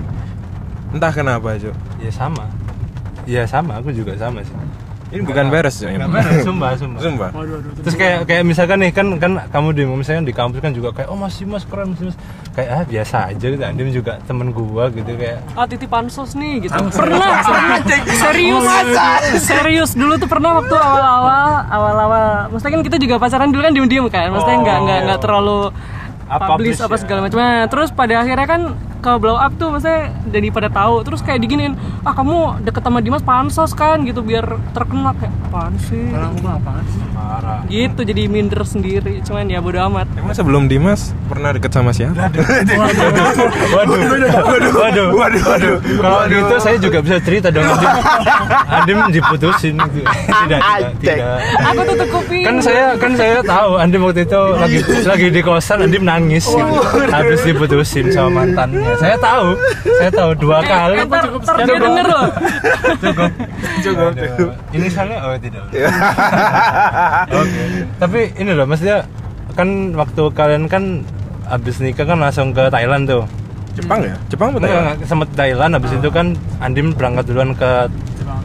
Entah 0.95 1.11
kenapa, 1.11 1.59
Cuk. 1.59 1.75
ya 1.99 2.11
sama 2.13 2.47
ya 3.25 3.41
sama 3.43 3.81
aku 3.81 3.89
juga 3.89 4.13
sama 4.15 4.45
sih 4.45 4.53
Ini 5.05 5.21
bukan 5.21 5.45
beres. 5.47 5.77
Nggak 5.77 6.09
beres, 6.09 6.41
sumpah 6.41 6.71
sumpah 6.75 6.99
Sumpah. 6.99 7.29
Waduh, 7.31 7.53
waduh. 7.57 7.71
terus 7.77 7.95
kayak 7.95 8.17
kayak 8.25 8.43
misalkan 8.43 8.77
nih 8.79 8.91
kan 8.91 9.07
kan 9.15 9.31
kamu 9.47 9.67
di 9.71 9.83
misalkan 9.85 10.23
di 10.23 10.33
kampus 10.33 10.59
kan 10.59 10.71
juga 10.71 10.89
kayak 10.91 11.07
oh 11.07 11.15
masih 11.15 11.45
mas 11.45 11.61
keren 11.61 11.93
masih 11.93 12.09
mas. 12.09 12.17
Kayak 12.51 12.69
ah 12.71 12.83
biasa 12.83 13.17
aja 13.29 13.45
gitu. 13.47 13.61
Andim 13.61 13.89
juga 13.89 14.17
temen 14.23 14.49
gua 14.49 14.89
gitu 14.89 15.11
kayak 15.11 15.39
ah 15.53 15.65
titip 15.65 15.87
pansos 15.87 16.33
nih 16.33 16.63
gitu. 16.63 16.73
Pernah 16.73 17.41
serius. 18.23 18.63
Serius. 19.39 19.91
Dulu 19.93 20.13
tuh 20.15 20.25
pernah 20.25 20.57
waktu 20.57 20.73
awal-awal 20.73 21.51
awal-awal. 21.67 22.25
Maksudnya 22.49 22.73
kan 22.73 22.83
kita 22.83 22.97
juga 22.97 23.15
pacaran 23.17 23.49
dulu 23.49 23.61
kan 23.61 23.73
diem-diem 23.73 24.05
kan. 24.07 24.27
Maksudnya 24.29 24.57
nggak 24.59 24.77
nggak 24.81 24.99
nggak 25.05 25.19
terlalu 25.19 25.59
Ah, 26.25 26.41
publish 26.41 26.81
publish 26.81 26.81
apa 26.81 26.95
ya. 26.95 27.01
segala 27.05 27.19
macam. 27.21 27.37
Nah, 27.37 27.65
terus 27.69 27.89
pada 27.93 28.13
akhirnya 28.17 28.47
kan 28.49 28.61
ke 29.05 29.11
blow 29.21 29.37
up 29.37 29.53
tuh 29.61 29.69
maksudnya 29.69 30.09
jadi 30.33 30.49
pada 30.49 30.69
tahu. 30.73 31.05
Terus 31.05 31.21
kayak 31.21 31.45
diginin 31.45 31.77
ah 32.01 32.17
kamu 32.17 32.65
deket 32.65 32.81
sama 32.81 33.05
Dimas 33.05 33.21
pansos 33.21 33.77
kan 33.77 34.01
gitu 34.01 34.25
biar 34.25 34.57
terkenal 34.73 35.13
kayak 35.21 35.33
apaan 35.55 35.73
sih? 35.79 36.03
Orang 36.11 36.35
aku 36.35 36.39
mah 36.43 36.55
apaan 36.59 36.83
sih? 36.91 37.05
parah. 37.15 37.59
Gitu 37.71 38.01
jadi 38.03 38.21
minder 38.27 38.61
sendiri 38.67 39.23
cuman 39.23 39.47
ya 39.47 39.59
bodo 39.63 39.79
amat. 39.87 40.07
Emang 40.19 40.35
sebelum 40.35 40.67
Dimas 40.67 41.15
pernah 41.31 41.55
deket 41.55 41.71
sama 41.71 41.95
siapa? 41.95 42.27
waduh. 43.71 43.95
Waduh. 43.95 44.71
Waduh. 44.75 45.07
Waduh. 45.15 45.43
Waduh. 45.47 45.75
Kalau 45.79 46.19
gitu 46.27 46.55
saya 46.59 46.75
juga 46.75 46.99
bisa 46.99 47.17
cerita 47.23 47.47
dong. 47.55 47.63
Andim 48.67 48.99
diputusin 49.15 49.79
gitu. 49.79 50.03
Tidak 50.03 50.59
tidak 50.59 50.91
tidak. 50.99 51.17
Aku 51.71 51.81
tutup 51.87 52.07
kuping. 52.19 52.43
Kan 52.43 52.55
saya 52.59 52.85
kan 52.99 53.11
saya 53.15 53.39
tahu 53.39 53.71
Andim 53.79 54.01
waktu 54.03 54.27
itu 54.27 54.41
lagi 54.59 54.79
lagi 55.07 55.27
di 55.31 55.39
kosan 55.39 55.87
Andim 55.87 56.03
nangis 56.03 56.45
gitu. 56.51 56.75
habis 57.15 57.39
diputusin 57.47 58.11
sama 58.11 58.43
mantannya. 58.43 58.91
Saya 58.99 59.15
tahu 59.15 59.55
saya 60.03 60.11
tahu 60.11 60.31
dua 60.35 60.59
kali. 60.67 60.99
Eh, 60.99 62.03
loh. 62.03 62.27
Cukup. 62.99 63.31
Cukup. 63.81 64.11
Ini 64.75 64.87
salah 64.91 65.31
oh 65.31 65.35
tidak 65.45 65.61
oke 67.41 67.61
tapi 68.01 68.19
ini 68.41 68.51
loh 68.57 68.65
maksudnya 68.65 69.05
kan 69.55 69.93
waktu 69.93 70.23
kalian 70.35 70.65
kan 70.67 71.05
habis 71.45 71.77
nikah 71.79 72.05
kan 72.05 72.17
langsung 72.19 72.51
ke 72.51 72.67
Thailand 72.67 73.05
tuh. 73.05 73.23
Jepang 73.75 73.99
ya? 74.01 74.15
Jepang 74.31 74.55
Thailand? 74.55 74.71
enggak, 74.71 74.97
sempet 75.07 75.29
Thailand 75.35 75.71
habis 75.75 75.91
itu 75.91 76.09
kan 76.09 76.27
Andim 76.63 76.95
berangkat 76.95 77.27
duluan 77.27 77.51
ke 77.53 77.91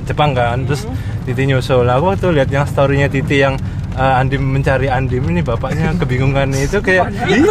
Jepang 0.04 0.34
kan 0.34 0.66
terus 0.66 0.84
Titi 1.24 1.46
nyusul. 1.46 1.86
Lah 1.86 1.98
aku 1.98 2.14
waktu 2.14 2.26
lihat 2.34 2.50
yang 2.50 2.66
storynya 2.66 3.06
Titi 3.06 3.42
yang 3.42 3.54
uh, 3.92 4.18
Andim 4.18 4.42
mencari 4.44 4.87
Andim 4.87 5.22
ini 5.26 5.40
bapaknya 5.40 5.94
kebingungan 6.00 6.50
itu 6.53 6.79
kayak 6.79 7.09
ih, 7.26 7.42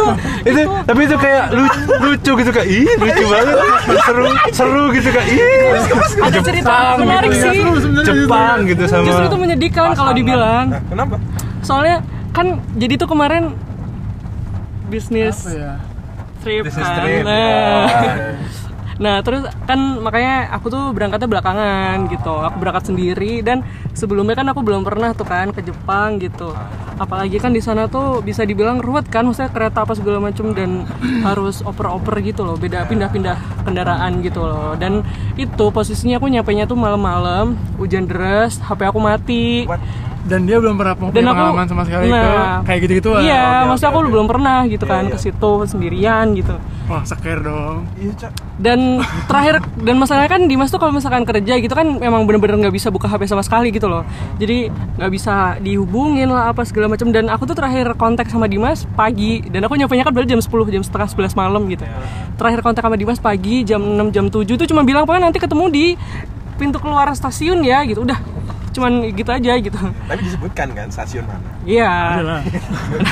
itu 0.42 0.62
tapi 0.82 1.00
itu 1.02 1.16
kayak 1.16 1.44
lucu, 1.50 1.80
lucu 2.00 2.32
gitu 2.38 2.50
kayak 2.50 2.68
ih 2.68 2.86
lucu 2.94 3.24
banget 3.26 3.56
seru 4.00 4.24
seru 4.50 4.84
gitu 4.92 5.08
kayak 5.10 5.28
ih 5.28 5.42
Ada 6.20 6.38
cerita 6.40 6.74
menarik 6.96 7.30
gitu 7.30 7.46
sih. 7.46 7.60
ya. 7.60 8.02
Jepang 8.04 8.58
gitu 8.64 8.82
sama 8.84 9.04
justru 9.04 9.24
itu 9.26 9.38
menyedihkan 9.38 9.88
kalau 9.92 10.12
dibilang 10.12 10.66
Nah, 10.68 10.80
kenapa? 10.86 11.16
soalnya 11.60 12.00
kan 12.30 12.46
jadi 12.72 12.94
tuh 12.96 13.08
kemarin 13.08 13.52
bisnis 14.86 15.38
Apa 15.40 15.52
ya? 15.52 15.72
trip 16.40 16.62
Bisnis 16.64 16.82
kan 16.82 16.96
trip, 16.98 17.22
nah 17.22 17.36
ya. 17.36 18.32
Nah 19.00 19.24
terus 19.24 19.48
kan 19.64 19.80
makanya 20.04 20.52
aku 20.52 20.68
tuh 20.68 20.84
berangkatnya 20.92 21.24
belakangan 21.24 21.96
gitu. 22.12 22.34
Aku 22.36 22.56
berangkat 22.60 22.92
sendiri 22.92 23.40
dan 23.40 23.64
sebelumnya 23.96 24.36
kan 24.36 24.44
aku 24.52 24.60
belum 24.60 24.84
pernah 24.84 25.16
tuh 25.16 25.24
kan 25.24 25.48
ke 25.56 25.64
Jepang 25.64 26.20
gitu. 26.20 26.52
Apalagi 27.00 27.40
kan 27.40 27.56
di 27.56 27.64
sana 27.64 27.88
tuh 27.88 28.20
bisa 28.20 28.44
dibilang 28.44 28.76
ruwet 28.84 29.08
kan 29.08 29.24
maksudnya 29.24 29.48
kereta 29.48 29.88
apa 29.88 29.96
segala 29.96 30.20
macem 30.20 30.52
dan 30.52 30.84
harus 31.26 31.64
oper-oper 31.64 32.20
gitu 32.20 32.44
loh. 32.44 32.60
Beda 32.60 32.84
pindah-pindah 32.84 33.64
kendaraan 33.64 34.20
gitu 34.20 34.44
loh. 34.44 34.76
Dan 34.76 35.00
itu 35.40 35.64
posisinya 35.72 36.20
aku 36.20 36.28
nyampe 36.28 36.52
nya 36.52 36.68
tuh 36.68 36.76
malam-malam 36.76 37.56
hujan 37.80 38.04
deras 38.04 38.60
HP 38.60 38.84
aku 38.84 39.00
mati 39.00 39.64
dan 40.20 40.44
dia 40.44 40.56
belum 40.60 40.76
pernah 40.76 40.94
punya 40.94 41.12
dan 41.16 41.24
aku 41.24 41.32
pengalaman 41.32 41.66
sama 41.66 41.82
sekali 41.88 42.06
ke 42.08 42.16
nah, 42.16 42.60
kayak 42.62 42.80
gitu-gitu 42.84 43.10
iya 43.20 43.64
Oke, 43.64 43.68
maksudnya 43.72 43.88
oke, 43.88 43.96
aku 43.96 44.00
oke. 44.04 44.12
belum 44.12 44.26
pernah 44.28 44.58
gitu 44.68 44.84
Iya, 44.84 44.92
kan 44.92 45.02
iya. 45.06 45.12
ke 45.12 45.18
situ 45.18 45.52
sendirian 45.64 46.26
gitu. 46.36 46.54
Wah 46.90 47.02
scare 47.06 47.38
dong. 47.40 47.86
Iya, 47.96 48.12
Cak. 48.18 48.32
dan 48.58 48.78
terakhir 49.30 49.54
dan 49.80 49.96
masalahnya 49.96 50.26
kan 50.28 50.42
Dimas 50.44 50.68
tuh 50.68 50.82
kalau 50.82 50.90
misalkan 50.90 51.22
kerja 51.22 51.54
gitu 51.56 51.70
kan 51.70 51.86
memang 51.96 52.26
bener-bener 52.26 52.66
nggak 52.66 52.74
bisa 52.74 52.90
buka 52.90 53.06
HP 53.06 53.30
sama 53.30 53.40
sekali 53.46 53.70
gitu 53.70 53.86
loh. 53.86 54.02
Jadi 54.42 54.68
nggak 54.98 55.10
bisa 55.14 55.56
dihubungin 55.62 56.28
lah 56.28 56.50
apa 56.50 56.66
segala 56.66 56.90
macam. 56.90 57.08
Dan 57.14 57.30
aku 57.30 57.46
tuh 57.46 57.54
terakhir 57.54 57.94
kontak 57.94 58.26
sama 58.26 58.50
Dimas 58.50 58.84
pagi. 58.98 59.40
Dan 59.46 59.64
aku 59.64 59.78
nyampainya 59.78 60.02
kan 60.02 60.12
berarti 60.12 60.34
jam 60.34 60.42
10 60.42 60.50
jam 60.74 60.82
setengah 60.82 61.08
11 61.08 61.38
malam 61.38 61.62
gitu. 61.70 61.86
Terakhir 62.36 62.60
kontak 62.60 62.82
sama 62.82 62.98
Dimas 62.98 63.22
pagi 63.22 63.62
jam 63.62 63.80
6 63.80 64.10
jam 64.10 64.26
7 64.26 64.44
itu 64.44 64.64
cuma 64.68 64.82
bilang 64.82 65.06
pokoknya 65.06 65.30
nanti 65.30 65.38
ketemu 65.38 65.64
di 65.70 65.86
pintu 66.58 66.76
keluar 66.82 67.06
stasiun 67.14 67.62
ya 67.62 67.86
gitu. 67.86 68.02
Udah 68.02 68.18
cuman 68.70 69.10
gitu 69.10 69.30
aja 69.30 69.52
gitu. 69.58 69.78
Tapi 69.78 70.20
disebutkan 70.22 70.68
kan 70.72 70.86
stasiun 70.90 71.26
mana? 71.26 71.50
iya. 71.66 71.92
Adalah. 72.18 72.42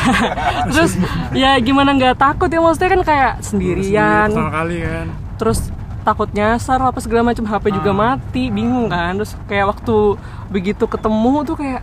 terus 0.73 0.93
ya 1.35 1.59
gimana 1.59 1.95
nggak 1.99 2.17
takut 2.19 2.49
ya? 2.49 2.63
Maksudnya 2.63 2.91
kan 2.99 3.03
kayak 3.03 3.33
sendirian. 3.43 4.29
kali 4.31 4.79
kan. 4.87 5.07
Terus 5.39 5.59
takut 6.07 6.31
nyasar 6.33 6.81
apa 6.81 6.99
segala 7.05 7.35
macam 7.35 7.45
HP 7.45 7.75
juga 7.75 7.91
mati 7.93 8.49
bingung 8.49 8.89
kan. 8.89 9.19
Terus 9.19 9.35
kayak 9.51 9.77
waktu 9.77 9.97
begitu 10.49 10.85
ketemu 10.89 11.35
tuh 11.45 11.57
kayak 11.59 11.83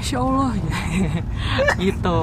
Masya 0.00 0.16
Allah. 0.16 0.50
Gitu. 1.84 2.18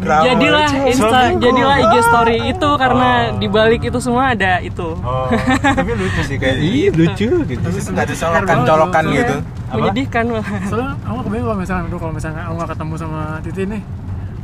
Jadilah 0.00 0.68
insta 0.88 1.20
jadilah 1.36 1.76
IG 1.76 1.94
story 2.02 2.36
itu 2.48 2.70
karena 2.80 3.10
dibalik 3.36 3.84
itu 3.84 3.98
semua 4.00 4.32
ada 4.32 4.64
itu. 4.64 4.96
Oh, 4.96 5.28
tapi 5.60 5.92
lucu 5.92 6.20
sih 6.24 6.40
kayak 6.40 6.56
iya 6.56 6.88
lucu. 6.88 7.28
Gitu. 7.44 7.60
Terus 7.60 7.84
nggak 7.92 8.04
ada 8.08 8.14
colokan-colokan 8.16 9.02
Soalnya- 9.04 9.20
gitu. 9.20 9.36
menyedihkan 9.76 10.24
malah. 10.32 10.48
Soalnya 10.64 10.90
aku 11.04 11.18
kebayang 11.20 11.44
kalau 11.44 11.58
misalnya 11.60 11.84
aduh 11.84 11.98
kalau 12.00 12.14
misalnya 12.16 12.42
aku 12.48 12.52
nggak 12.56 12.70
ketemu 12.72 12.94
sama 12.96 13.20
Titi 13.44 13.62
nih 13.68 13.82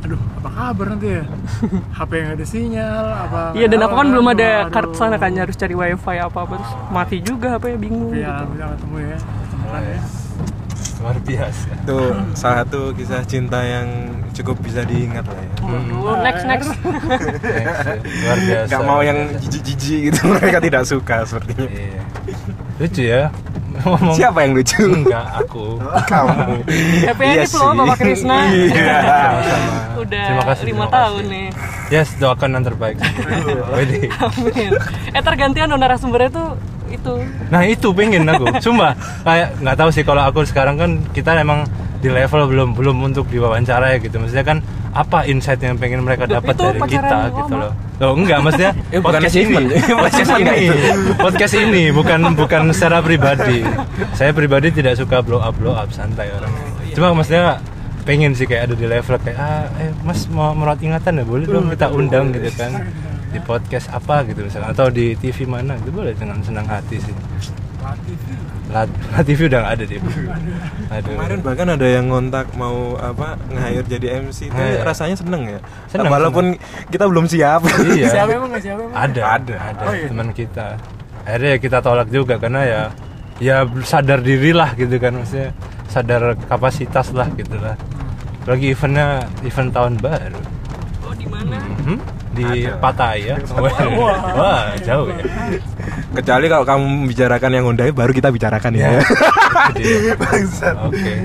aduh 0.03 0.19
apa 0.35 0.49
kabar 0.51 0.85
nanti 0.91 1.07
ya? 1.15 1.23
HP 1.97 2.11
nggak 2.11 2.35
ada 2.35 2.43
sinyal 2.45 3.05
apa 3.23 3.41
iya 3.55 3.71
dan 3.71 3.79
aku 3.81 3.95
kan 3.95 4.07
belum 4.11 4.27
ada 4.35 4.49
kartu 4.67 4.95
sana 4.99 5.15
kan 5.15 5.31
harus 5.31 5.55
cari 5.55 5.71
wifi 5.71 6.19
apa 6.19 6.43
apa 6.43 6.53
terus 6.59 6.71
mati 6.91 7.17
juga 7.23 7.55
apa 7.55 7.71
ya 7.71 7.79
bingung 7.79 8.11
Tapi 8.11 8.19
gitu. 8.19 8.27
alhamdulillah 8.27 8.69
ketemu 8.75 8.97
ya 8.99 9.17
ketemukan 9.23 9.81
ya 9.87 9.99
Luar 11.03 11.19
biasa. 11.19 11.67
Itu 11.75 11.97
salah 12.33 12.63
satu 12.63 12.95
kisah 12.95 13.21
cinta 13.23 13.59
yang 13.59 13.87
cukup 14.31 14.55
bisa 14.63 14.81
diingat 14.81 15.27
lah 15.27 15.35
ya. 15.35 15.51
Waduh, 15.59 16.15
next 16.23 16.43
next 16.47 16.67
Next, 17.03 17.27
ya. 17.43 17.99
Luar 17.99 18.39
biasa. 18.39 18.69
Gak 18.71 18.81
mau 18.81 18.99
yang 18.99 19.19
jijik-jijik 19.35 19.99
gitu 20.09 20.19
mereka 20.33 20.57
tidak 20.57 20.83
suka 20.83 21.27
sepertinya. 21.27 21.67
Iya. 21.67 22.01
Lucu 22.79 23.03
ya. 23.03 23.23
Ngomong 23.73 24.13
Siapa 24.13 24.45
yang 24.45 24.53
lucu? 24.53 24.85
Enggak, 24.85 25.25
aku. 25.35 25.81
Kamu. 26.05 26.61
Iya 26.69 27.11
Edit 27.11 27.51
loh 27.51 27.73
sih. 27.73 27.77
Bapak 27.83 27.97
Krisna 27.97 28.37
Iya. 28.47 28.97
Sama-sama. 29.03 29.73
udah 30.03 30.25
Terima 30.25 30.43
kasih, 30.45 30.63
lima 30.63 30.85
terima 30.85 30.85
tahun 30.87 31.19
kasih. 31.19 31.33
nih 31.33 31.45
Yes, 31.91 32.09
doakan 32.17 32.49
yang 32.53 32.63
terbaik. 32.63 32.97
Amin. 34.25 34.71
Eh 35.09 35.21
tergantian 35.21 35.67
dong 35.67 35.77
narasumbernya 35.77 36.31
tuh 36.31 36.47
itu. 36.93 37.13
Nah 37.49 37.61
itu 37.65 37.87
pengen 37.91 38.23
aku, 38.29 38.45
sumpah 38.61 38.93
kayak 39.25 39.57
nggak 39.59 39.75
tahu 39.77 39.89
sih 39.89 40.03
kalau 40.05 40.21
aku 40.23 40.45
sekarang 40.45 40.75
kan 40.77 40.91
kita 41.11 41.33
emang 41.41 41.65
di 42.03 42.11
level 42.11 42.51
belum 42.51 42.69
belum 42.75 42.97
untuk 43.11 43.25
diwawancara 43.27 43.95
ya 43.95 43.97
gitu. 43.97 44.21
Maksudnya 44.21 44.45
kan 44.45 44.57
apa 44.93 45.25
insight 45.25 45.57
yang 45.57 45.73
pengen 45.81 46.05
mereka 46.05 46.29
dapat 46.29 46.53
dari 46.53 46.79
kita 46.85 47.01
lama. 47.29 47.37
gitu 47.41 47.53
loh. 47.57 47.71
Loh 47.97 48.13
enggak, 48.13 48.39
maksudnya 48.45 48.71
Eh, 48.93 49.01
bukan 49.01 49.21
podcast 49.25 49.37
ini, 49.37 49.55
podcast 50.05 50.31
ini, 50.37 50.57
podcast 51.17 51.53
ini 51.57 51.83
bukan 51.89 52.19
bukan 52.37 52.61
secara 52.75 53.01
pribadi. 53.01 53.65
Saya 54.13 54.31
pribadi 54.35 54.69
tidak 54.69 55.01
suka 55.01 55.25
blow 55.25 55.41
up 55.41 55.57
blow 55.57 55.73
up 55.73 55.89
santai 55.89 56.29
orang. 56.29 56.53
Cuma 56.93 57.09
maksudnya 57.17 57.57
pengen 58.03 58.35
sih 58.35 58.43
kayak 58.43 58.69
ada 58.69 58.75
di 58.75 58.85
level 58.85 59.15
kayak 59.15 59.37
ah 59.39 59.63
eh 59.79 59.89
mas 60.03 60.27
mau 60.27 60.51
merawat 60.51 60.83
ingatan 60.83 61.23
ya 61.23 61.25
boleh 61.25 61.47
dong 61.47 61.71
kita 61.71 61.87
undang 61.87 62.35
gitu 62.35 62.51
kan 62.59 62.83
di 63.33 63.39
podcast 63.39 63.89
apa 63.89 64.21
gitu 64.23 64.39
misalnya 64.41 64.69
atau 64.69 64.87
di 64.87 65.13
TV 65.13 65.43
mana 65.43 65.73
gitu 65.77 65.89
boleh 65.91 66.13
dengan 66.13 66.37
senang 66.39 66.63
hati 66.63 66.97
sih 66.97 67.13
Lat, 68.71 68.87
Lat 69.11 69.23
TV 69.23 69.45
udah 69.45 69.59
nggak 69.59 69.73
ada 69.75 69.83
deh 69.83 69.99
aduh 70.89 71.11
Kemarin 71.11 71.39
bahkan 71.41 71.67
ada 71.67 71.83
yang 71.85 72.05
ngontak 72.07 72.47
mau 72.53 72.95
apa 72.95 73.35
nge-hire 73.47 73.85
jadi 73.87 74.07
MC 74.23 74.47
itu 74.47 74.55
Iya. 74.55 74.81
rasanya 74.81 75.15
seneng 75.15 75.43
ya. 75.47 75.59
Seneng, 75.87 76.07
Walaupun 76.07 76.55
kita 76.87 77.05
belum 77.05 77.27
siap. 77.27 77.61
iya 77.91 78.07
siapa 78.09 78.31
emang 78.31 78.49
nggak 78.49 78.63
siapa 78.63 78.79
emang 78.81 78.95
ada 78.95 79.21
Ada. 79.35 79.55
ada 79.67 79.83
Oh, 79.83 79.93
iya. 79.93 80.07
teman 80.07 80.29
kita 80.31 80.67
akhirnya 81.23 81.49
ya 81.49 81.59
kita 81.59 81.77
tolak 81.79 82.07
juga 82.07 82.35
karena 82.35 82.61
ya 82.63 82.81
ya 83.37 83.55
sadar 83.81 84.19
diri 84.19 84.51
lah 84.51 84.71
gitu 84.73 84.95
kan 84.95 85.11
maksudnya 85.13 85.51
sadar 85.85 86.21
kapasitas 86.41 87.11
lah 87.11 87.27
gitu 87.31 87.55
lah 87.55 87.75
lagi 88.43 88.71
eventnya 88.71 89.21
event 89.41 89.69
tahun 89.69 89.93
baru 89.99 90.39
Oh 91.03 91.13
di 91.13 91.27
mana? 91.27 91.59
Mhm. 91.83 91.97
Di 92.33 92.65
Ada. 92.65 92.81
Pattaya 92.81 93.35
wah 94.33 94.73
jauh 94.81 95.07
ya. 95.13 95.23
Kecuali 96.13 96.45
kalau 96.49 96.65
kamu 96.65 96.83
membicarakan 96.85 97.49
yang 97.53 97.63
Hyundai 97.69 97.93
baru 97.93 98.11
kita 98.13 98.29
bicarakan 98.33 98.73
ya. 98.77 99.01
Bangsat. 100.21 100.75
oke. 100.81 101.15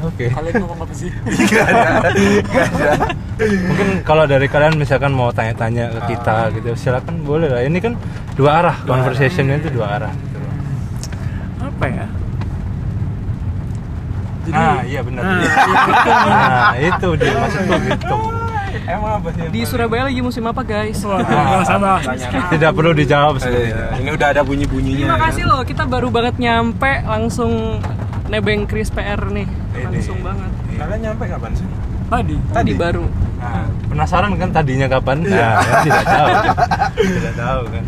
Oke. 0.00 0.26
Kalian 0.32 0.54
ngomong 0.64 0.86
apa 0.86 0.94
sih? 0.96 1.10
Gak 1.50 1.66
ada. 1.70 2.10
Gak 2.50 2.66
ada. 2.70 2.92
mungkin 3.40 3.88
kalau 4.04 4.24
dari 4.28 4.46
kalian 4.52 4.76
misalkan 4.76 5.16
mau 5.16 5.32
tanya-tanya 5.32 5.90
ke 5.96 6.00
kita 6.16 6.50
gitu 6.56 6.70
silakan 6.78 7.22
boleh 7.26 7.48
lah. 7.50 7.62
Ini 7.66 7.78
kan 7.82 7.94
dua 8.34 8.62
arah 8.64 8.76
conversationnya 8.86 9.58
itu 9.58 9.70
dua 9.74 9.98
arah 9.98 10.12
gitu 10.14 10.38
apa 11.60 11.84
ya? 11.88 12.06
Ah 14.50 14.80
iya 14.82 15.00
benar. 15.04 15.22
Nah, 15.22 15.40
nah 16.26 16.74
itu 16.74 17.08
dia 17.20 17.32
maksudku 17.38 17.76
gitu 17.86 18.39
Emang 18.86 19.12
apa 19.20 19.28
sih? 19.32 19.42
Di 19.50 19.60
Surabaya 19.64 20.02
lagi 20.08 20.20
musim 20.20 20.44
apa 20.46 20.62
guys? 20.62 21.00
Wah, 21.04 21.20
sama 21.68 22.00
tidak 22.48 22.70
perlu 22.72 22.92
dijawab 22.92 23.36
Eh, 23.36 23.40
seperti 23.42 23.68
itu 23.72 23.82
Ini 24.00 24.10
udah 24.16 24.28
ada 24.32 24.42
bunyi-bunyinya. 24.42 25.06
Terima 25.06 25.18
kan? 25.18 25.24
kasih 25.30 25.44
loh, 25.44 25.60
kita 25.62 25.84
baru 25.84 26.08
banget 26.08 26.34
nyampe 26.38 26.92
langsung 27.04 27.80
nebeng 28.30 28.64
Chris 28.64 28.88
PR 28.88 29.20
nih, 29.26 29.46
langsung 29.74 30.18
banget. 30.22 30.50
Kalian 30.78 31.00
nyampe 31.02 31.24
kapan 31.26 31.52
sih? 31.52 31.66
tadi 32.10 32.34
Tadi 32.50 32.72
baru. 32.74 33.06
Nah, 33.40 33.64
penasaran 33.86 34.34
kan 34.34 34.50
tadinya 34.50 34.86
kapan? 34.90 35.22
Nah, 35.24 35.62
kan 35.62 35.76
tidak 35.86 36.04
tahu. 36.04 36.28
tidak 37.16 37.34
tahu 37.38 37.62
kan. 37.70 37.82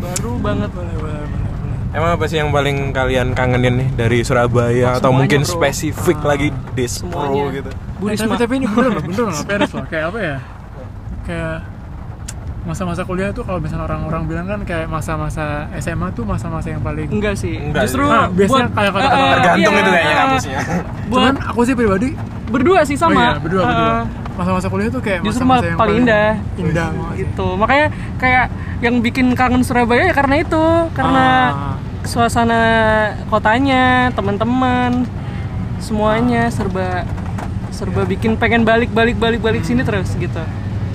Baru 0.00 0.32
banget. 0.40 0.70
boleh 0.72 0.96
boleh 0.96 1.20
boleh 1.28 1.28
boleh 1.28 1.48
Emang 1.90 2.10
apa 2.14 2.24
sih 2.24 2.38
yang 2.38 2.54
paling 2.54 2.94
kalian 2.94 3.34
kangenin 3.34 3.74
nih 3.82 3.88
dari 3.98 4.18
Surabaya 4.22 4.94
atau 4.96 5.10
mungkin 5.10 5.42
bro. 5.42 5.50
spesifik 5.58 6.22
lagi 6.22 6.54
di 6.72 6.86
Semuanya. 6.86 7.42
Pro 7.42 7.50
gitu? 7.50 7.70
Bu 8.00 8.04
Eh, 8.06 8.16
tapi 8.16 8.24
Risma. 8.26 8.36
tapi 8.38 8.52
ini 8.56 8.66
bener 8.66 8.90
loh 8.90 9.02
bener 9.06 9.24
loh 9.26 9.42
peres 9.44 9.70
loh 9.70 9.84
kayak 9.84 10.04
apa 10.08 10.18
ya 10.18 10.36
kayak 11.22 11.56
masa-masa 12.60 13.02
kuliah 13.02 13.28
tuh 13.30 13.40
kalau 13.40 13.56
misalnya 13.56 13.84
orang-orang 13.86 14.22
bilang 14.24 14.44
kan 14.46 14.60
kayak 14.62 14.84
masa-masa 14.86 15.64
SMA 15.76 16.08
tuh 16.10 16.24
masa-masa 16.24 16.68
yang 16.68 16.80
paling 16.80 17.08
Enggak 17.08 17.32
sih. 17.34 17.56
Enggak 17.56 17.88
Justru. 17.88 18.04
Nah, 18.04 18.28
biasanya 18.28 18.68
buat- 18.68 18.74
kayak 18.74 18.92
kata-kata 18.92 19.08
eh, 19.10 19.20
eh, 19.20 19.32
Tergantung 19.32 19.72
iya, 19.72 19.80
itu 19.80 19.90
kayaknya 19.90 20.16
kampusnya. 20.18 20.58
Buat 20.60 21.08
cuman 21.10 21.34
aku 21.42 21.60
sih 21.62 21.74
pribadi 21.74 22.08
berdua 22.46 22.80
sih 22.84 22.96
sama. 22.96 23.12
oh 23.12 23.24
iya, 23.26 23.32
berdua 23.38 23.62
berdua 23.64 23.92
masa-masa 24.30 24.66
kuliah 24.68 24.88
tuh 24.88 25.00
kayak 25.00 25.20
Justru 25.20 25.40
masa-masa 25.40 25.56
malah 25.56 25.64
yang 25.66 25.80
paling 25.80 25.96
indah. 25.98 26.30
indah 26.58 26.88
gitu. 27.14 27.46
Makanya 27.54 27.86
kayak 28.16 28.44
yang 28.80 28.94
bikin 28.98 29.26
kangen 29.32 29.60
Surabaya 29.60 30.02
ya 30.02 30.14
karena 30.14 30.34
itu, 30.38 30.64
karena 30.90 31.26
Ah. 31.50 31.74
suasana 32.02 32.60
kotanya, 33.26 33.84
teman-teman, 34.10 35.04
semuanya 35.78 36.48
serba 36.48 37.04
serba 37.80 38.04
bikin 38.04 38.36
pengen 38.36 38.60
balik 38.62 38.92
balik 38.92 39.16
balik 39.16 39.40
balik 39.40 39.64
sini 39.64 39.80
terus 39.80 40.12
gitu. 40.14 40.36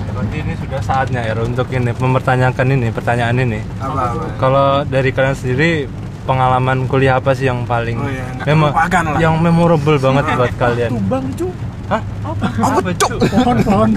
Berarti 0.08 0.36
ini 0.38 0.54
sudah 0.54 0.80
saatnya 0.80 1.20
ya 1.20 1.34
untuk 1.36 1.66
ini 1.68 1.90
mempertanyakan 1.90 2.66
ini 2.70 2.88
pertanyaan 2.88 3.36
ini. 3.36 3.60
Apa? 3.76 4.14
Kalau 4.38 4.66
dari 4.82 5.10
kalian 5.10 5.34
sendiri 5.34 5.90
pengalaman 6.22 6.86
kuliah 6.86 7.18
apa 7.18 7.30
sih 7.32 7.44
yang 7.44 7.62
paling 7.64 7.94
Oh 7.96 8.06
iya, 8.06 8.26
memo- 8.44 8.70
lah. 8.70 9.14
yang 9.16 9.34
memorable 9.36 9.94
banget 9.96 10.24
buat 10.32 10.54
kalian? 10.56 10.90
tumbang 10.90 11.22
cu 11.34 11.46
Hah? 11.86 12.02
Apa 12.24 12.90
cu? 12.90 13.14
pohon 13.22 13.56
pohon 13.62 13.90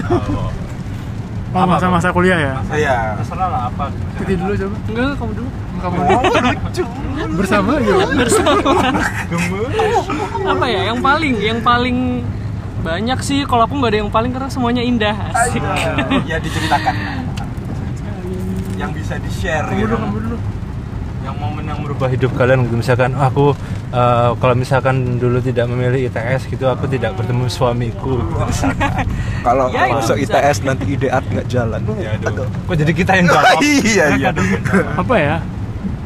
oh, 1.50 1.66
masa-masa 1.66 2.10
kuliah 2.10 2.38
ya 2.38 2.54
Iya. 2.70 3.18
Terserah 3.18 3.48
lah 3.48 3.62
apa. 3.66 3.90
Titi 4.14 4.34
dulu 4.36 4.52
coba 4.54 4.76
Enggak, 4.86 5.10
kamu 5.16 5.32
dulu. 5.34 5.48
kamu 5.80 5.98
bersama 7.34 7.70
ya 7.80 7.94
Apa 10.46 10.66
ya? 10.66 10.80
Yang 10.86 10.98
paling, 11.00 11.34
yang 11.40 11.58
paling 11.60 11.98
banyak 12.80 13.18
sih. 13.20 13.44
Kalau 13.44 13.64
aku 13.64 13.74
nggak 13.76 13.90
ada 13.92 13.98
yang 14.00 14.10
paling 14.10 14.32
karena 14.32 14.48
semuanya 14.48 14.82
indah. 14.82 15.16
Asik. 15.30 15.62
Ya 16.26 16.36
diceritakan. 16.44 16.94
Yang 18.80 18.90
bisa 18.96 19.14
di-share 19.20 19.66
gitu. 19.76 19.92
dulu 19.92 19.96
kamu 20.00 20.18
dulu 20.24 20.36
Yang 21.20 21.36
momen 21.36 21.64
yang 21.68 21.78
merubah 21.84 22.08
hidup 22.08 22.32
kalian 22.32 22.64
gitu 22.64 22.80
misalkan 22.80 23.12
aku 23.12 23.52
eh, 23.92 24.30
kalau 24.40 24.54
misalkan 24.56 25.20
dulu 25.20 25.36
tidak 25.44 25.68
memilih 25.68 26.08
ITS 26.08 26.48
gitu 26.48 26.64
aku 26.64 26.88
tidak 26.88 27.12
bertemu 27.12 27.44
suamiku. 27.52 28.16
Kalau 29.46 29.68
Ya, 29.68 29.92
masuk 29.92 30.16
bisa. 30.16 30.40
ITS 30.40 30.64
nanti 30.64 30.84
IDEAT 30.96 31.24
nggak 31.28 31.46
jalan. 31.52 31.80
Ya 32.00 32.16
aduh. 32.16 32.48
Kok 32.48 32.72
jadi 32.72 32.92
kita 32.96 33.12
yang 33.20 33.28
jawab? 33.28 33.60
iya 33.84 34.04
iya. 34.16 34.30
apa 34.96 35.14
ya 35.20 35.36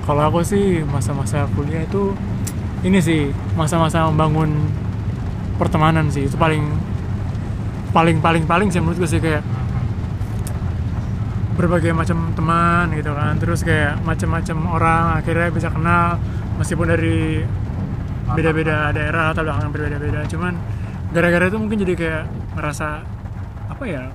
kalau 0.04 0.22
aku 0.28 0.44
sih 0.44 0.82
masa-masa 0.84 1.48
kuliah 1.56 1.80
itu 1.80 2.12
ini 2.84 3.00
sih 3.00 3.32
masa-masa 3.56 4.04
membangun 4.12 4.52
pertemanan 5.56 6.10
sih. 6.10 6.26
Itu 6.26 6.36
paling 6.36 6.64
paling 7.94 8.18
paling 8.18 8.44
paling 8.44 8.68
sih 8.74 8.82
menurut 8.82 8.98
gue 8.98 9.10
sih 9.10 9.22
kayak 9.22 9.42
berbagai 11.54 11.94
macam 11.94 12.34
teman 12.34 12.90
gitu 12.94 13.14
kan. 13.14 13.38
Terus 13.38 13.62
kayak 13.62 14.02
macam-macam 14.02 14.56
orang 14.70 15.04
akhirnya 15.22 15.48
bisa 15.54 15.68
kenal 15.70 16.18
meskipun 16.58 16.86
dari 16.90 17.42
beda-beda 18.24 18.90
daerah 18.90 19.30
atau 19.30 19.46
yang 19.46 19.70
berbeda-beda. 19.70 20.26
Cuman 20.26 20.58
gara-gara 21.14 21.46
itu 21.46 21.58
mungkin 21.60 21.78
jadi 21.86 21.94
kayak 21.94 22.24
merasa 22.58 23.06
apa 23.70 23.84
ya? 23.86 24.10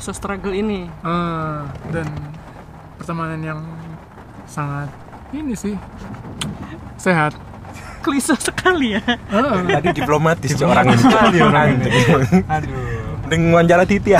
Se-struggle 0.00 0.56
ini. 0.56 0.88
eh, 0.88 1.60
dan 1.92 2.08
pertemanan 3.00 3.40
yang 3.40 3.60
sangat 4.44 4.92
ini 5.30 5.54
sih 5.54 5.78
sehat 6.98 7.32
Klise 8.00 8.34
sekali 8.40 8.96
ya. 8.96 9.02
Eh, 9.04 9.60
Tadi 9.76 9.88
diplomatis 9.92 10.52
orang 10.64 10.84
ini. 10.88 11.00
Sekali 11.00 11.38
orang 11.44 11.66
ini. 11.76 11.90
Aduh. 12.48 13.00
Dengan 13.30 13.62
jala 13.62 13.86
titi 13.86 14.10
ya. 14.10 14.18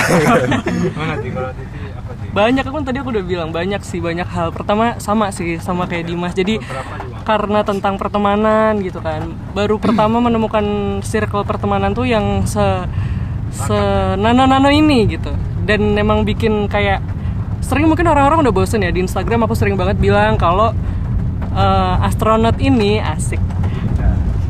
Mana 0.95 1.19
kalau 1.19 1.51
Titi 1.51 1.81
apa 1.91 2.13
sih? 2.15 2.29
Banyak 2.31 2.63
aku 2.63 2.75
kan 2.79 2.85
tadi 2.87 2.99
aku 3.03 3.11
udah 3.11 3.25
bilang 3.27 3.51
banyak 3.51 3.83
sih 3.83 3.99
banyak 3.99 4.29
hal. 4.31 4.55
Pertama 4.55 5.03
sama 5.03 5.35
sih 5.35 5.59
sama 5.59 5.91
kayak 5.91 6.07
Dimas. 6.07 6.31
Jadi 6.31 6.63
karena 7.27 7.67
tentang 7.67 7.99
pertemanan 7.99 8.79
gitu 8.87 9.03
kan. 9.03 9.35
Baru 9.51 9.83
pertama 9.83 10.23
menemukan 10.23 10.63
circle 11.03 11.43
pertemanan 11.43 11.91
tuh 11.91 12.07
yang 12.07 12.47
se 12.47 12.63
se 13.51 13.79
nano-nano 14.15 14.71
ini 14.71 15.11
gitu. 15.11 15.35
Dan 15.67 15.99
emang 15.99 16.23
bikin 16.23 16.71
kayak 16.71 17.03
sering 17.67 17.91
mungkin 17.91 18.07
orang-orang 18.07 18.47
udah 18.47 18.55
bosen 18.55 18.87
ya 18.87 18.95
di 18.95 19.03
Instagram 19.03 19.45
aku 19.51 19.59
sering 19.59 19.75
banget 19.75 19.99
bilang 19.99 20.39
kalau 20.39 20.71
eh, 21.51 22.07
astronot 22.07 22.63
ini 22.63 23.03
asik 23.03 23.43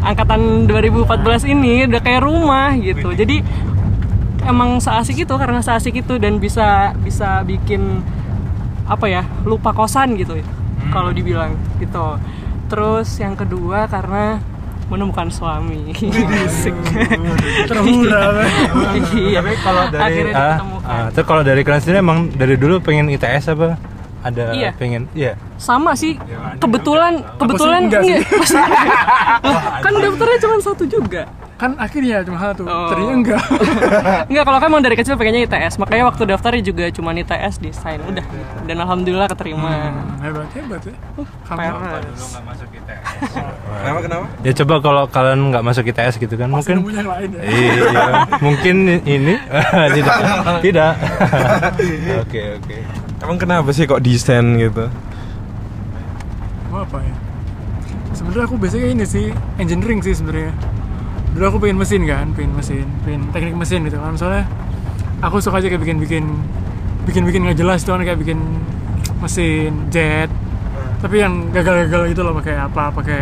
angkatan 0.00 0.64
2014 0.64 1.52
ini 1.52 1.86
udah 1.86 2.00
kayak 2.02 2.22
rumah 2.24 2.72
gitu. 2.76 3.12
Jadi 3.12 3.44
emang 4.48 4.80
seasik 4.80 5.22
itu 5.22 5.34
karena 5.36 5.60
seasik 5.60 6.00
itu 6.00 6.16
dan 6.16 6.40
bisa 6.40 6.96
bisa 7.04 7.44
bikin 7.44 8.00
apa 8.90 9.06
ya 9.06 9.22
lupa 9.46 9.70
kosan 9.70 10.18
gitu 10.18 10.40
ya 10.40 10.46
kalau 10.90 11.12
dibilang 11.12 11.54
gitu. 11.78 12.16
Terus 12.70 13.08
yang 13.20 13.36
kedua 13.36 13.86
karena 13.90 14.40
menemukan 14.90 15.30
suami. 15.30 15.94
Terhura 17.70 18.42
Iya. 19.14 19.40
Kalau 19.62 19.84
dari 19.94 20.34
ah, 20.34 20.58
ah, 20.82 21.06
terus 21.14 21.26
kalau 21.30 21.42
dari 21.46 21.62
kalian 21.62 21.80
sendiri 21.80 21.98
emang 22.02 22.26
dari 22.34 22.58
dulu 22.58 22.82
pengen 22.82 23.06
ITS 23.06 23.54
apa? 23.54 23.78
Ada 24.20 24.52
Iya. 24.52 24.70
pengen 24.76 25.08
iya. 25.16 25.32
sama 25.56 25.96
sih 25.96 26.20
kebetulan 26.60 27.24
kebetulan 27.40 27.88
enggak 27.88 28.02
sih? 28.04 28.16
enggak. 28.20 29.80
kan 29.80 29.92
daftarnya 29.96 30.38
cuma 30.44 30.56
satu 30.60 30.84
juga. 30.84 31.22
Kan 31.60 31.76
akhirnya 31.76 32.24
cuma 32.24 32.40
satu. 32.40 32.64
Oh. 32.64 32.88
ternyata 32.88 33.12
enggak. 33.20 33.44
Enggak, 34.32 34.44
kalau 34.48 34.58
kan 34.64 34.68
emang 34.72 34.80
dari 34.80 34.96
kecil 34.96 35.12
pengennya 35.20 35.44
ITS 35.44 35.76
Makanya 35.76 36.08
waktu 36.08 36.22
daftarnya 36.24 36.62
juga 36.64 36.88
cuma 36.88 37.12
ITS 37.12 37.60
desain. 37.60 38.00
Udah 38.00 38.24
Dan 38.64 38.80
Alhamdulillah 38.80 39.28
keterima. 39.28 39.68
Hmm, 39.68 40.24
hebat 40.24 40.48
hebat 40.56 40.80
ya. 40.88 40.96
Parah. 41.44 42.00
Dulu 42.00 42.24
nggak 42.32 42.44
masuk 42.48 42.68
ITS. 42.72 43.04
Kenapa 43.80 44.00
kenapa? 44.04 44.26
ya 44.40 44.52
coba 44.60 44.74
kalau 44.80 45.04
kalian 45.08 45.40
nggak 45.52 45.64
masuk 45.64 45.84
ITS 45.92 46.14
gitu 46.16 46.34
kan 46.40 46.48
mungkin 46.48 46.80
mungkin 46.80 46.88
punya 46.88 47.00
yang 47.04 47.10
lain 47.12 47.28
ya. 47.28 47.42
Iya 47.44 48.02
mungkin 48.40 48.76
ini 49.04 49.34
tidak. 49.92 50.16
Tidak. 50.64 50.92
Oke 52.24 52.42
oke 52.56 52.76
Emang 53.20 53.36
kenapa 53.36 53.68
sih 53.76 53.84
kok 53.84 54.00
desain 54.00 54.44
gitu? 54.56 54.88
mau 56.70 56.86
apa 56.86 57.02
ya? 57.02 57.14
Sebenarnya 58.14 58.44
aku 58.46 58.56
biasanya 58.62 58.88
ini 58.94 59.04
sih 59.04 59.26
engineering 59.58 60.00
sih 60.06 60.14
sebenarnya. 60.14 60.54
Dulu 61.34 61.44
aku 61.50 61.58
pengen 61.66 61.78
mesin 61.82 62.06
kan 62.06 62.30
pengen 62.30 62.52
mesin 62.54 62.86
pengen 63.02 63.26
teknik 63.34 63.54
mesin 63.58 63.80
gitu 63.90 63.98
kan. 63.98 64.14
Soalnya 64.14 64.46
aku 65.18 65.42
suka 65.42 65.58
aja 65.58 65.66
kayak 65.66 65.82
bikin 65.82 65.98
bikin 65.98 66.24
bikin 67.10 67.22
bikin 67.26 67.40
nggak 67.42 67.58
jelas 67.58 67.82
tuh 67.82 67.98
kan 67.98 68.06
kayak 68.06 68.22
bikin 68.22 68.38
mesin 69.18 69.90
jet. 69.90 70.30
Tapi 71.02 71.16
yang 71.18 71.50
gagal-gagal 71.50 72.14
gitu 72.14 72.22
loh 72.22 72.38
pakai 72.38 72.54
apa? 72.54 72.94
Pakai 72.94 73.20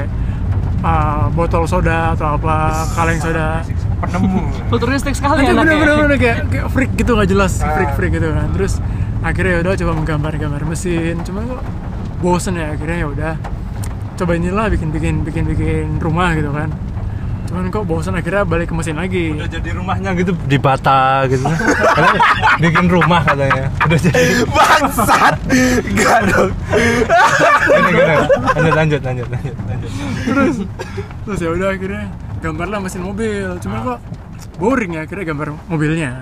uh, 0.85 1.33
botol 1.33 1.65
soda 1.65 2.13
atau 2.13 2.37
apa? 2.37 2.85
Kaleng 2.93 3.19
soda. 3.19 3.65
Penemu. 3.99 4.45
Futuristik 4.71 5.17
sekali 5.17 5.43
Itu 5.43 5.57
anaknya. 5.57 5.75
bener-bener 5.75 6.19
kayak, 6.21 6.39
kayak 6.53 6.67
freak 6.71 6.93
gitu 7.01 7.17
nggak 7.17 7.29
jelas. 7.33 7.53
Freak 7.65 7.91
freak 7.97 8.13
gitu 8.13 8.29
kan. 8.31 8.49
Terus 8.53 8.77
akhirnya 9.23 9.53
ya 9.59 9.61
udah 9.67 9.75
coba 9.79 9.93
menggambar-gambar 10.03 10.63
mesin. 10.69 11.17
Cuma 11.27 11.41
kok 11.47 11.63
bosen 12.23 12.55
ya 12.59 12.75
akhirnya 12.75 12.99
ya 13.03 13.09
udah. 13.09 13.35
Coba 14.19 14.35
inilah 14.35 14.67
bikin 14.71 14.91
bikin 14.91 15.15
bikin 15.23 15.45
bikin 15.47 15.87
rumah 16.03 16.35
gitu 16.35 16.51
kan. 16.51 16.71
Cuman 17.49 17.73
kok 17.73 17.89
bosen 17.89 18.13
akhirnya 18.13 18.45
balik 18.45 18.69
ke 18.69 18.75
mesin 18.77 19.01
lagi. 19.01 19.33
Udah 19.33 19.49
jadi 19.49 19.71
rumahnya 19.73 20.11
gitu 20.21 20.37
di 20.45 20.61
Bata 20.61 21.25
gitu. 21.33 21.49
Bikin 22.63 22.93
rumah 22.93 23.25
katanya. 23.25 23.73
Udah 23.89 23.99
jadi 24.05 24.45
Bangsat. 24.57 25.35
Enggak 25.81 26.21
dong. 26.29 26.53
gini 27.73 27.89
gini 27.89 28.15
lanjut 28.69 28.75
lanjut 28.77 29.01
lanjut 29.01 29.29
lanjut 29.33 29.57
lanjut. 29.65 29.91
Terus 30.29 30.57
terus 31.25 31.39
ya 31.41 31.49
udah 31.57 31.69
akhirnya 31.73 32.05
gambarlah 32.45 32.79
mesin 32.85 33.01
mobil. 33.01 33.49
Cuma 33.65 33.77
kok 33.81 33.99
boring 34.61 35.01
ya 35.01 35.09
akhirnya 35.09 35.25
gambar 35.33 35.49
mobilnya. 35.73 36.21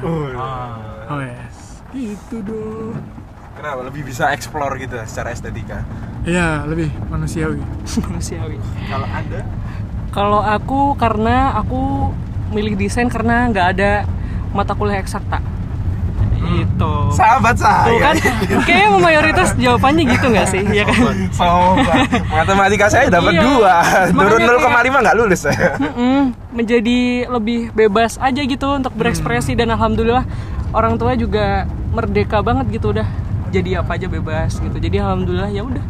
Oh 1.10 1.18
yes 1.26 1.55
gitu 1.96 2.36
dong 2.42 2.94
Kenapa 3.52 3.80
lebih 3.82 4.04
bisa 4.04 4.28
explore 4.30 4.76
gitu 4.76 4.94
secara 5.02 5.32
estetika? 5.32 5.80
iya 6.22 6.60
lebih 6.62 6.92
manusiawi 7.06 7.56
Manusiawi 8.04 8.60
Kalau 8.84 9.08
Anda 9.08 9.40
Kalau 10.10 10.40
aku 10.40 10.80
karena 10.94 11.36
aku 11.54 12.12
milih 12.48 12.76
desain 12.76 13.06
karena 13.06 13.48
nggak 13.48 13.66
ada 13.72 13.90
mata 14.50 14.72
kuliah 14.72 14.96
eksakta 14.96 15.40
Itu 16.36 17.10
sahabat 17.10 17.56
saya. 17.56 17.84
Tuh 17.86 17.98
kan 17.98 18.14
Kayaknya 18.62 18.88
mayoritas 18.98 19.48
jawabannya 19.58 20.04
gitu 20.06 20.26
nggak 20.28 20.46
sih? 20.46 20.62
Ya 20.68 20.84
kan? 20.84 21.16
Oh, 21.40 21.74
matematika 22.28 22.86
saya 22.86 23.08
dapat 23.08 23.34
Iya. 23.34 23.42
dua. 23.42 23.74
Turun 24.12 24.40
Makanya 24.46 24.86
0,5 24.86 25.02
nggak 25.02 25.16
lulus 25.16 25.40
saya. 25.42 25.74
Menjadi 26.52 26.98
lebih 27.26 27.72
bebas 27.72 28.14
aja 28.16 28.38
gitu 28.38 28.68
untuk 28.70 28.94
berekspresi 28.94 29.52
dan 29.52 29.68
alhamdulillah 29.70 30.22
orang 30.76 31.00
tua 31.00 31.16
juga 31.16 31.64
merdeka 31.96 32.44
banget 32.44 32.68
gitu 32.76 32.92
udah 32.92 33.08
jadi 33.48 33.80
apa 33.80 33.96
aja 33.96 34.06
bebas 34.12 34.60
gitu 34.60 34.76
jadi 34.76 35.00
alhamdulillah 35.00 35.48
ya 35.48 35.64
udah 35.64 35.84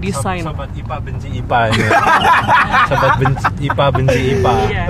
desain 0.00 0.44
sobat 0.44 0.68
IPA 0.76 0.96
benci 1.00 1.28
IPA 1.40 1.60
ini 1.72 1.88
sobat 2.88 3.12
benci 3.16 3.48
IPA 3.64 3.86
benci 3.96 4.18
IPA 4.36 4.54
iya 4.68 4.84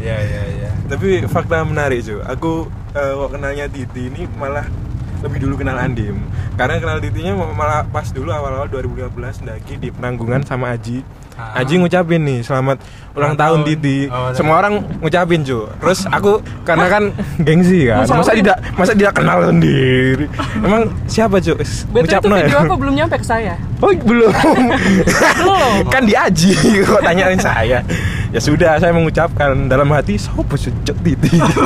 ya 0.00 0.16
ya 0.24 0.44
ya 0.64 0.70
Tapi 0.90 1.22
fakta 1.30 1.62
menarik 1.62 2.02
cuy. 2.02 2.18
Aku 2.26 2.66
kok 2.90 3.30
kenalnya 3.30 3.70
Titi 3.70 4.10
ini 4.10 4.26
malah 4.34 4.66
lebih 5.22 5.46
dulu 5.46 5.62
kenal 5.62 5.78
Andim. 5.78 6.18
Karena 6.58 6.82
kenal 6.82 6.98
Titinya 6.98 7.38
malah 7.38 7.86
pas 7.86 8.10
dulu 8.10 8.34
awal-awal 8.34 8.66
2015 8.66 9.46
ndaki 9.46 9.78
di 9.78 9.94
penanggungan 9.94 10.42
sama 10.42 10.74
Aji. 10.74 11.06
Ah. 11.42 11.58
Aji 11.58 11.74
ngucapin 11.76 12.20
nih 12.20 12.38
selamat 12.40 12.76
ulang 13.10 13.32
Ulang 13.32 13.34
tahun 13.34 13.58
tahun. 13.58 13.66
Titi. 13.66 13.98
Oh, 14.06 14.30
Semua 14.30 14.56
orang 14.58 14.74
ngucapin 14.98 15.40
cuy. 15.40 15.66
Terus 15.74 16.00
aku 16.06 16.32
karena 16.62 16.86
kan 16.86 17.02
gengsi 17.38 17.84
kan. 17.84 18.04
Masa 18.04 18.12
Masa 18.14 18.30
aku- 18.30 18.38
tidak 18.38 18.56
masa 18.72 18.92
tidak 18.92 19.12
kenal 19.12 19.38
sendiri. 19.42 20.26
Emang 20.56 20.82
siapa 21.04 21.36
cuy? 21.38 21.56
betul 21.56 21.66
itu 21.66 21.98
Ngucapno 22.06 22.34
ya? 22.34 22.44
video 22.44 22.58
apa 22.60 22.74
belum 22.76 22.94
nyampe 22.94 23.16
ke 23.16 23.26
saya 23.26 23.54
Oh 23.78 23.90
belum. 23.90 24.30
Belum. 25.40 25.88
kan 25.88 26.02
di 26.02 26.12
Aji 26.12 26.52
kok 26.86 27.00
tanyain 27.00 27.36
saya. 27.36 27.80
Ya 28.30 28.38
sudah 28.38 28.78
saya 28.78 28.90
mengucapkan 28.90 29.66
dalam 29.66 29.90
hati 29.90 30.14
sopo 30.14 30.54
sejak 30.54 30.94
Titi. 30.96 31.34
gitu 31.40 31.60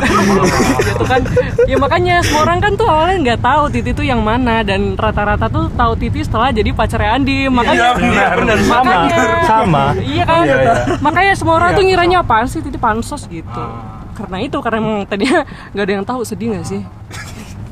kan 1.04 1.20
ya 1.62 1.76
makanya 1.76 2.20
semua 2.20 2.40
orang 2.42 2.58
kan 2.58 2.72
tuh 2.72 2.86
awalnya 2.86 3.16
nggak 3.22 3.40
tahu 3.40 3.62
Titi 3.68 3.90
tuh 3.92 4.02
yang 4.02 4.20
mana 4.20 4.60
dan 4.60 4.94
rata-rata 4.94 5.44
tuh 5.46 5.68
tahu 5.70 5.92
Titi 5.94 6.20
setelah 6.20 6.48
jadi 6.48 6.70
pacarnya 6.70 7.10
Andi 7.12 7.46
makanya 7.48 7.76
Iya, 7.76 7.90
benar, 7.94 8.32
benar. 8.38 8.56
sama 8.62 8.80
Makanya. 8.80 9.18
sama 9.44 9.84
iya 10.00 10.24
kan 10.24 10.42
Iya, 10.42 10.56
iya. 10.56 10.74
makanya 10.98 11.32
semua 11.34 11.54
orang 11.54 11.70
Iya. 11.70 11.76
tuh 11.76 11.84
ngiranya 11.84 12.16
apaan 12.18 12.46
sih 12.46 12.60
Titi 12.60 12.78
pansos 12.78 13.22
gitu 13.26 13.60
Ah. 13.60 14.00
karena 14.14 14.36
itu 14.40 14.56
karena 14.58 14.76
emang 14.78 14.96
tadinya 15.04 15.44
nggak 15.72 15.84
ada 15.84 15.92
yang 15.92 16.06
tahu 16.06 16.20
sedih 16.22 16.48
nggak 16.50 16.64
sih 16.64 16.80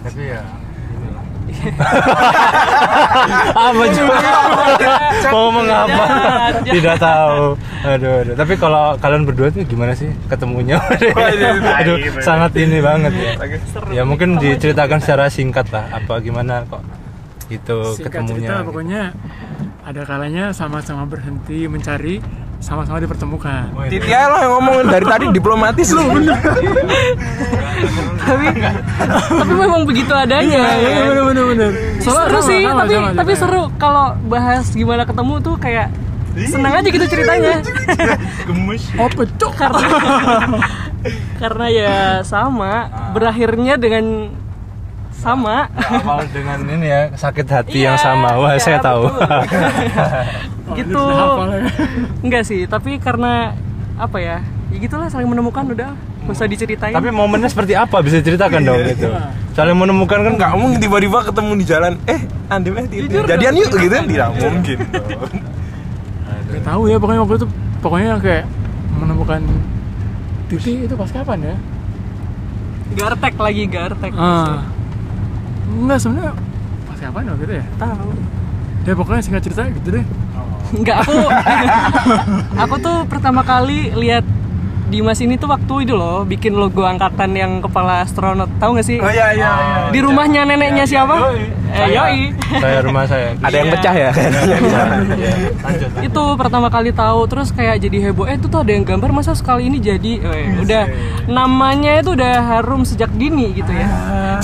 tapi 0.02 0.22
ya 0.28 0.42
apa 3.66 3.84
coba 3.94 4.14
mau 5.32 5.48
mengapa 5.54 6.04
tidak 6.66 6.96
tahu. 6.98 7.54
Aduh, 7.82 8.12
aduh. 8.22 8.34
Tapi 8.34 8.54
kalau 8.58 8.98
kalian 8.98 9.22
berdua 9.26 9.48
tuh 9.54 9.62
gimana 9.66 9.94
sih 9.94 10.10
ketemunya? 10.26 10.82
Aduh 11.80 11.96
sangat 12.22 12.52
ini 12.58 12.82
banget 12.82 13.12
ya. 13.14 13.32
Ya 13.90 14.02
mungkin 14.02 14.38
diceritakan 14.42 14.98
secara 14.98 15.30
singkat 15.30 15.70
lah. 15.70 15.86
Apa 15.92 16.18
gimana 16.20 16.66
kok 16.66 16.82
itu 17.52 17.78
singkat 18.00 18.24
ketemunya? 18.24 18.48
cerita 18.48 18.64
pokoknya 18.64 19.02
ada 19.82 20.02
kalanya 20.08 20.44
sama-sama 20.56 21.04
berhenti 21.04 21.68
mencari 21.68 22.16
sama-sama 22.62 23.02
dipertemukan 23.02 23.74
Oh, 23.74 23.82
iya. 23.82 23.90
Titi 23.90 24.10
aja 24.14 24.30
lo 24.30 24.36
yang 24.38 24.52
ngomong 24.62 24.74
dari 24.86 25.02
tadi 25.04 25.24
diplomatis 25.34 25.88
lu 25.92 26.02
bener. 26.14 26.38
tapi 28.22 28.46
tapi 29.18 29.52
memang 29.58 29.82
begitu 29.82 30.12
adanya 30.14 30.62
iya 30.78 31.02
ya. 31.02 31.02
bener 31.10 31.24
bener 31.26 31.44
bener 31.50 31.70
seru 31.98 32.38
sih 32.46 32.62
tapi 32.62 32.94
tapi 32.94 33.32
ceritanya. 33.34 33.40
seru 33.42 33.62
kalau 33.76 34.14
bahas 34.30 34.70
gimana 34.70 35.02
ketemu 35.02 35.34
tuh 35.42 35.58
kayak 35.58 35.90
senang 36.48 36.72
aja 36.80 36.88
gitu 36.88 37.06
ceritanya 37.10 37.60
gemes 38.48 38.82
oh 38.96 39.10
pecuk 39.10 39.52
karena 39.58 39.88
karena 41.42 41.66
ya 41.68 41.96
sama 42.22 42.88
berakhirnya 43.12 43.76
dengan 43.76 44.32
sama. 45.22 45.70
Awal 45.70 46.26
dengan 46.34 46.58
ini 46.66 46.86
ya 46.90 47.00
sakit 47.14 47.46
hati 47.46 47.78
Iya, 47.78 47.94
yang 47.94 47.98
sama. 48.02 48.34
Wah 48.42 48.58
iya, 48.58 48.60
saya 48.60 48.78
tahu. 48.82 49.06
gitu. 50.78 51.02
Enggak 52.26 52.42
sih 52.42 52.66
tapi 52.66 52.98
karena 52.98 53.54
apa 53.94 54.18
ya 54.18 54.42
ya 54.72 54.76
gitulah 54.82 55.06
saling 55.06 55.30
menemukan 55.30 55.62
udah. 55.70 55.94
Usah 56.22 56.46
diceritain. 56.46 56.94
Tapi 56.94 57.10
momennya 57.10 57.50
seperti 57.50 57.74
apa? 57.74 57.98
Bisa 57.98 58.22
ceritakan 58.22 58.62
dong 58.62 58.78
gitu. 58.94 59.10
Saling 59.58 59.74
menemukan 59.74 60.22
kan 60.22 60.32
nggak 60.38 60.52
mungkin 60.54 60.78
tiba-tiba 60.78 61.18
ketemu 61.26 61.50
di 61.58 61.64
jalan 61.66 61.92
eh 62.06 62.20
Andim 62.46 62.78
eh 62.78 62.86
jadian 63.26 63.54
yuk 63.58 63.70
gitu. 63.74 63.96
Tidak 63.96 64.28
mungkin. 64.38 64.78
Gak 66.52 66.68
tahu 66.68 66.84
ya 66.84 67.00
pokoknya 67.00 67.20
waktu 67.24 67.36
itu 67.40 67.48
pokoknya 67.80 68.12
kayak 68.20 68.44
menemukan 69.00 69.40
titik 70.52 70.84
itu 70.84 70.94
pas 71.00 71.08
kapan 71.08 71.38
ya? 71.40 71.56
gartek 72.92 73.34
lagi 73.40 73.64
gartek. 73.72 74.12
Ah. 74.12 74.68
Enggak 75.72 75.98
sebenarnya 75.98 76.32
pas 76.84 76.98
kapan 76.98 77.22
waktu 77.26 77.44
itu 77.44 77.54
ya? 77.54 77.64
tahu. 77.76 78.10
Ya 78.82 78.92
pokoknya 78.92 79.22
singkat 79.22 79.42
cerita 79.42 79.62
gitu 79.64 79.88
deh. 79.92 80.04
Enggak 80.72 80.96
aku 81.00 81.14
aku 82.62 82.74
tuh 82.78 82.96
pertama 83.06 83.40
kali 83.42 83.92
lihat 83.92 84.24
Dimas 84.84 85.16
ini 85.18 85.40
tuh 85.40 85.48
waktu 85.48 85.88
itu 85.88 85.96
loh 85.96 86.20
bikin 86.22 86.52
logo 86.52 86.84
angkatan 86.84 87.32
yang 87.32 87.52
kepala 87.58 88.04
astronot. 88.04 88.52
Tahu 88.60 88.76
nggak 88.76 88.84
sih? 88.84 89.00
Oh 89.00 89.08
iya 89.08 89.32
iya 89.32 89.48
iya. 89.48 89.78
Di 89.88 90.04
rumahnya 90.04 90.44
neneknya 90.44 90.84
siapa? 90.84 91.16
Yoi. 91.16 91.48
eh, 91.72 91.88
yoi. 91.88 92.20
Saya 92.60 92.78
rumah 92.84 93.04
saya. 93.08 93.32
Ada 93.48 93.56
yang 93.56 93.68
Iya. 93.68 93.72
pecah 93.72 93.94
ya. 93.96 94.10
Iya, 95.16 95.32
lanjut. 95.56 95.88
Itu 96.02 96.22
pertama 96.36 96.68
kali 96.68 96.92
tahu 96.92 97.24
terus 97.24 97.48
kayak 97.50 97.80
jadi 97.80 97.98
heboh. 98.04 98.28
Eh 98.28 98.36
itu 98.36 98.52
tuh 98.52 98.60
ada 98.60 98.68
yang 98.68 98.84
gambar 98.84 99.16
masa 99.16 99.32
sekali 99.32 99.64
ini 99.64 99.80
jadi? 99.80 100.12
Eh, 100.20 100.60
udah. 100.60 100.84
namanya 101.24 101.96
itu 101.96 102.12
udah 102.12 102.34
harum 102.52 102.84
sejak 102.84 103.08
dini 103.16 103.48
gitu 103.54 103.72
ya. 103.72 103.88
Duh, 103.88 104.40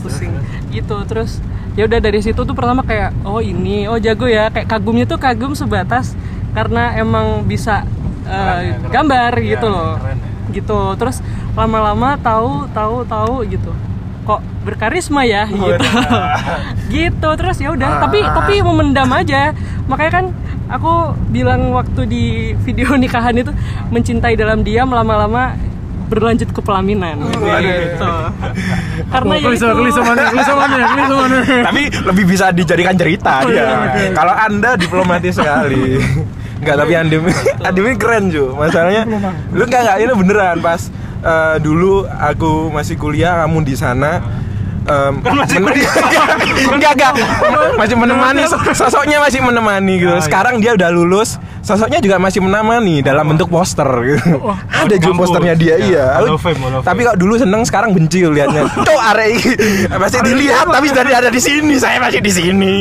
terus 0.00 0.14
pusing 0.18 0.32
terus. 0.34 0.70
gitu 0.74 0.96
terus 1.06 1.30
ya 1.74 1.90
udah 1.90 1.98
dari 1.98 2.22
situ 2.22 2.38
tuh 2.38 2.54
pertama 2.54 2.86
kayak 2.86 3.10
oh 3.26 3.42
ini 3.42 3.90
oh 3.90 3.98
jago 3.98 4.30
ya. 4.30 4.50
Kayak 4.50 4.70
kagumnya 4.70 5.04
tuh 5.10 5.18
kagum 5.18 5.52
sebatas 5.58 6.14
karena 6.54 6.94
emang 6.98 7.42
bisa 7.44 7.82
Keren 8.24 8.64
ya, 8.64 8.76
gambar 8.88 9.32
Iya, 9.36 9.50
gitu 9.52 9.66
iya, 9.68 9.74
loh. 9.74 9.92
keren 10.00 10.16
ya. 10.16 10.28
gitu. 10.54 10.80
Terus 10.96 11.16
lama-lama 11.52 12.16
tahu 12.22 12.64
tahu 12.72 13.04
tahu 13.04 13.34
gitu. 13.50 13.72
Kok 14.24 14.40
berkarisma 14.64 15.28
ya? 15.28 15.44
Gitu. 15.50 15.84
gitu. 16.94 17.28
Terus 17.36 17.56
ya 17.60 17.74
udah 17.74 18.00
tapi 18.06 18.22
tapi 18.22 18.54
memendam 18.64 19.10
aja. 19.12 19.52
Makanya 19.90 20.12
kan 20.14 20.26
aku 20.70 21.12
bilang 21.28 21.74
waktu 21.74 22.06
di 22.08 22.24
video 22.64 22.94
nikahan 23.02 23.36
itu 23.36 23.52
mencintai 23.92 24.38
dalam 24.38 24.62
diam 24.64 24.88
lama-lama 24.88 25.58
berlanjut 26.04 26.48
ke 26.50 26.60
pelaminan. 26.60 27.16
Gitu. 27.24 28.12
karena 29.08 29.32
ya 29.34 29.42
Kelisa, 29.42 29.66
itu 29.66 29.74
kelisa 29.74 30.00
mana, 30.00 30.22
kelisa 30.30 30.52
mana, 30.54 30.76
kelisa 30.86 31.14
mana. 31.16 31.36
tapi 31.64 31.82
lebih 31.90 32.24
bisa 32.26 32.46
dijadikan 32.50 32.94
cerita 32.94 33.42
Oh, 33.42 33.50
dia. 33.50 33.60
iya, 33.60 33.76
oke. 33.82 34.04
kalau 34.12 34.34
anda 34.34 34.70
diplomatis 34.74 35.34
sekali. 35.34 35.98
Enggak, 36.54 36.76
tapi 36.78 36.92
Andim 36.94 37.22
Andim 37.66 37.84
ini 37.84 37.96
keren 37.96 38.24
Ju. 38.28 38.54
Masalahnya 38.54 39.04
Lu 39.50 39.62
enggak 39.62 39.80
enggak 39.84 39.96
ini 40.00 40.12
beneran. 40.14 40.56
Pas 40.60 40.80
eh, 41.20 41.56
dulu 41.58 42.04
aku 42.06 42.70
masih 42.70 42.96
kuliah 42.96 43.44
kamu 43.44 43.64
di 43.64 43.74
sana 43.74 44.22
em, 44.84 45.12
masih 45.20 45.58
men- 45.60 45.76
enggak 46.76 46.92
enggak. 46.96 47.12
masih 47.76 47.96
menemani. 47.96 48.42
Sosoknya 48.72 49.18
masih 49.20 49.40
menemani 49.40 49.94
gitu. 50.00 50.12
Ah, 50.12 50.20
iya. 50.20 50.24
sekarang 50.24 50.54
dia 50.60 50.76
udah 50.76 50.90
lulus 50.92 51.40
sosoknya 51.64 51.98
juga 52.04 52.20
masih 52.20 52.44
menemani 52.44 53.00
dalam 53.00 53.24
bentuk 53.24 53.48
poster 53.48 53.88
gitu. 54.04 54.36
Ada 54.68 54.94
juga 55.00 55.14
posternya 55.16 55.54
dia 55.56 55.74
Ya, 55.74 55.76
iya. 55.80 56.06
Of 56.28 56.44
tapi 56.84 57.00
kok 57.02 57.16
dulu 57.16 57.34
seneng 57.40 57.64
sekarang 57.64 57.96
benci 57.96 58.22
liatnya. 58.22 58.68
Tuh 58.84 58.98
arek 59.12 59.28
iki 59.40 59.52
pasti 59.88 60.18
dilihat 60.22 60.68
tapi 60.68 60.86
sudah 60.92 61.02
ada 61.08 61.30
di 61.32 61.40
sini. 61.40 61.74
Saya 61.80 61.98
masih 61.98 62.20
di 62.20 62.32
sini. 62.32 62.74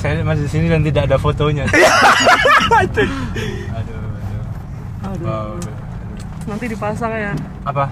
Saya 0.00 0.24
masih 0.24 0.48
di 0.48 0.50
sini 0.50 0.66
dan 0.72 0.80
tidak 0.82 1.12
ada 1.12 1.16
fotonya. 1.20 1.68
Aduh 2.80 3.08
aduh. 3.70 4.00
Aduh. 5.06 5.26
Wow. 5.26 5.54
nanti 6.46 6.64
dipasang 6.70 7.12
ya. 7.12 7.32
Apa? 7.66 7.90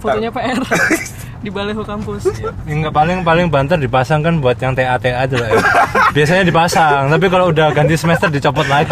Fotonya 0.00 0.28
PR 0.28 0.60
di 1.46 1.54
baleho 1.54 1.78
kampus 1.86 2.26
Enggak 2.66 2.90
paling 2.90 3.22
paling 3.22 3.46
banter 3.46 3.78
dipasang 3.78 4.18
kan 4.26 4.42
buat 4.42 4.58
yang 4.58 4.74
TA 4.74 4.98
TA 4.98 5.22
itu 5.30 5.38
lah 5.38 5.54
ya. 5.54 5.62
Biasanya 6.16 6.42
dipasang, 6.42 7.06
tapi 7.06 7.26
kalau 7.30 7.54
udah 7.54 7.70
ganti 7.70 7.94
semester 7.94 8.26
dicopot 8.26 8.66
lagi. 8.66 8.90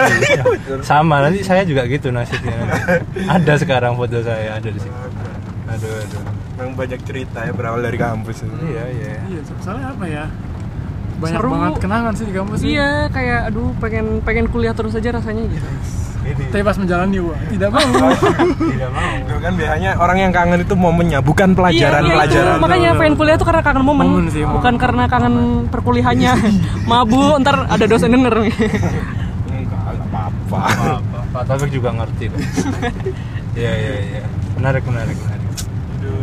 Sama 0.86 1.18
nanti 1.24 1.42
saya 1.42 1.66
juga 1.66 1.82
gitu 1.90 2.14
nasibnya. 2.14 2.54
nanti. 2.54 3.26
Ada 3.26 3.58
sekarang 3.58 3.98
foto 3.98 4.22
saya 4.22 4.60
ada 4.60 4.68
di 4.70 4.78
sini. 4.78 4.94
Aduh 5.66 5.90
aduh. 5.98 6.22
Memang 6.54 6.74
banyak 6.78 7.00
cerita 7.02 7.42
ya 7.42 7.50
berawal 7.50 7.82
dari 7.82 7.98
kampus 7.98 8.46
Iya 8.46 8.84
iya. 8.94 9.12
Iya, 9.26 9.40
soalnya 9.58 9.90
apa 9.90 10.04
ya? 10.06 10.24
Banyak 11.18 11.40
Seru. 11.40 11.50
banget 11.50 11.74
kenangan 11.82 12.12
sih 12.14 12.26
di 12.30 12.34
kampus 12.34 12.58
ini. 12.62 12.66
iya 12.76 12.90
kayak 13.10 13.40
aduh 13.50 13.70
pengen 13.82 14.06
pengen 14.22 14.46
kuliah 14.50 14.74
terus 14.74 14.94
aja 14.94 15.10
rasanya 15.14 15.46
gitu 15.50 15.66
Tapi 16.24 16.62
pas 16.64 16.76
menjalani 16.80 17.18
wah, 17.20 17.38
tidak 17.52 17.68
mau. 17.68 17.84
tidak 18.72 18.90
mau. 18.90 19.12
Itu 19.20 19.34
kan 19.44 19.52
biasanya 19.54 19.90
orang 20.00 20.18
yang 20.18 20.32
kangen 20.32 20.60
itu 20.64 20.74
momennya 20.74 21.18
bukan 21.20 21.48
iya, 21.52 21.56
pelajaran 21.56 22.00
iya, 22.00 22.08
itu. 22.08 22.16
pelajaran 22.16 22.54
makanya 22.64 22.90
pengen 22.96 23.14
kuliah 23.20 23.36
tuh 23.36 23.46
karena 23.46 23.62
kangen 23.62 23.84
momen, 23.84 24.06
Momen 24.08 24.26
sih, 24.32 24.42
momen. 24.42 24.54
bukan 24.56 24.74
karena 24.80 25.04
kangen 25.10 25.34
perkuliahannya 25.68 26.32
mabuk 26.90 27.36
ntar 27.44 27.68
ada 27.68 27.84
dosen 27.84 28.10
denger 28.14 28.34
nih 28.40 28.54
enggak 29.52 30.08
apa-apa 30.08 30.58
Pak, 31.34 31.42
Taufik 31.50 31.70
juga 31.74 31.90
ngerti. 31.90 32.30
Iya 33.54 33.70
iya 33.70 33.94
iya. 34.02 34.22
Menarik 34.58 34.82
menarik 34.82 35.14
menarik. 35.14 35.46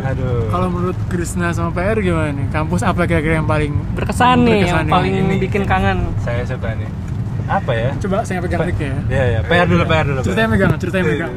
Aduh. 0.04 0.52
Kalau 0.52 0.68
menurut 0.68 0.98
Krisna 1.08 1.48
sama 1.56 1.72
PR 1.72 1.96
gimana 2.04 2.28
nih? 2.28 2.44
Kampus 2.52 2.84
apa 2.84 3.08
kira-kira 3.08 3.40
yang 3.40 3.48
paling 3.48 3.72
berkesan 3.96 4.44
nih 4.44 4.68
berkesan 4.68 4.68
yang 4.68 4.84
nih? 4.84 4.92
paling 4.92 5.12
Ini. 5.16 5.34
bikin 5.40 5.62
kangen 5.64 6.12
saya 6.20 6.44
suka 6.44 6.76
nih. 6.76 6.92
Apa 7.44 7.72
ya? 7.72 7.90
Coba 7.98 8.22
saya 8.22 8.38
pegang 8.38 8.60
mic 8.62 8.76
ya. 8.76 8.94
Iya 9.06 9.24
iya. 9.28 9.40
PR 9.42 9.66
dulu 9.66 9.82
PR 9.82 10.04
dulu. 10.04 10.20
Ceritanya 10.20 10.48
megang, 10.48 10.72
ceritanya 10.76 11.04
megang. 11.04 11.32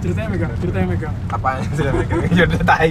Ceritanya 0.00 0.28
megang, 0.28 0.50
ceritanya 0.56 0.86
megang. 0.88 1.14
apa 1.28 1.48
yang 1.54 1.70
sudah 1.70 1.92
pegang 1.94 2.20
ya 2.30 2.42
udah 2.42 2.62
tai 2.64 2.88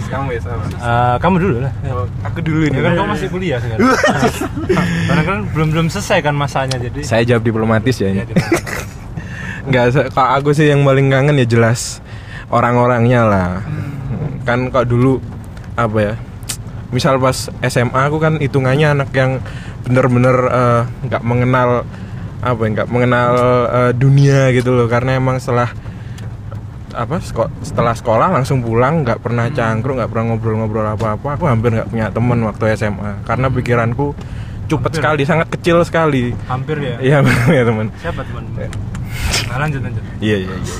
kamu 0.00 0.28
ya 0.30 0.40
sama 0.40 0.62
Eh, 0.70 1.16
kamu 1.18 1.36
dulu 1.38 1.56
lah. 1.60 1.72
Oh, 1.88 2.06
aku 2.22 2.38
dulu 2.40 2.58
Ya 2.62 2.70
nih 2.70 2.80
kan 2.80 2.92
kamu 2.94 3.08
masih 3.10 3.28
kuliah 3.28 3.58
sekarang. 3.58 3.80
Karena 5.10 5.22
kan 5.26 5.38
belum 5.50 5.68
belum 5.70 5.86
selesai 5.88 6.18
kan 6.20 6.32
masanya 6.32 6.78
jadi. 6.78 7.00
saya 7.02 7.22
jawab 7.26 7.42
diplomatis 7.42 7.98
ya 7.98 8.08
Ya, 8.08 8.22
ini 8.22 8.34
Enggak, 9.62 9.84
se- 9.92 10.08
kalau 10.08 10.30
aku 10.32 10.50
sih 10.52 10.66
yang 10.66 10.80
paling 10.80 11.10
kangen 11.10 11.34
ya 11.34 11.44
jelas 11.44 11.98
orang-orangnya 12.48 13.20
lah. 13.22 13.50
Kan 14.42 14.70
kok 14.70 14.86
dulu 14.86 15.18
apa 15.74 15.98
ya? 16.00 16.14
Misal 16.90 17.18
pas 17.18 17.36
SMA 17.60 18.00
aku 18.00 18.18
kan 18.18 18.38
hitungannya 18.38 18.94
anak 18.94 19.10
yang 19.12 19.42
bener-bener 19.86 20.36
eh, 20.46 20.82
nggak 21.08 21.22
mengenal 21.22 21.70
apa 22.40 22.60
ya, 22.64 22.68
nggak 22.72 22.88
mengenal 22.88 23.32
eh, 23.68 23.92
dunia 23.92 24.52
gitu 24.52 24.72
loh 24.72 24.88
karena 24.88 25.16
emang 25.16 25.36
setelah 25.36 25.70
apa 26.90 27.22
seko- 27.22 27.52
setelah 27.62 27.94
sekolah 27.94 28.28
langsung 28.34 28.66
pulang 28.66 29.06
nggak 29.06 29.22
pernah 29.22 29.46
cangkruk 29.46 29.94
nggak 30.02 30.10
pernah 30.10 30.34
ngobrol-ngobrol 30.34 30.86
apa-apa 30.90 31.38
aku 31.38 31.44
hampir 31.46 31.70
nggak 31.70 31.86
punya 31.86 32.10
temen 32.10 32.38
waktu 32.42 32.74
SMA 32.74 33.22
karena 33.22 33.46
pikiranku 33.46 34.10
cepet 34.66 34.90
Hampir. 34.90 34.98
sekali 34.98 35.22
sangat 35.22 35.48
kecil 35.54 35.82
sekali 35.86 36.34
hampir 36.50 36.78
ya. 36.82 36.96
iya 36.98 37.18
ya 37.58 37.62
teman 37.62 37.90
Siapa 37.98 38.22
teman? 38.26 38.42
Nah, 39.50 39.66
lanjut 39.66 39.82
lanjut. 39.82 40.02
Iya 40.22 40.36
iya 40.46 40.54
iya. 40.54 40.74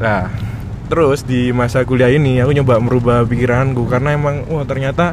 Nah, 0.00 0.22
terus 0.88 1.20
di 1.20 1.52
masa 1.52 1.84
kuliah 1.84 2.08
ini 2.08 2.40
aku 2.40 2.56
nyoba 2.56 2.80
merubah 2.80 3.28
pikiranku 3.28 3.84
karena 3.92 4.16
emang 4.16 4.48
wah 4.48 4.64
ternyata 4.64 5.12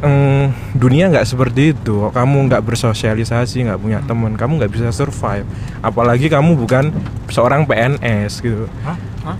em, 0.00 0.50
dunia 0.72 1.08
nggak 1.08 1.24
seperti 1.24 1.72
itu. 1.72 2.08
Kamu 2.08 2.48
nggak 2.48 2.62
bersosialisasi, 2.62 3.64
nggak 3.64 3.80
punya 3.80 3.98
teman, 4.02 4.34
kamu 4.34 4.60
nggak 4.60 4.72
bisa 4.72 4.88
survive. 4.90 5.46
Apalagi 5.80 6.26
kamu 6.26 6.56
bukan 6.56 6.92
seorang 7.28 7.64
PNS 7.64 8.40
gitu. 8.40 8.66
Hah? 8.82 8.96
Hah? 9.24 9.36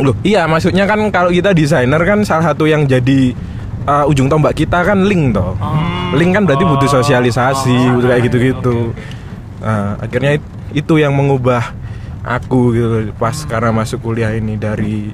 Loh, 0.00 0.16
iya 0.22 0.48
maksudnya 0.48 0.88
kan 0.88 0.98
kalau 1.12 1.28
kita 1.28 1.52
desainer 1.52 2.00
kan 2.00 2.24
salah 2.24 2.54
satu 2.54 2.64
yang 2.64 2.88
jadi 2.88 3.36
uh, 3.84 4.08
ujung 4.08 4.32
tombak 4.32 4.56
kita 4.56 4.80
kan 4.80 5.04
link 5.04 5.36
toh. 5.36 5.52
Hmm. 5.60 6.16
Link 6.16 6.32
kan 6.32 6.48
berarti 6.48 6.64
butuh 6.64 6.88
sosialisasi, 6.90 7.76
Oh, 7.90 8.00
butuh 8.00 8.08
kayak 8.08 8.22
gitu-gitu. 8.30 8.76
Nah, 9.60 10.00
akhirnya 10.00 10.40
it- 10.40 10.50
itu 10.72 10.96
yang 10.96 11.12
mengubah 11.12 11.74
aku 12.22 12.60
gitu 12.72 12.96
pas 13.16 13.34
karena 13.44 13.72
masuk 13.72 14.00
kuliah 14.00 14.32
ini 14.32 14.54
dari 14.56 15.10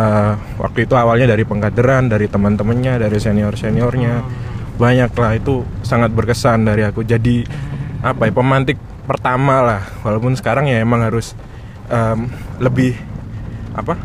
uh, 0.00 0.32
waktu 0.56 0.88
itu 0.88 0.94
awalnya 0.96 1.36
dari 1.36 1.44
pengkaderan, 1.44 2.08
dari 2.08 2.26
teman-temannya, 2.26 2.96
dari 2.96 3.18
senior-seniornya. 3.20 4.14
Banyak 4.80 5.12
lah 5.12 5.32
itu 5.36 5.60
sangat 5.84 6.08
berkesan 6.16 6.64
dari 6.64 6.88
aku. 6.88 7.04
Jadi 7.04 7.44
apa 8.00 8.24
ya 8.24 8.32
pemantik 8.32 8.80
pertama 9.04 9.60
lah. 9.60 9.82
Walaupun 10.00 10.32
sekarang 10.40 10.72
ya 10.72 10.80
emang 10.80 11.04
harus 11.04 11.36
em, 11.92 12.32
lebih 12.56 12.96
apa? 13.76 14.00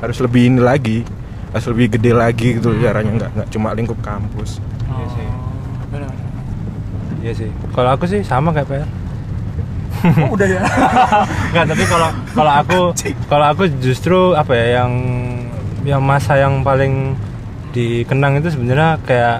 Harus 0.00 0.16
lebih 0.24 0.48
ini 0.48 0.60
lagi, 0.62 1.04
harus 1.52 1.66
lebih 1.68 2.00
gede 2.00 2.12
lagi 2.16 2.48
gitu 2.56 2.72
caranya 2.80 3.12
nggak 3.20 3.30
nggak 3.36 3.48
cuma 3.52 3.76
lingkup 3.76 4.00
kampus. 4.00 4.64
Iya 4.88 5.06
sih. 5.12 5.26
Oh, 5.28 5.86
benar. 5.92 6.12
Iya 7.20 7.32
sih. 7.36 7.50
Kalau 7.76 7.90
aku 7.92 8.08
sih 8.08 8.24
sama 8.24 8.56
kayak 8.56 8.68
PR. 8.70 8.88
oh, 10.26 10.34
udah 10.34 10.46
ya? 10.46 10.62
Enggak, 11.52 11.64
tapi 11.74 11.84
kalau 11.86 12.08
kalau 12.34 12.52
aku 12.52 12.80
kalau 13.26 13.46
aku 13.50 13.62
justru 13.82 14.18
apa 14.34 14.52
ya 14.54 14.82
yang 14.82 14.92
yang 15.86 16.02
masa 16.02 16.36
yang 16.38 16.60
paling 16.62 17.16
dikenang 17.72 18.40
itu 18.40 18.52
sebenarnya 18.52 18.98
kayak 19.04 19.38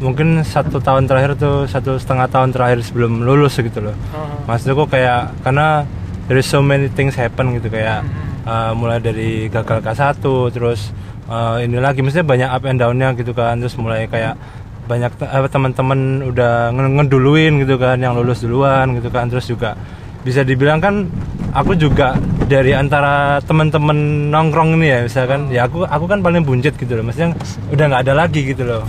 mungkin 0.00 0.44
satu 0.44 0.76
tahun 0.78 1.08
terakhir 1.08 1.40
tuh 1.40 1.64
satu 1.64 1.96
setengah 1.96 2.28
tahun 2.28 2.52
terakhir 2.52 2.84
sebelum 2.84 3.24
lulus 3.24 3.56
gitu 3.56 3.80
loh. 3.80 3.96
Maksudku 4.44 4.86
kayak 4.88 5.32
karena 5.40 5.88
there 6.28 6.38
is 6.38 6.46
so 6.46 6.60
many 6.60 6.90
things 6.92 7.16
happen 7.16 7.56
gitu 7.56 7.72
kayak 7.72 8.04
uh, 8.46 8.72
mulai 8.76 9.00
dari 9.02 9.48
gagal 9.48 9.82
K1 9.82 10.22
terus 10.54 10.92
uh, 11.30 11.58
ini 11.62 11.78
lagi 11.78 12.02
maksudnya 12.02 12.26
banyak 12.26 12.48
up 12.50 12.62
and 12.66 12.78
downnya 12.78 13.08
gitu 13.18 13.32
kan 13.34 13.58
terus 13.58 13.74
mulai 13.78 14.06
kayak 14.10 14.38
banyak 14.86 15.12
apa, 15.18 15.50
teman-teman 15.50 16.22
udah 16.30 16.70
nge- 16.70 16.94
ngeduluin 17.02 17.60
gitu 17.66 17.76
kan 17.76 17.98
yang 17.98 18.14
lulus 18.14 18.46
duluan 18.46 18.94
gitu 18.94 19.10
kan. 19.10 19.26
Terus 19.26 19.46
juga 19.50 19.74
bisa 20.22 20.42
dibilang 20.42 20.82
kan 20.82 21.06
aku 21.54 21.78
juga 21.78 22.18
dari 22.50 22.74
antara 22.74 23.38
teman-teman 23.42 24.30
nongkrong 24.30 24.78
ini 24.78 24.86
ya 24.90 24.98
misalkan 25.06 25.50
ya 25.54 25.66
aku 25.66 25.86
aku 25.86 26.04
kan 26.06 26.22
paling 26.22 26.46
buncit 26.46 26.78
gitu 26.78 26.94
loh. 26.94 27.04
Maksudnya 27.06 27.34
udah 27.74 27.84
nggak 27.90 28.02
ada 28.06 28.14
lagi 28.14 28.40
gitu 28.46 28.62
loh. 28.62 28.82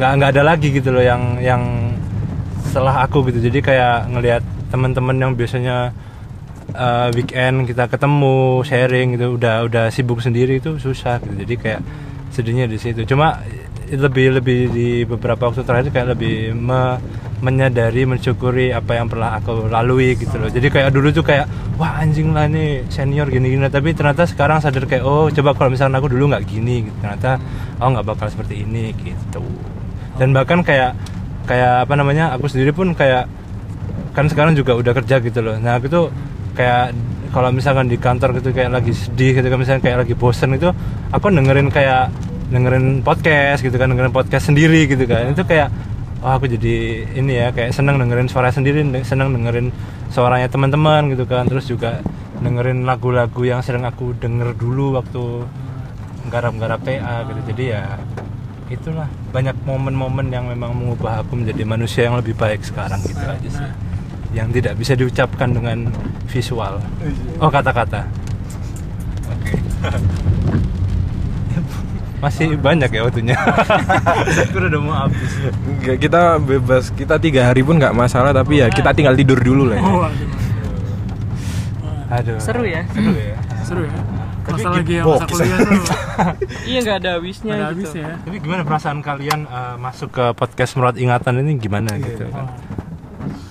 Nggak 0.00 0.10
nggak 0.16 0.30
ada 0.32 0.42
lagi 0.42 0.68
gitu 0.72 0.88
loh 0.92 1.04
yang 1.04 1.36
yang 1.40 1.62
setelah 2.64 3.04
aku 3.04 3.28
gitu. 3.28 3.44
Jadi 3.44 3.60
kayak 3.60 4.08
ngelihat 4.08 4.42
teman-teman 4.72 5.16
yang 5.18 5.32
biasanya 5.36 5.92
uh, 6.72 7.08
weekend 7.12 7.66
kita 7.66 7.90
ketemu 7.90 8.62
sharing 8.62 9.18
gitu 9.18 9.34
udah 9.34 9.66
udah 9.66 9.84
sibuk 9.90 10.22
sendiri 10.22 10.62
itu 10.62 10.78
susah 10.78 11.18
gitu. 11.20 11.34
Jadi 11.44 11.54
kayak 11.58 11.80
sedihnya 12.30 12.70
di 12.70 12.78
situ. 12.78 13.02
Cuma 13.04 13.42
lebih 13.96 14.38
lebih 14.38 14.60
di 14.70 14.88
beberapa 15.02 15.50
waktu 15.50 15.66
terakhir 15.66 15.90
kayak 15.90 16.08
lebih 16.14 16.54
me- 16.54 16.98
menyadari 17.40 18.04
mensyukuri 18.04 18.68
apa 18.70 19.00
yang 19.00 19.08
pernah 19.08 19.40
aku 19.40 19.66
lalui 19.66 20.12
gitu 20.14 20.36
loh. 20.36 20.52
Jadi 20.52 20.68
kayak 20.68 20.92
dulu 20.92 21.08
tuh 21.10 21.24
kayak 21.24 21.48
wah 21.80 21.98
anjing 21.98 22.36
lah 22.36 22.44
ini 22.46 22.84
senior 22.92 23.26
gini 23.32 23.56
gini 23.56 23.66
tapi 23.72 23.96
ternyata 23.96 24.28
sekarang 24.28 24.60
sadar 24.60 24.84
kayak 24.84 25.02
oh 25.02 25.32
coba 25.32 25.56
kalau 25.56 25.72
misalnya 25.72 25.98
aku 25.98 26.12
dulu 26.12 26.30
nggak 26.30 26.44
gini 26.44 26.84
gitu. 26.86 26.96
ternyata 27.00 27.40
oh 27.80 27.88
nggak 27.90 28.06
bakal 28.06 28.26
seperti 28.28 28.62
ini 28.62 28.92
gitu. 29.00 29.40
Dan 30.20 30.36
bahkan 30.36 30.60
kayak 30.60 30.92
kayak 31.48 31.88
apa 31.88 31.94
namanya 31.96 32.36
aku 32.36 32.46
sendiri 32.46 32.76
pun 32.76 32.92
kayak 32.92 33.24
kan 34.12 34.28
sekarang 34.28 34.52
juga 34.52 34.76
udah 34.76 34.92
kerja 34.92 35.16
gitu 35.24 35.40
loh. 35.40 35.56
Nah 35.56 35.80
aku 35.80 35.88
tuh 35.88 36.12
kayak 36.52 36.92
kalau 37.30 37.48
misalkan 37.54 37.86
di 37.86 37.96
kantor 37.96 38.36
gitu 38.42 38.50
kayak 38.52 38.74
lagi 38.74 38.92
sedih 38.92 39.38
gitu 39.38 39.46
misalnya 39.54 39.80
kayak 39.80 39.98
lagi 40.04 40.14
bosen 40.18 40.58
itu 40.58 40.68
aku 41.14 41.30
dengerin 41.30 41.70
kayak 41.70 42.10
dengerin 42.50 43.00
podcast 43.06 43.62
gitu 43.62 43.78
kan 43.78 43.88
dengerin 43.94 44.12
podcast 44.12 44.50
sendiri 44.50 44.90
gitu 44.90 45.06
kan. 45.06 45.30
Itu 45.30 45.46
kayak 45.46 45.70
oh 46.20 46.36
aku 46.36 46.50
jadi 46.50 47.06
ini 47.16 47.32
ya 47.40 47.48
kayak 47.54 47.72
seneng 47.72 47.96
dengerin 47.96 48.28
suara 48.28 48.52
sendiri 48.52 48.84
seneng 49.06 49.32
dengerin 49.32 49.72
suaranya 50.10 50.50
teman-teman 50.50 51.14
gitu 51.14 51.24
kan. 51.24 51.46
Terus 51.46 51.70
juga 51.70 52.02
dengerin 52.42 52.82
lagu-lagu 52.84 53.40
yang 53.46 53.62
sering 53.62 53.86
aku 53.86 54.12
denger 54.18 54.58
dulu 54.58 54.98
waktu 54.98 55.46
garap-garap 56.28 56.82
TA 56.82 57.24
gitu. 57.30 57.40
Jadi 57.54 57.64
ya 57.70 57.96
itulah. 58.70 59.08
Banyak 59.30 59.56
momen-momen 59.62 60.26
yang 60.34 60.50
memang 60.50 60.74
mengubah 60.74 61.22
aku 61.22 61.38
menjadi 61.38 61.62
manusia 61.62 62.02
yang 62.10 62.18
lebih 62.18 62.34
baik 62.34 62.66
sekarang 62.66 62.98
gitu 63.06 63.22
aja 63.22 63.48
sih. 63.48 63.68
Yang 64.30 64.62
tidak 64.62 64.74
bisa 64.78 64.92
diucapkan 64.98 65.50
dengan 65.54 65.90
visual. 66.30 66.82
Oh 67.38 67.50
kata-kata. 67.50 68.06
Oke 69.30 69.54
masih 72.20 72.60
banyak 72.60 72.90
ya 72.92 73.00
waktunya. 73.02 73.36
Aku 74.52 74.60
udah 74.60 74.80
mau 74.80 74.94
habis. 75.08 75.32
Nggak, 75.80 75.96
kita 76.04 76.36
bebas. 76.36 76.84
Kita 76.92 77.16
tiga 77.16 77.48
hari 77.48 77.64
pun 77.64 77.80
nggak 77.80 77.96
masalah 77.96 78.36
tapi 78.36 78.60
ya 78.60 78.68
kita 78.68 78.92
tinggal 78.92 79.16
tidur 79.16 79.40
dulu 79.40 79.72
lah 79.72 79.80
ya. 79.80 79.84
oh, 79.88 80.04
aduh. 80.04 80.28
aduh. 82.12 82.38
Seru 82.38 82.62
ya? 82.68 82.84
seru 82.92 83.12
ya. 83.16 83.36
Seru 83.64 83.82
ya. 83.88 84.00
Tapi 84.40 84.56
masa 84.56 84.68
gitu, 84.68 84.78
lagi 84.80 84.92
yang 84.92 85.06
masa 85.06 85.26
kuliah 85.28 85.58
tuh. 85.60 85.82
Iya 86.70 86.78
nggak 86.84 86.96
ada 87.00 87.10
habisnya 87.16 87.52
ada 87.56 87.56
gitu. 87.56 87.68
habis 87.72 87.90
ya. 87.96 88.12
Tapi 88.20 88.36
gimana 88.44 88.62
perasaan 88.68 88.98
kalian 89.00 89.40
uh, 89.48 89.76
masuk 89.80 90.08
ke 90.12 90.24
podcast 90.36 90.76
Merawat 90.76 90.96
Ingatan 91.00 91.40
ini 91.40 91.52
gimana 91.56 91.96
gitu 91.96 92.28
kan? 92.28 92.46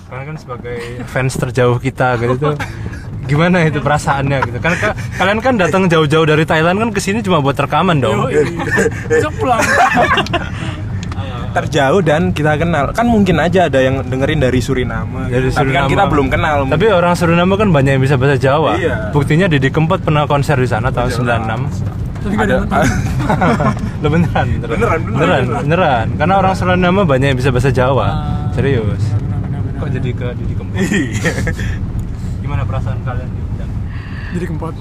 Karena 0.09 0.23
kan 0.29 0.35
sebagai 0.37 0.77
fans 1.09 1.33
terjauh 1.37 1.77
kita 1.81 2.17
gitu. 2.21 2.37
tuh 2.37 2.55
gimana 3.29 3.61
itu 3.61 3.77
perasaannya 3.77 4.37
gitu 4.43 4.57
kan 4.57 4.73
ka- 4.73 4.97
kalian 5.15 5.39
kan 5.39 5.53
datang 5.55 5.85
jauh-jauh 5.85 6.25
dari 6.25 6.43
Thailand 6.43 6.77
kan 6.77 6.89
ke 6.89 6.99
sini 6.99 7.21
cuma 7.21 7.37
buat 7.37 7.53
rekaman 7.55 8.01
dong 8.01 8.25
pulang 9.31 9.61
terjauh 11.49 11.99
dan 11.99 12.29
kita 12.29 12.57
kenal 12.57 12.89
kan 12.89 13.05
mungkin 13.05 13.37
aja 13.37 13.65
ada 13.65 13.79
yang 13.79 14.01
dengerin 14.03 14.37
dari 14.37 14.59
Suriname 14.59 15.25
Dari 15.27 15.49
tapi 15.49 15.73
kan 15.73 15.85
Suriname. 15.85 15.89
kita 15.89 16.03
belum 16.05 16.27
kenal 16.27 16.57
tapi 16.65 16.85
orang 16.87 17.13
Suriname 17.13 17.53
kan 17.55 17.69
banyak 17.69 17.91
yang 17.97 18.03
bisa 18.03 18.15
bahasa 18.15 18.37
Jawa 18.37 18.77
Iya. 18.77 19.09
buktinya 19.09 19.45
Didi 19.45 19.69
Kempot 19.69 19.97
pernah 19.99 20.25
konser 20.25 20.55
di 20.55 20.65
sana 20.65 20.89
tahun 20.89 21.09
96 21.09 21.97
tapi 22.19 22.35
gak 22.35 22.45
ada. 22.45 22.57
Lo 24.03 24.07
beneran, 24.07 24.47
beneran, 24.59 24.67
Beneran, 24.67 24.99
beneran, 24.99 24.99
beneran, 25.07 25.43
beneran. 25.63 26.07
Karena 26.19 26.33
orang 26.37 26.51
Suriname 26.51 27.01
banyak 27.03 27.27
yang 27.31 27.39
bisa 27.39 27.47
bahasa 27.47 27.71
Jawa. 27.71 28.05
Ah. 28.05 28.11
Serius. 28.51 28.99
Kok 29.79 29.87
jadi 29.89 30.09
ke 30.11 30.27
Didi 30.35 30.53
Kempot? 30.53 30.75
Gimana 32.49 32.65
perasaan 32.65 32.97
kalian 33.05 33.29
diundang? 33.29 33.71
jadi 34.29 34.45
kempot 34.45 34.73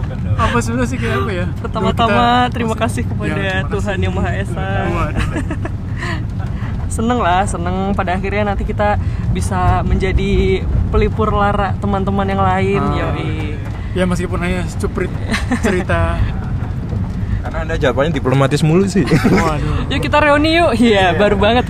Bukan 0.00 0.16
dong. 0.16 0.36
apa 0.36 0.56
sebenarnya 0.60 0.88
sih 0.88 0.96
kayak 0.96 1.16
apa 1.18 1.30
ya 1.32 1.46
Pertama-tama 1.60 2.24
terima 2.48 2.72
kasih 2.72 3.04
kepada 3.04 3.36
Ya, 3.36 3.60
terima 3.60 3.68
Tuhan 3.68 3.96
kasih. 3.96 4.04
Yang 4.08 4.14
Maha 4.16 4.30
Esa. 4.32 4.68
Waduh. 4.88 5.28
Seneng 6.92 7.20
lah, 7.20 7.44
seneng 7.44 7.92
pada 7.92 8.12
akhirnya 8.12 8.48
nanti 8.48 8.64
kita 8.64 8.96
bisa 9.28 9.80
menjadi 9.80 10.60
pelipur 10.88 11.32
lara 11.32 11.72
teman-teman 11.76 12.24
yang 12.24 12.40
lain. 12.40 12.80
Ah. 12.84 13.12
Yoi. 13.12 13.56
ya 13.92 14.04
meskipun 14.04 14.40
hanya 14.40 14.64
cuprit 14.76 15.12
cerita 15.60 16.16
karena 17.44 17.58
anda 17.60 17.76
jawabannya 17.76 18.12
diplomatis 18.12 18.64
mulu 18.64 18.88
sih 18.88 19.04
waduh 19.04 19.84
Yuk 19.88 20.00
kita 20.00 20.16
reuni 20.16 20.56
yuk. 20.56 20.72
Iya, 20.76 21.12
baru 21.12 21.36
banget. 21.36 21.68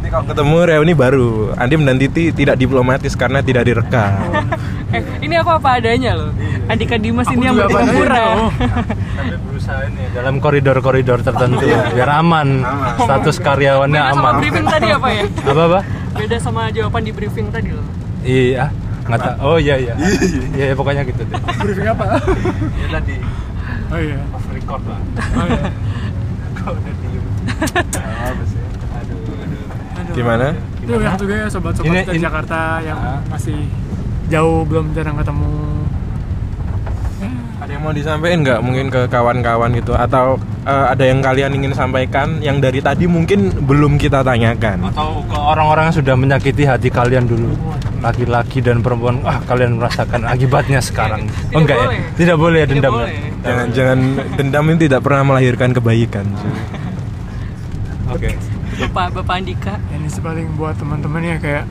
Nanti 0.00 0.08
kalau 0.08 0.24
ketemu 0.24 0.56
reuni 0.64 0.94
baru 0.96 1.28
Andim 1.54 1.84
dan 1.84 2.00
Titi 2.00 2.32
tidak 2.32 2.56
diplomatis 2.56 3.12
karena 3.12 3.44
tidak 3.44 3.68
direkam 3.68 4.16
eh, 4.96 5.04
ini 5.20 5.36
aku 5.36 5.50
apa 5.52 5.76
adanya 5.76 6.16
loh. 6.16 6.32
Andika 6.66 6.96
Dimas 6.96 7.26
Aku 7.26 7.36
ini 7.36 7.44
yang 7.44 7.56
berpura. 7.58 8.16
loh. 8.32 8.48
Tapi 8.50 9.36
berusaha 9.44 9.80
ini 9.84 10.02
dalam 10.10 10.38
koridor-koridor 10.38 11.20
tertentu 11.20 11.62
biar 11.68 12.10
aman. 12.16 12.64
Status 12.96 13.36
karyawannya 13.38 14.00
Beda 14.00 14.10
sama 14.10 14.22
aman. 14.24 14.40
briefing 14.40 14.66
tadi 14.66 14.88
apa 14.88 15.08
ya? 15.10 15.24
Apa 15.44 15.62
apa? 15.68 15.80
Beda 16.16 16.36
sama 16.40 16.62
jawaban 16.70 17.02
di 17.04 17.12
briefing 17.12 17.50
tadi 17.50 17.70
loh. 17.70 17.86
Iya, 18.20 18.72
nggak 19.04 19.18
tahu. 19.20 19.34
Oh 19.44 19.58
iya 19.58 19.74
iya. 19.76 19.94
Iya 20.50 20.64
ya, 20.64 20.74
pokoknya 20.74 21.02
gitu 21.04 21.22
deh. 21.22 21.38
briefing 21.60 21.86
apa 21.86 22.04
Ya 22.74 22.86
tadi 22.90 23.14
oh 23.86 23.98
iya 23.98 24.18
off 24.30 24.46
record 24.48 24.82
lah. 24.86 25.00
oh 25.36 25.44
iya 25.44 25.62
Kok 26.56 26.70
udah 26.72 26.94
diem? 26.96 27.24
Apa 28.30 28.42
sih? 28.44 28.59
Gimana 30.12 30.46
itu 30.80 30.92
yang 30.96 31.14
juga 31.14 31.34
ya 31.36 31.46
sobat-sobat 31.46 32.08
ini- 32.08 32.18
Jakarta 32.18 32.58
yang 32.80 32.98
Ah. 32.98 33.18
masih 33.26 33.58
jauh 34.26 34.62
belum 34.62 34.90
jarang 34.90 35.16
ketemu 35.16 35.50
ada 37.60 37.70
yang 37.70 37.82
mau 37.82 37.92
disampaikan 37.92 38.38
nggak 38.40 38.60
mungkin 38.60 38.86
ke 38.88 39.04
kawan-kawan 39.06 39.70
gitu 39.72 39.92
atau 39.92 40.34
eh, 40.62 40.86
ada 40.88 41.04
yang 41.04 41.20
kalian 41.20 41.52
ingin 41.52 41.72
sampaikan 41.72 42.40
yang 42.40 42.56
dari 42.56 42.80
tadi 42.80 43.04
mungkin 43.04 43.52
belum 43.60 43.94
kita 43.94 44.20
tanyakan 44.20 44.88
Atau 44.88 45.20
ke 45.22 45.36
orang-orang 45.36 45.84
yang 45.86 45.96
sudah 45.96 46.14
menyakiti 46.14 46.64
hati 46.64 46.88
kalian 46.88 47.24
dulu, 47.24 47.52
laki-laki 48.00 48.58
dan 48.58 48.80
perempuan, 48.80 49.20
ah 49.22 49.38
kalian 49.42 49.76
merasakan 49.76 50.24
akibatnya 50.24 50.80
sekarang. 50.80 51.28
Tidak 51.28 51.52
oh 51.52 51.60
enggak 51.60 51.78
boleh. 51.78 51.94
ya? 51.94 52.04
Tidak 52.16 52.36
boleh 52.36 52.58
ya 52.58 52.64
Tidak 52.64 52.74
dendam 52.74 52.92
boleh. 52.92 53.12
ya? 53.12 53.28
jangan-jangan 53.40 53.98
dendam 54.34 54.64
ini 54.66 54.78
tidak 54.80 55.00
pernah 55.00 55.22
melahirkan 55.26 55.68
kebaikan 55.70 56.26
Oke. 58.10 58.30
Bapak 58.80 59.20
Bapak 59.20 59.34
Andika. 59.44 59.74
ini 59.92 60.08
sih 60.08 60.22
paling 60.24 60.56
buat 60.56 60.72
teman-teman 60.80 61.20
ya 61.20 61.36
kayak 61.36 61.64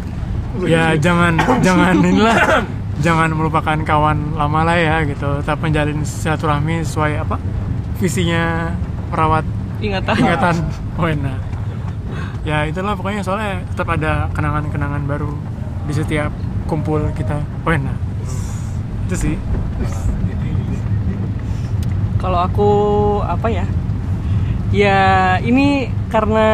ya 0.72 0.96
jangan 0.96 1.36
jangan 1.60 2.00
inilah 2.00 2.64
jangan 3.04 3.30
melupakan 3.36 3.78
kawan 3.84 4.34
lama 4.34 4.60
lah 4.64 4.78
ya 4.80 4.96
gitu 5.04 5.44
tetap 5.44 5.60
menjalin 5.60 6.00
silaturahmi 6.02 6.82
sesuai 6.82 7.12
apa 7.20 7.36
visinya 8.00 8.72
merawat 9.12 9.44
Ingatan. 9.78 10.14
ingatan 10.18 10.56
Wena 10.98 11.34
ya 12.42 12.66
itulah 12.66 12.98
pokoknya 12.98 13.22
soalnya 13.22 13.62
tetap 13.70 13.94
ada 13.94 14.26
kenangan-kenangan 14.34 15.04
baru 15.06 15.30
di 15.86 15.92
setiap 15.94 16.32
kumpul 16.66 17.06
kita 17.14 17.38
Wena 17.62 17.94
itu 19.06 19.16
sih 19.16 19.34
Kalau 22.18 22.42
aku 22.42 22.70
apa 23.22 23.46
ya? 23.46 23.62
Ya 24.74 25.00
ini 25.40 25.88
karena 26.12 26.48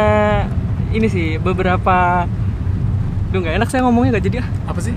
ini 0.94 1.06
sih 1.10 1.36
beberapa 1.42 2.26
Duh 3.34 3.42
nggak 3.42 3.58
enak 3.58 3.68
saya 3.70 3.82
ngomongnya 3.82 4.14
nggak 4.14 4.26
jadi 4.30 4.36
ah. 4.46 4.48
apa 4.70 4.78
sih 4.78 4.94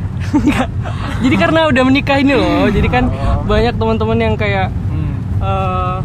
jadi 1.26 1.36
karena 1.42 1.66
udah 1.74 1.84
menikah 1.88 2.22
ini 2.22 2.38
loh. 2.38 2.70
Jadi 2.70 2.86
kan 2.86 3.10
banyak 3.50 3.74
teman-teman 3.82 4.18
yang 4.22 4.36
kayak 4.38 4.70
hmm. 4.70 5.16
eh, 5.42 5.98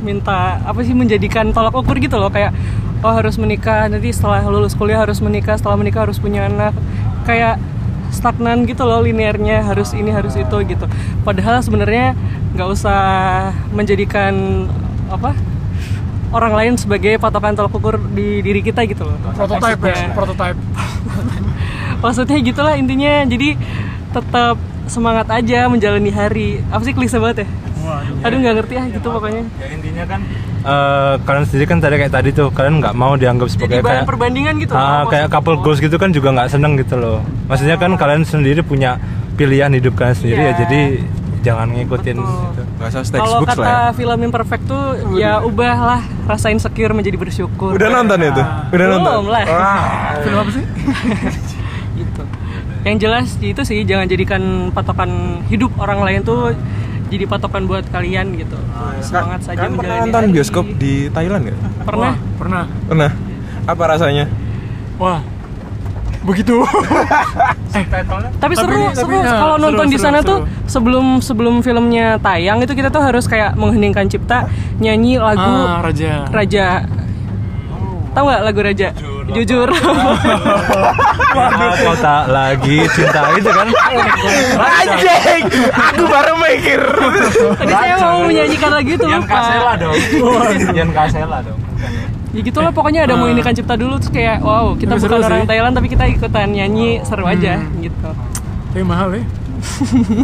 minta 0.00 0.62
apa 0.62 0.80
sih 0.86 0.94
menjadikan 0.96 1.52
tolak 1.52 1.74
ukur 1.76 1.98
gitu 1.98 2.16
loh 2.16 2.32
kayak 2.32 2.54
oh 3.00 3.12
harus 3.12 3.36
menikah 3.36 3.88
nanti 3.88 4.12
setelah 4.12 4.44
lulus 4.48 4.76
kuliah 4.76 5.00
harus 5.00 5.20
menikah 5.20 5.56
setelah 5.56 5.76
menikah 5.76 6.08
harus 6.08 6.20
punya 6.20 6.48
anak 6.48 6.72
kayak 7.24 7.60
stagnan 8.10 8.66
gitu 8.66 8.84
loh 8.84 9.00
linearnya 9.04 9.62
harus 9.64 9.94
ini 9.94 10.10
harus 10.10 10.34
itu 10.34 10.56
gitu 10.66 10.84
padahal 11.22 11.62
sebenarnya 11.62 12.18
nggak 12.56 12.68
usah 12.68 13.00
menjadikan 13.70 14.66
apa 15.08 15.36
orang 16.30 16.52
lain 16.54 16.72
sebagai 16.78 17.18
patokan 17.18 17.54
tolak 17.58 17.74
ukur 17.74 17.98
di 18.14 18.40
diri 18.40 18.60
kita 18.62 18.86
gitu 18.86 19.06
loh. 19.06 19.16
Prototype 19.34 19.82
ya 19.82 20.14
prototype. 20.14 20.58
Maksudnya 22.04 22.38
gitulah 22.40 22.74
intinya. 22.78 23.26
Jadi 23.26 23.58
tetap 24.10 24.56
semangat 24.86 25.26
aja 25.30 25.66
menjalani 25.70 26.10
hari. 26.10 26.48
Apa 26.70 26.82
sih 26.86 26.94
klise 26.94 27.18
banget 27.18 27.44
ya? 27.44 27.48
Waduh. 27.80 28.26
Aduh 28.26 28.36
nggak 28.40 28.54
ngerti 28.62 28.74
ah 28.78 28.86
gitu 28.88 29.08
pokoknya. 29.10 29.42
Ya 29.58 29.66
intinya 29.74 30.04
kan 30.06 30.20
eh, 30.60 31.14
kalian 31.24 31.44
sendiri 31.48 31.66
kan 31.66 31.78
tadi 31.82 31.94
kayak 31.98 32.12
tadi 32.12 32.28
tuh 32.30 32.48
kalian 32.52 32.74
nggak 32.78 32.94
mau 32.94 33.12
dianggap 33.16 33.48
jadi 33.48 33.54
sebagai 33.56 33.78
bahan 33.80 33.90
kayak 33.90 34.08
perbandingan 34.08 34.54
gitu 34.60 34.72
ah, 34.76 34.80
loh, 34.80 35.02
kayak 35.08 35.26
couple 35.32 35.56
goals 35.64 35.80
gitu 35.80 35.96
kan 35.96 36.10
juga 36.12 36.28
nggak 36.36 36.48
seneng 36.52 36.76
gitu 36.78 36.94
loh. 37.00 37.18
Maksudnya 37.48 37.76
kan 37.80 37.90
kalian 37.96 38.22
sendiri 38.22 38.60
punya 38.62 39.00
pilihan 39.34 39.72
hidup 39.72 39.96
kalian 39.96 40.16
sendiri 40.16 40.40
Iya. 40.44 40.50
ya 40.52 40.60
jadi 40.64 40.80
jangan 41.40 41.68
ngikutin 41.70 42.16
Betul. 42.16 42.40
gitu. 42.44 42.62
Gak 42.76 42.88
usah 42.90 43.02
kalau 43.16 43.40
kata 43.42 43.56
lah 43.56 43.80
ya. 43.82 43.92
film 43.92 44.18
imperfect 44.22 44.64
tuh 44.64 44.84
ya 45.14 45.40
ubahlah 45.40 46.00
rasain 46.24 46.56
secure 46.56 46.92
menjadi 46.92 47.16
bersyukur 47.16 47.72
Udah 47.72 47.88
nonton 47.90 48.18
itu? 48.18 48.42
Udah 48.70 48.86
Belum 48.86 49.00
nonton? 49.00 49.22
lah. 49.26 49.44
Wah. 49.46 49.80
film 50.22 50.38
apa 50.38 50.50
sih 50.50 50.64
gitu 51.98 52.22
yang 52.80 52.96
jelas 52.96 53.28
itu 53.38 53.60
sih 53.60 53.84
jangan 53.84 54.06
jadikan 54.06 54.40
patokan 54.70 55.10
hidup 55.46 55.68
orang 55.76 56.00
lain 56.00 56.20
tuh 56.22 56.56
jadi 57.08 57.26
patokan 57.26 57.66
buat 57.66 57.84
kalian 57.86 58.32
gitu 58.34 58.56
semangat 59.00 59.42
saja 59.42 59.66
Kalian 59.66 59.76
pernah 59.76 59.96
nonton 60.00 60.22
hari. 60.22 60.32
bioskop 60.32 60.64
di 60.74 61.10
Thailand 61.10 61.42
nggak? 61.44 61.58
pernah 61.82 62.12
Wah, 62.12 62.16
pernah 62.38 62.64
Pernah. 62.86 63.10
Apa 63.66 63.82
rasanya? 63.86 64.24
wah 64.96 65.20
begitu. 66.20 66.60
Tapi 68.42 68.54
seru 68.54 68.54
Tapi- 68.54 68.54
seru. 68.54 68.82
tapi, 68.98 69.14
ya, 69.22 69.32
kalau 69.40 69.56
seru, 69.56 69.64
nonton 69.64 69.86
di 69.88 69.96
seru, 69.96 70.04
sana 70.04 70.20
seru. 70.20 70.28
tuh 70.28 70.38
sebelum 70.66 71.06
sebelum 71.22 71.54
filmnya 71.62 72.18
tayang 72.20 72.60
itu 72.60 72.74
kita 72.74 72.90
tuh 72.90 73.00
harus 73.00 73.24
kayak 73.24 73.56
mengheningkan 73.56 74.04
cipta 74.10 74.44
nyanyi 74.82 75.16
lagu 75.16 75.40
ah 75.40 75.80
raja. 75.80 76.26
Raja. 76.28 76.84
Tahu 78.10 78.26
nggak 78.26 78.42
lagu 78.42 78.60
Raja? 78.66 78.88
Jujur. 79.30 79.70
Ah, 79.70 81.70
kau 81.86 81.94
tak 82.02 82.26
lagi 82.26 82.82
cinta 82.90 83.30
itu 83.38 83.46
kan? 83.46 83.70
Anjing! 84.58 85.46
Aku 85.70 86.02
baru 86.10 86.34
mikir. 86.34 86.82
tadi 87.54 87.70
saya 87.70 87.94
mau 88.02 88.26
menyanyikan 88.26 88.74
lagu 88.74 88.90
itu 88.90 89.06
Yan 89.06 89.22
lupa. 89.22 89.30
Kasela 89.30 89.72
dong. 89.78 89.94
Yan 90.74 90.90
Kasela 90.90 91.38
dong 91.46 91.54
ya 92.30 92.40
gitulah 92.40 92.70
pokoknya 92.70 93.04
ada 93.04 93.14
menginginkan 93.16 93.52
cipta 93.52 93.74
dulu 93.74 93.98
terus 93.98 94.10
kayak 94.10 94.38
wow 94.38 94.72
kita 94.72 94.94
Tapi 94.94 95.02
bukan 95.02 95.18
seru 95.18 95.26
orang 95.26 95.40
sih. 95.40 95.48
Thailand 95.48 95.74
tapi 95.74 95.88
kita 95.88 96.04
ikutan 96.08 96.48
nyanyi 96.48 97.02
seru 97.02 97.24
aja 97.24 97.58
gitu. 97.76 98.08
Tapi 98.70 98.82
mahal 98.82 99.08
ya. 99.12 99.22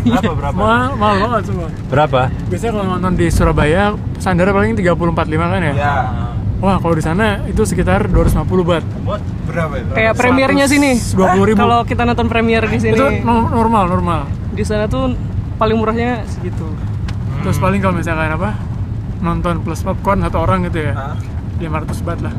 Berapa 0.06 0.32
berapa? 0.32 0.56
Mahal 0.62 0.88
mahal 0.96 1.16
banget 1.20 1.42
semua. 1.46 1.68
Berapa? 1.86 2.20
Biasanya 2.46 2.72
kalau 2.72 2.86
nonton 2.88 3.12
di 3.14 3.26
Surabaya 3.28 3.82
standar 4.16 4.48
paling 4.48 4.72
30 4.72 4.86
45 4.86 5.12
kan 5.44 5.60
ya? 5.62 5.74
Ya. 5.74 5.94
wah 6.56 6.80
kalau 6.80 6.96
di 6.96 7.04
sana 7.04 7.44
itu 7.44 7.60
sekitar 7.62 8.08
250 8.08 8.48
baht 8.64 8.80
Berapa 9.44 9.74
itu? 9.76 9.92
kayak 9.92 10.12
premiernya 10.14 10.64
sini. 10.64 10.96
120 10.96 11.52
ribu. 11.52 11.58
Kalau 11.58 11.84
kita 11.84 12.02
nonton 12.02 12.26
premier 12.26 12.64
di 12.64 12.78
sini. 12.78 12.96
itu 12.96 13.04
no- 13.22 13.50
normal 13.50 13.90
normal. 13.90 14.20
Di 14.50 14.64
sana 14.64 14.88
tuh 14.88 15.12
paling 15.56 15.76
murahnya 15.76 16.24
segitu. 16.24 16.64
Terus 17.42 17.58
paling 17.58 17.78
kalau 17.78 17.94
misalkan 17.94 18.32
apa 18.32 18.56
nonton 19.18 19.60
plus 19.60 19.84
popcorn 19.84 20.22
satu 20.22 20.38
orang 20.38 20.64
gitu 20.64 20.80
ya. 20.80 20.92
Hah? 20.94 21.14
500 21.60 22.06
baht 22.06 22.20
lah. 22.20 22.34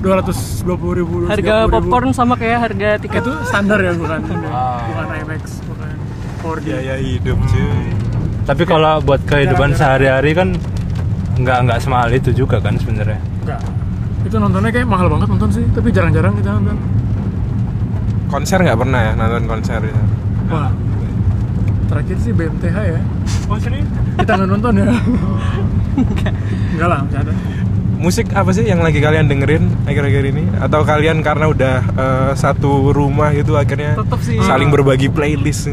220 0.00 0.96
ribu 0.96 1.28
harga 1.28 1.68
230 1.68 1.68
ribu. 1.68 1.72
popcorn 1.76 2.10
sama 2.16 2.34
kayak 2.40 2.58
harga 2.72 2.90
tiket. 3.04 3.20
Itu 3.20 3.32
standar 3.44 3.78
ya 3.84 3.92
bukan 3.92 4.20
bukan 4.24 5.06
IMAX 5.12 5.60
bukan 5.68 5.88
4D 6.40 6.64
Biaya 6.64 6.96
hidup 6.96 7.36
cuy. 7.36 7.68
tapi 8.48 8.62
kalau 8.64 8.98
buat 9.04 9.20
kehidupan 9.28 9.76
sehari-hari 9.76 10.32
kan 10.32 10.56
nggak 11.36 11.58
nggak 11.68 11.78
semahal 11.84 12.08
itu 12.16 12.32
juga 12.32 12.58
kan 12.64 12.80
sebenarnya. 12.80 13.20
Enggak 13.44 13.60
itu 14.20 14.36
nontonnya 14.36 14.68
kayak 14.68 14.88
mahal 14.88 15.08
banget 15.08 15.28
nonton 15.32 15.50
sih 15.52 15.64
tapi 15.72 15.88
jarang-jarang 15.92 16.32
kita 16.36 16.50
nonton. 16.56 16.76
Konser 18.32 18.58
nggak 18.64 18.78
pernah 18.80 19.00
ya 19.04 19.12
nonton 19.16 19.44
konser 19.44 19.80
itu? 19.84 20.02
wah. 20.48 20.72
Terakhir 21.90 22.16
sih 22.22 22.32
BMTH 22.32 22.76
ya. 22.86 23.00
Oh 23.50 23.58
serius? 23.58 23.88
Kita 24.16 24.32
nggak 24.38 24.48
nonton 24.48 24.72
ya. 24.80 24.86
Enggak 26.72 26.88
lah 26.88 27.00
nggak 27.04 27.20
ada 27.26 27.32
Musik 28.00 28.32
apa 28.32 28.48
sih 28.50 28.64
yang 28.64 28.80
lagi 28.80 28.96
kalian 28.96 29.28
dengerin 29.28 29.68
akhir-akhir 29.84 30.24
ini? 30.26 30.48
Atau 30.56 30.80
kalian 30.82 31.20
karena 31.20 31.46
udah 31.46 31.74
eh, 31.86 32.30
satu 32.34 32.90
rumah 32.90 33.28
gitu 33.30 33.54
akhirnya 33.54 33.92
Tetep 33.94 34.20
sih. 34.20 34.40
saling 34.40 34.68
berbagi 34.68 35.06
playlist? 35.06 35.68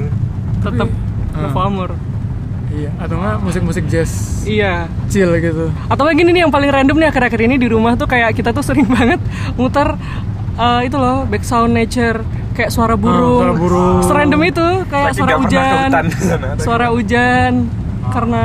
tetap 0.60 0.90
Hmm. 1.30 1.46
November 1.46 1.94
iya. 2.70 2.90
Atau 2.98 3.16
enggak 3.16 3.38
musik-musik 3.40 3.86
jazz? 3.86 4.42
Iya. 4.44 4.90
Chill 5.08 5.30
gitu. 5.38 5.70
Atau 5.88 6.02
lagi 6.02 6.20
ini 6.20 6.32
nih 6.32 6.42
yang 6.44 6.52
paling 6.52 6.68
random 6.68 6.98
nih 6.98 7.08
akhir-akhir 7.08 7.40
ini 7.44 7.56
di 7.56 7.68
rumah 7.68 7.94
tuh 7.94 8.06
kayak 8.06 8.34
kita 8.34 8.50
tuh 8.50 8.60
sering 8.60 8.90
banget 8.92 9.22
muter 9.54 9.94
eh, 10.54 10.82
itu 10.84 10.98
loh 10.98 11.24
back 11.24 11.42
sound 11.42 11.72
nature 11.72 12.26
kayak 12.52 12.74
suara 12.74 12.98
burung, 12.98 13.38
suara 13.40 13.54
burung. 13.54 13.98
serandom 14.02 14.42
itu 14.44 14.66
kayak 14.90 15.08
Lagi 15.08 15.16
suara 15.16 15.30
nggak 15.30 15.40
hujan. 15.40 15.86
hutan 15.86 16.06
suara 16.58 16.88
hujan 16.90 17.54
karena 18.10 18.44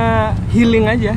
healing 0.52 0.84
aja 0.86 1.12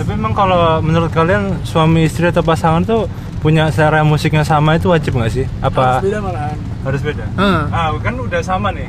tapi 0.00 0.16
emang 0.16 0.32
kalau 0.32 0.80
menurut 0.80 1.12
kalian 1.12 1.60
suami 1.60 2.08
istri 2.08 2.24
atau 2.24 2.40
pasangan 2.40 2.80
tuh 2.80 3.04
punya 3.44 3.68
selera 3.68 4.00
musiknya 4.00 4.40
sama 4.48 4.80
itu 4.80 4.88
wajib 4.88 5.12
nggak 5.12 5.28
sih? 5.28 5.44
Apa 5.60 6.00
harus 6.00 6.08
beda 6.08 6.18
malahan. 6.24 6.56
Harus 6.88 7.00
beda? 7.04 7.24
Ah. 7.36 7.60
ah 7.68 7.88
kan 8.00 8.16
udah 8.16 8.40
sama 8.40 8.72
nih. 8.72 8.88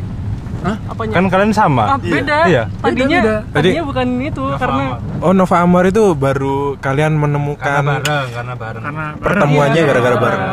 Apanya? 0.87 1.13
Kan 1.19 1.25
kalian 1.27 1.51
sama? 1.51 1.83
Ah, 1.83 1.99
beda. 1.99 2.37
Iya. 2.47 2.63
tadinya 2.79 3.17
Beda, 3.19 3.35
beda. 3.43 3.55
tadinya 3.59 3.83
bukan 3.83 4.07
itu 4.23 4.43
karena 4.55 4.83
Oh 5.19 5.33
Nova 5.35 5.57
Amor 5.59 5.83
itu 5.91 6.15
baru 6.15 6.79
kalian 6.79 7.11
karena 7.11 7.23
menemukan 7.27 7.83
bareng 7.83 8.27
karena 8.31 8.53
bareng. 8.55 8.83
Karena 8.87 9.03
pertemuannya 9.19 9.81
Iya. 9.83 9.89
gara-gara 9.91 10.15
bareng. 10.15 10.43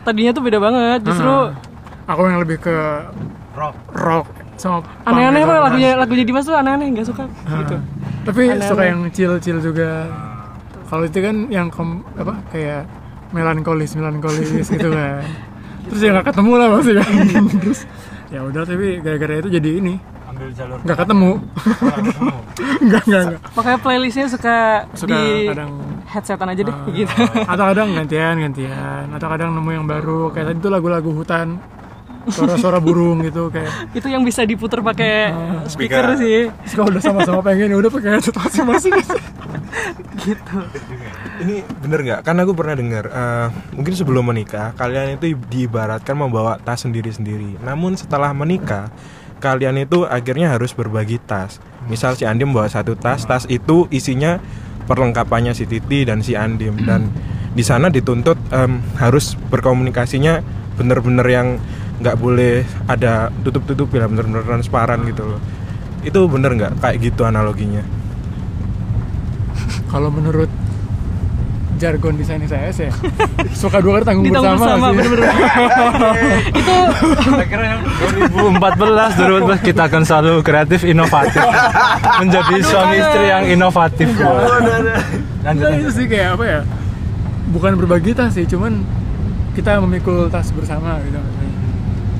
tadinya 0.00 0.30
tuh 0.34 0.42
beda 0.42 0.58
banget 0.58 1.00
justru 1.06 1.34
aku 2.10 2.20
yang 2.26 2.40
lebih 2.42 2.58
ke 2.58 2.76
rock. 3.54 3.76
rock 3.94 4.26
sama 4.58 4.82
aneh-aneh 5.06 5.46
pak 5.46 5.58
lagunya 5.70 5.90
lagunya 5.94 6.24
Dimas 6.26 6.44
tuh 6.44 6.58
aneh-aneh 6.58 6.98
nggak 6.98 7.06
suka. 7.06 7.30
Gitu 7.62 7.78
tapi 8.30 8.42
Aneh-aneh. 8.46 8.68
suka 8.68 8.82
yang 8.86 9.00
chill 9.10 9.34
chill 9.38 9.58
juga 9.58 10.06
kalau 10.86 11.02
itu 11.04 11.18
kan 11.18 11.36
yang 11.48 11.66
kom, 11.68 12.02
apa 12.14 12.34
kayak 12.48 12.82
melankolis 13.30 13.94
melankolis 13.94 14.66
gitu 14.66 14.90
kan. 14.96 15.22
Terus 15.86 16.00
ya 16.00 16.10
nggak 16.12 16.26
ketemu 16.30 16.52
lah 16.54 16.66
maksudnya. 16.68 17.06
Terus 17.62 17.80
ya 18.28 18.40
udah 18.42 18.62
tapi 18.62 18.98
gara-gara 18.98 19.34
itu 19.38 19.50
jadi 19.50 19.70
ini. 19.78 19.94
Ambil 20.26 20.48
jalur 20.50 20.78
nggak 20.80 20.98
ketemu. 20.98 21.30
Nggak 22.80 23.02
nggak 23.06 23.22
nggak. 23.28 23.40
Makanya 23.52 23.78
playlistnya 23.78 24.26
suka, 24.26 24.88
Suka 24.96 25.12
di 25.12 25.46
kadang 25.46 25.72
headsetan 26.06 26.48
aja 26.48 26.62
deh 26.64 26.72
Ah. 26.72 26.88
gitu. 26.90 27.14
atau 27.44 27.64
kadang 27.66 27.88
gantian 27.92 28.34
gantian. 28.40 29.04
Atau 29.12 29.28
kadang 29.28 29.52
nemu 29.52 29.70
yang 29.70 29.86
baru. 29.86 30.32
Kayak 30.32 30.46
tadi 30.50 30.58
tuh 30.60 30.72
lagu-lagu 30.72 31.10
hutan 31.12 31.60
suara-suara 32.30 32.78
burung 32.78 33.22
gitu 33.26 33.50
kayak 33.50 33.94
itu 33.94 34.08
yang 34.08 34.22
bisa 34.24 34.42
diputer 34.46 34.80
pakai 34.80 35.34
speaker 35.68 36.16
Speaker. 36.16 36.18
sih 36.18 36.38
kalau 36.74 36.88
udah 36.90 37.02
sama-sama 37.02 37.40
pengen 37.44 37.74
ya 37.74 37.76
udah 37.76 37.90
pakai 37.92 38.18
headset 38.18 38.34
masing-masing 38.34 38.94
gitu 40.24 40.58
Ini 41.40 41.64
bener 41.80 42.00
nggak? 42.04 42.20
Kan 42.20 42.36
aku 42.36 42.52
pernah 42.52 42.76
dengar 42.76 43.08
eh, 43.08 43.46
mungkin 43.72 43.96
sebelum 43.96 44.28
menikah 44.28 44.76
kalian 44.76 45.16
itu 45.16 45.32
diibaratkan 45.48 46.12
membawa 46.12 46.60
tas 46.60 46.84
sendiri-sendiri. 46.84 47.56
Namun 47.64 47.96
setelah 47.96 48.36
menikah 48.36 48.92
kalian 49.40 49.80
itu 49.80 50.04
akhirnya 50.04 50.52
harus 50.52 50.76
berbagi 50.76 51.16
tas. 51.24 51.58
Misal 51.88 52.14
si 52.14 52.28
Andim 52.28 52.52
bawa 52.52 52.68
satu 52.68 52.92
tas, 52.92 53.24
tas 53.24 53.48
itu 53.48 53.88
isinya 53.88 54.36
perlengkapannya 54.84 55.56
si 55.56 55.64
Titi 55.64 56.04
dan 56.04 56.20
si 56.20 56.36
Andim 56.36 56.76
dan 56.84 57.08
di 57.56 57.64
sana 57.64 57.88
dituntut 57.88 58.36
em, 58.52 58.78
harus 59.00 59.34
berkomunikasinya 59.48 60.44
bener-bener 60.76 61.26
yang 61.26 61.48
nggak 62.00 62.16
boleh 62.16 62.64
ada 62.88 63.28
tutup-tutup 63.44 63.92
ya 63.92 64.08
bener-bener 64.08 64.42
transparan 64.42 65.04
gitu 65.04 65.36
loh. 65.36 65.40
Itu 66.00 66.24
bener 66.26 66.56
nggak 66.56 66.72
kayak 66.80 66.96
gitu 67.00 67.22
analoginya? 67.28 67.84
kalau 69.90 70.06
menurut 70.08 70.46
jargon 71.80 72.12
desain 72.14 72.38
saya 72.44 72.68
ya 72.70 72.92
suka 73.60 73.80
dua 73.80 73.98
kali 73.98 74.04
tanggung 74.04 74.24
ditanggung 74.28 74.60
bersama, 74.60 74.68
bersama 74.68 74.86
sih. 74.86 74.96
bener-bener 75.00 75.28
itu 76.60 76.74
Saya 77.24 77.46
kira 77.48 77.64
yang 77.64 77.80
2014 78.60 79.64
2014 79.64 79.68
kita 79.72 79.82
akan 79.88 80.02
selalu 80.04 80.32
kreatif 80.44 80.80
inovatif 80.84 81.42
menjadi 82.20 82.54
suami 82.60 82.96
istri 83.00 83.24
yang 83.32 83.44
inovatif 83.48 84.08
lanjut 85.40 85.66
Nah, 85.66 85.72
itu 85.80 85.90
sih 85.96 86.04
kayak 86.04 86.36
apa 86.36 86.44
ya 86.44 86.60
bukan 87.48 87.72
berbagi 87.80 88.12
tas 88.12 88.36
sih 88.36 88.44
cuman 88.44 88.84
kita 89.56 89.80
memikul 89.82 90.28
tas 90.28 90.52
bersama 90.52 91.00
gitu. 91.02 91.16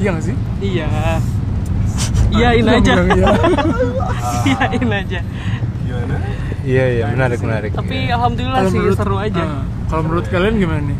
Iya 0.01 0.09
nggak 0.11 0.24
sih? 0.24 0.36
Iya. 0.61 0.88
Iyain 2.32 2.64
aja. 2.64 2.92
Bilang 2.94 3.09
iya. 3.11 3.28
iyain 4.48 4.90
aja. 4.94 5.20
Iya 6.61 6.84
iya 6.88 7.05
menarik 7.11 7.38
menarik. 7.40 7.70
Tapi 7.72 7.94
Iya. 8.01 8.14
alhamdulillah 8.16 8.61
sih 8.64 8.78
menurut- 8.78 8.96
seru 8.96 9.16
aja. 9.18 9.42
Ah, 9.42 9.62
kalau 9.86 10.03
menurut 10.05 10.26
kalian 10.26 10.55
gimana 10.57 10.80
nih? 10.84 10.98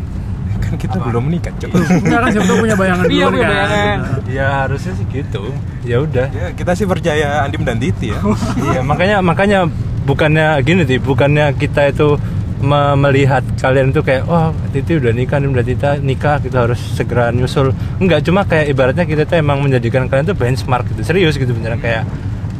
Kan 0.59 0.73
kita 0.75 0.97
belum 0.99 1.23
menikah 1.23 1.53
cok. 1.55 1.69
Enggak 1.71 2.19
kan 2.19 2.29
siapa 2.31 2.53
punya 2.53 2.75
bayangan 2.75 3.05
Iya, 3.07 3.25
dulu 3.25 3.31
punya 3.31 3.41
kan. 3.41 3.53
bayangan. 3.55 3.99
ya 4.27 4.47
harusnya 4.61 4.93
sih 4.93 5.05
gitu. 5.07 5.43
Ya 5.83 5.97
udah. 5.99 6.27
Ya 6.29 6.45
kita 6.51 6.71
sih 6.73 6.85
percaya 6.85 7.27
Andim 7.41 7.63
dan 7.63 7.77
Titi 7.77 8.09
ya. 8.09 8.19
Iya 8.59 8.81
makanya 8.83 9.17
makanya 9.21 9.59
bukannya 10.01 10.59
gini 10.61 10.83
sih 10.83 10.97
bukannya 10.97 11.53
kita 11.55 11.89
itu 11.89 12.17
me- 12.61 12.97
melihat 12.97 13.43
kalian 13.59 13.91
tuh 13.91 14.05
kayak 14.05 14.23
wah 14.29 14.53
Titi 14.71 14.97
udah 15.01 15.11
nikah 15.11 15.37
nih 15.41 15.49
udah 15.49 15.65
Tita 15.65 15.89
nikah 15.99 16.37
kita 16.39 16.69
harus 16.69 16.79
segera 16.93 17.33
nyusul. 17.33 17.73
Enggak 17.97 18.23
cuma 18.23 18.45
kayak 18.45 18.71
ibaratnya 18.71 19.05
kita 19.05 19.25
tuh 19.25 19.41
emang 19.41 19.59
menjadikan 19.61 20.05
kalian 20.07 20.29
tuh 20.29 20.37
benchmark 20.37 20.85
gitu 20.93 21.01
serius 21.01 21.35
gitu 21.35 21.51
beneran 21.51 21.81
kayak 21.81 22.05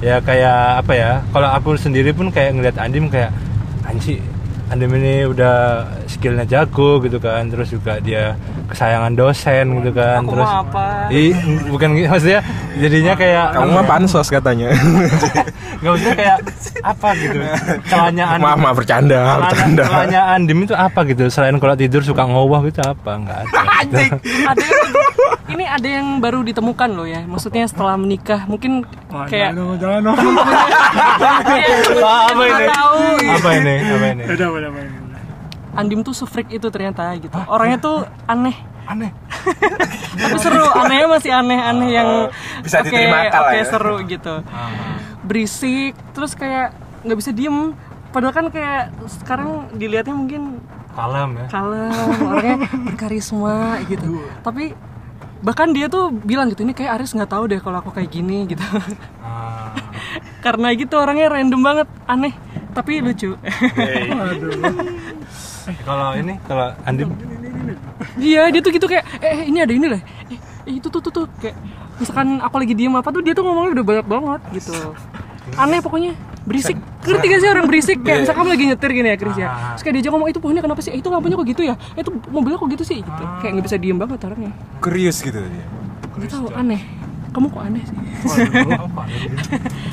ya 0.01 0.17
kayak 0.17 0.81
apa 0.81 0.93
ya 0.97 1.11
kalau 1.29 1.49
aku 1.53 1.77
sendiri 1.77 2.09
pun 2.11 2.33
kayak 2.33 2.57
ngeliat 2.57 2.77
Andim 2.81 3.05
kayak 3.05 3.29
anji 3.85 4.17
Andim 4.73 4.89
ini 4.97 5.29
udah 5.29 5.85
skillnya 6.12 6.45
jago 6.45 6.99
gitu 6.99 7.18
kan. 7.18 7.47
Terus 7.47 7.72
juga 7.72 7.97
dia 8.03 8.36
kesayangan 8.68 9.14
dosen 9.16 9.66
gitu 9.80 9.91
kan. 9.95 10.24
Aku 10.24 10.36
terus 10.36 10.47
mah 10.47 10.64
apa? 10.68 10.86
Ih, 11.12 11.36
bukan 11.72 11.88
gitu, 11.95 12.07
maksudnya 12.07 12.39
jadinya 12.80 13.14
kayak 13.16 13.45
kamu 13.55 13.70
mah 13.76 13.86
pansos 13.88 14.28
katanya. 14.28 14.70
Nggak 15.82 15.93
usah 15.97 16.14
kayak 16.14 16.38
apa 16.86 17.09
gitu? 17.18 17.38
Celahnya 17.89 18.24
Andim 18.38 18.45
maaf 18.45 18.57
maaf 18.62 18.76
bercanda 18.78 19.20
bercanda. 19.41 19.84
celahnya 19.89 20.22
Andim 20.30 20.59
itu 20.62 20.76
apa 20.78 20.99
gitu? 21.09 21.24
Selain 21.34 21.57
kalau 21.57 21.74
tidur 21.74 22.05
suka 22.05 22.22
ngowah 22.28 22.62
gitu 22.70 22.82
apa? 22.86 23.12
Nggak 23.18 23.39
ada. 23.47 23.49
Gitu. 23.82 23.97
ada 24.45 24.62
yang, 24.62 24.93
ini 25.49 25.66
ada 25.66 25.88
yang 25.89 26.07
baru 26.22 26.45
ditemukan 26.45 26.89
loh 26.93 27.09
ya. 27.09 27.26
Maksudnya 27.26 27.66
setelah 27.66 27.97
menikah 27.97 28.45
mungkin 28.45 28.86
kayak 29.26 29.57
jangan 29.57 29.78
jangan 29.82 29.99
dong. 30.05 30.18
Ah, 32.01 32.30
apa 32.30 32.43
ini? 32.45 32.66
apa 33.32 33.49
ini? 33.57 33.76
Apa 33.82 34.59
ini 34.62 35.00
Andim 35.72 36.03
tuh 36.03 36.11
sefreak 36.11 36.51
itu 36.51 36.67
ternyata 36.67 37.15
gitu. 37.15 37.36
Orangnya 37.47 37.80
tuh 37.80 37.97
aneh. 38.28 38.55
Aneh? 38.84 39.11
Tapi 40.22 40.38
seru 40.41 40.65
anehnya 40.76 41.07
masih 41.07 41.32
aneh-aneh 41.32 41.89
yang 41.93 42.09
Bisa 42.59 42.84
oke, 42.84 42.91
diterima 42.91 43.17
akal 43.30 43.43
oke 43.47 43.55
ya. 43.55 43.65
seru 43.65 43.95
gitu. 44.03 44.34
Berisik 45.24 45.93
terus 46.11 46.36
kayak 46.36 46.76
nggak 47.07 47.17
bisa 47.17 47.32
diem. 47.32 47.72
Padahal 48.11 48.34
kan 48.36 48.45
kayak 48.51 48.91
sekarang 49.24 49.72
dilihatnya 49.72 50.11
mungkin 50.11 50.59
kalem 50.91 51.39
ya. 51.39 51.47
kalem 51.47 51.95
orangnya 52.19 52.57
berkarisma 52.91 53.80
gitu. 53.88 54.19
Tapi 54.43 54.76
bahkan 55.39 55.72
dia 55.72 55.88
tuh 55.88 56.11
bilang 56.11 56.51
gitu 56.51 56.61
ini 56.61 56.76
kayak 56.76 56.99
Aris 56.99 57.15
nggak 57.15 57.32
tahu 57.32 57.47
deh 57.47 57.63
kalau 57.63 57.80
aku 57.80 57.95
kayak 57.95 58.11
gini 58.11 58.43
gitu. 58.51 58.61
Ah. 59.24 59.72
karena 60.45 60.76
gitu 60.76 60.99
orangnya 60.99 61.32
random 61.32 61.61
banget 61.63 61.88
aneh. 62.05 62.36
Tapi 62.72 63.03
lucu 63.03 63.36
kalau 65.86 66.09
ini 66.18 66.34
kalau 66.47 66.68
Andim 66.86 67.09
iya 68.18 68.49
dia 68.49 68.62
tuh 68.62 68.72
gitu 68.74 68.86
kayak 68.89 69.05
eh, 69.22 69.30
eh, 69.30 69.43
ini 69.49 69.59
ada 69.62 69.74
ini 69.74 69.88
lah 69.88 70.01
eh, 70.30 70.39
eh, 70.68 70.74
itu 70.78 70.88
tuh 70.89 71.01
tuh 71.01 71.12
tuh 71.14 71.26
kayak 71.38 71.55
misalkan 72.01 72.41
aku 72.41 72.55
lagi 72.57 72.74
diem 72.74 72.93
apa 72.97 73.09
tuh 73.14 73.22
dia 73.22 73.34
tuh 73.38 73.45
ngomongnya 73.45 73.72
udah 73.78 73.86
banyak 73.86 74.07
banget 74.09 74.41
gitu. 74.57 74.74
Aneh 75.57 75.82
pokoknya 75.82 76.18
berisik. 76.45 76.78
Ngerti 77.05 77.26
gak 77.30 77.39
sih 77.41 77.49
orang 77.49 77.66
berisik? 77.70 77.97
Kayak 78.01 78.26
misalkan 78.26 78.41
kamu 78.45 78.49
lagi 78.53 78.64
nyetir 78.74 78.91
gini 78.93 79.09
ya 79.09 79.18
Chris 79.18 79.38
ya. 79.38 79.47
Terus 79.78 79.82
kayak 79.86 79.95
diajak 79.99 80.12
ngomong 80.14 80.30
itu 80.30 80.39
pohonnya 80.41 80.64
kenapa 80.66 80.82
sih? 80.82 80.91
Eh, 80.93 80.99
itu 81.01 81.09
lampunya 81.09 81.36
kok 81.38 81.47
gitu 81.49 81.62
ya? 81.66 81.76
Eh, 81.97 82.01
itu 82.01 82.12
mobilnya 82.30 82.57
kok 82.57 82.70
gitu 82.74 82.84
sih? 82.86 82.97
Gitu. 83.01 83.24
Kayak 83.41 83.51
nggak 83.57 83.66
bisa 83.66 83.78
diem 83.78 83.97
banget 83.97 84.20
orangnya. 84.26 84.51
Kurius 84.82 85.18
gitu 85.22 85.38
dia. 85.38 85.66
nggak 86.12 86.28
tahu 86.28 86.47
aneh 86.53 86.82
kamu 87.32 87.47
kok 87.47 87.61
aneh 87.61 87.82
sih 87.82 87.95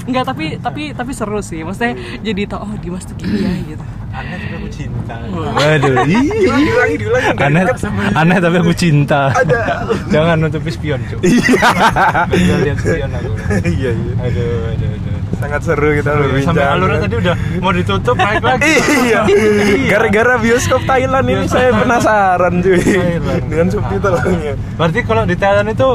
Enggak 0.05 0.25
tapi 0.31 0.45
tapi 0.57 0.83
tapi 0.91 1.11
seru 1.13 1.39
sih 1.39 1.63
maksudnya 1.63 1.95
jadi 2.21 2.43
tau 2.47 2.63
oh 2.63 2.73
Dimas 2.77 3.03
tuh 3.03 3.15
gini 3.15 3.39
ya 3.39 3.53
gitu 3.69 3.85
aneh 4.09 4.37
tapi 4.37 4.55
aku 4.57 4.69
cinta 4.69 5.15
waduh 5.31 5.95
ih. 6.03 6.27
Diulangi, 6.27 6.97
diulangi. 6.97 7.39
aneh 7.39 7.63
aneh 8.13 8.37
tapi 8.39 8.57
aku 8.59 8.73
cinta 8.73 9.31
jangan 10.13 10.37
nutupi 10.39 10.69
spion 10.69 10.99
cuy 11.05 11.21
Iya. 11.23 11.67
lihat 12.65 12.79
spion 12.79 13.11
aku 13.13 13.31
Iya, 13.65 13.91
iya. 13.93 14.13
aduh 14.19 14.51
aduh 14.69 14.91
aduh 14.91 15.17
Sangat 15.39 15.63
seru 15.63 15.95
kita 15.95 16.11
sampai 16.11 16.35
berbincang. 16.35 16.67
alurnya 16.67 16.99
tadi 16.99 17.15
udah 17.17 17.35
mau 17.63 17.71
ditutup 17.71 18.17
naik 18.19 18.43
lagi 18.43 18.75
Iya. 19.07 19.21
Gara-gara 19.87 20.35
bioskop 20.37 20.83
Thailand 20.83 21.27
ini 21.29 21.47
saya 21.47 21.71
penasaran 21.73 22.59
cuy. 22.59 22.83
Dengan 23.47 23.67
subtitlenya. 23.71 24.53
berarti 24.75 25.01
kalau 25.07 25.23
di 25.23 25.37
Thailand 25.37 25.71
itu 25.71 25.89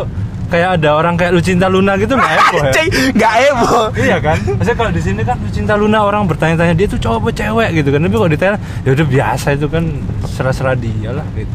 kayak 0.53 0.69
ada 0.77 0.89
orang 0.93 1.17
kayak 1.17 1.33
Lucinta 1.33 1.65
Luna 1.65 1.97
gitu 1.97 2.13
nggak 2.13 2.33
epo 2.37 2.57
ya 2.61 2.71
nggak 3.09 3.33
heboh. 3.41 3.85
Iya 3.97 4.17
kan? 4.21 4.37
Maksudnya 4.37 4.77
kalau 4.77 4.91
di 4.93 5.01
sini 5.01 5.21
kan 5.25 5.37
Lucinta 5.41 5.73
Luna 5.73 6.05
orang 6.05 6.29
bertanya-tanya 6.29 6.77
dia 6.77 6.85
tuh 6.85 7.01
cowok 7.01 7.17
apa 7.17 7.29
cewek 7.33 7.69
gitu 7.81 7.89
kan. 7.89 7.99
Tapi 7.99 8.13
kalau 8.13 8.29
di 8.29 8.37
Thailand 8.37 8.61
ya 8.85 8.89
udah 8.93 9.07
biasa 9.09 9.47
itu 9.57 9.65
kan 9.65 9.83
serah-serah 10.29 10.75
dia 10.77 11.09
lah 11.09 11.25
gitu. 11.33 11.49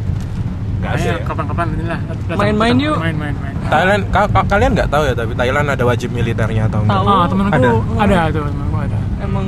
Gak 0.78 0.94
ada 0.94 1.02
Ayo 1.02 1.10
ya. 1.10 1.16
kapan-kapan 1.26 1.66
inilah 1.74 1.98
Main-main 2.34 2.76
yuk. 2.78 2.96
Main-main 2.98 3.34
main. 3.34 3.54
Thailand, 3.66 4.02
ka- 4.10 4.30
ka- 4.30 4.46
kalian 4.46 4.70
nggak 4.78 4.88
tahu 4.88 5.02
ya 5.06 5.14
tapi 5.14 5.32
Thailand 5.34 5.66
ada 5.68 5.82
wajib 5.82 6.08
militernya 6.10 6.62
atau 6.66 6.78
enggak? 6.82 6.98
Tahu. 6.98 7.06
Ah, 7.06 7.24
temanku 7.26 7.50
Ada? 7.50 7.70
ada, 7.98 8.18
tuh, 8.30 8.42
temanku 8.46 8.76
ada. 8.78 8.98
emang 9.18 9.46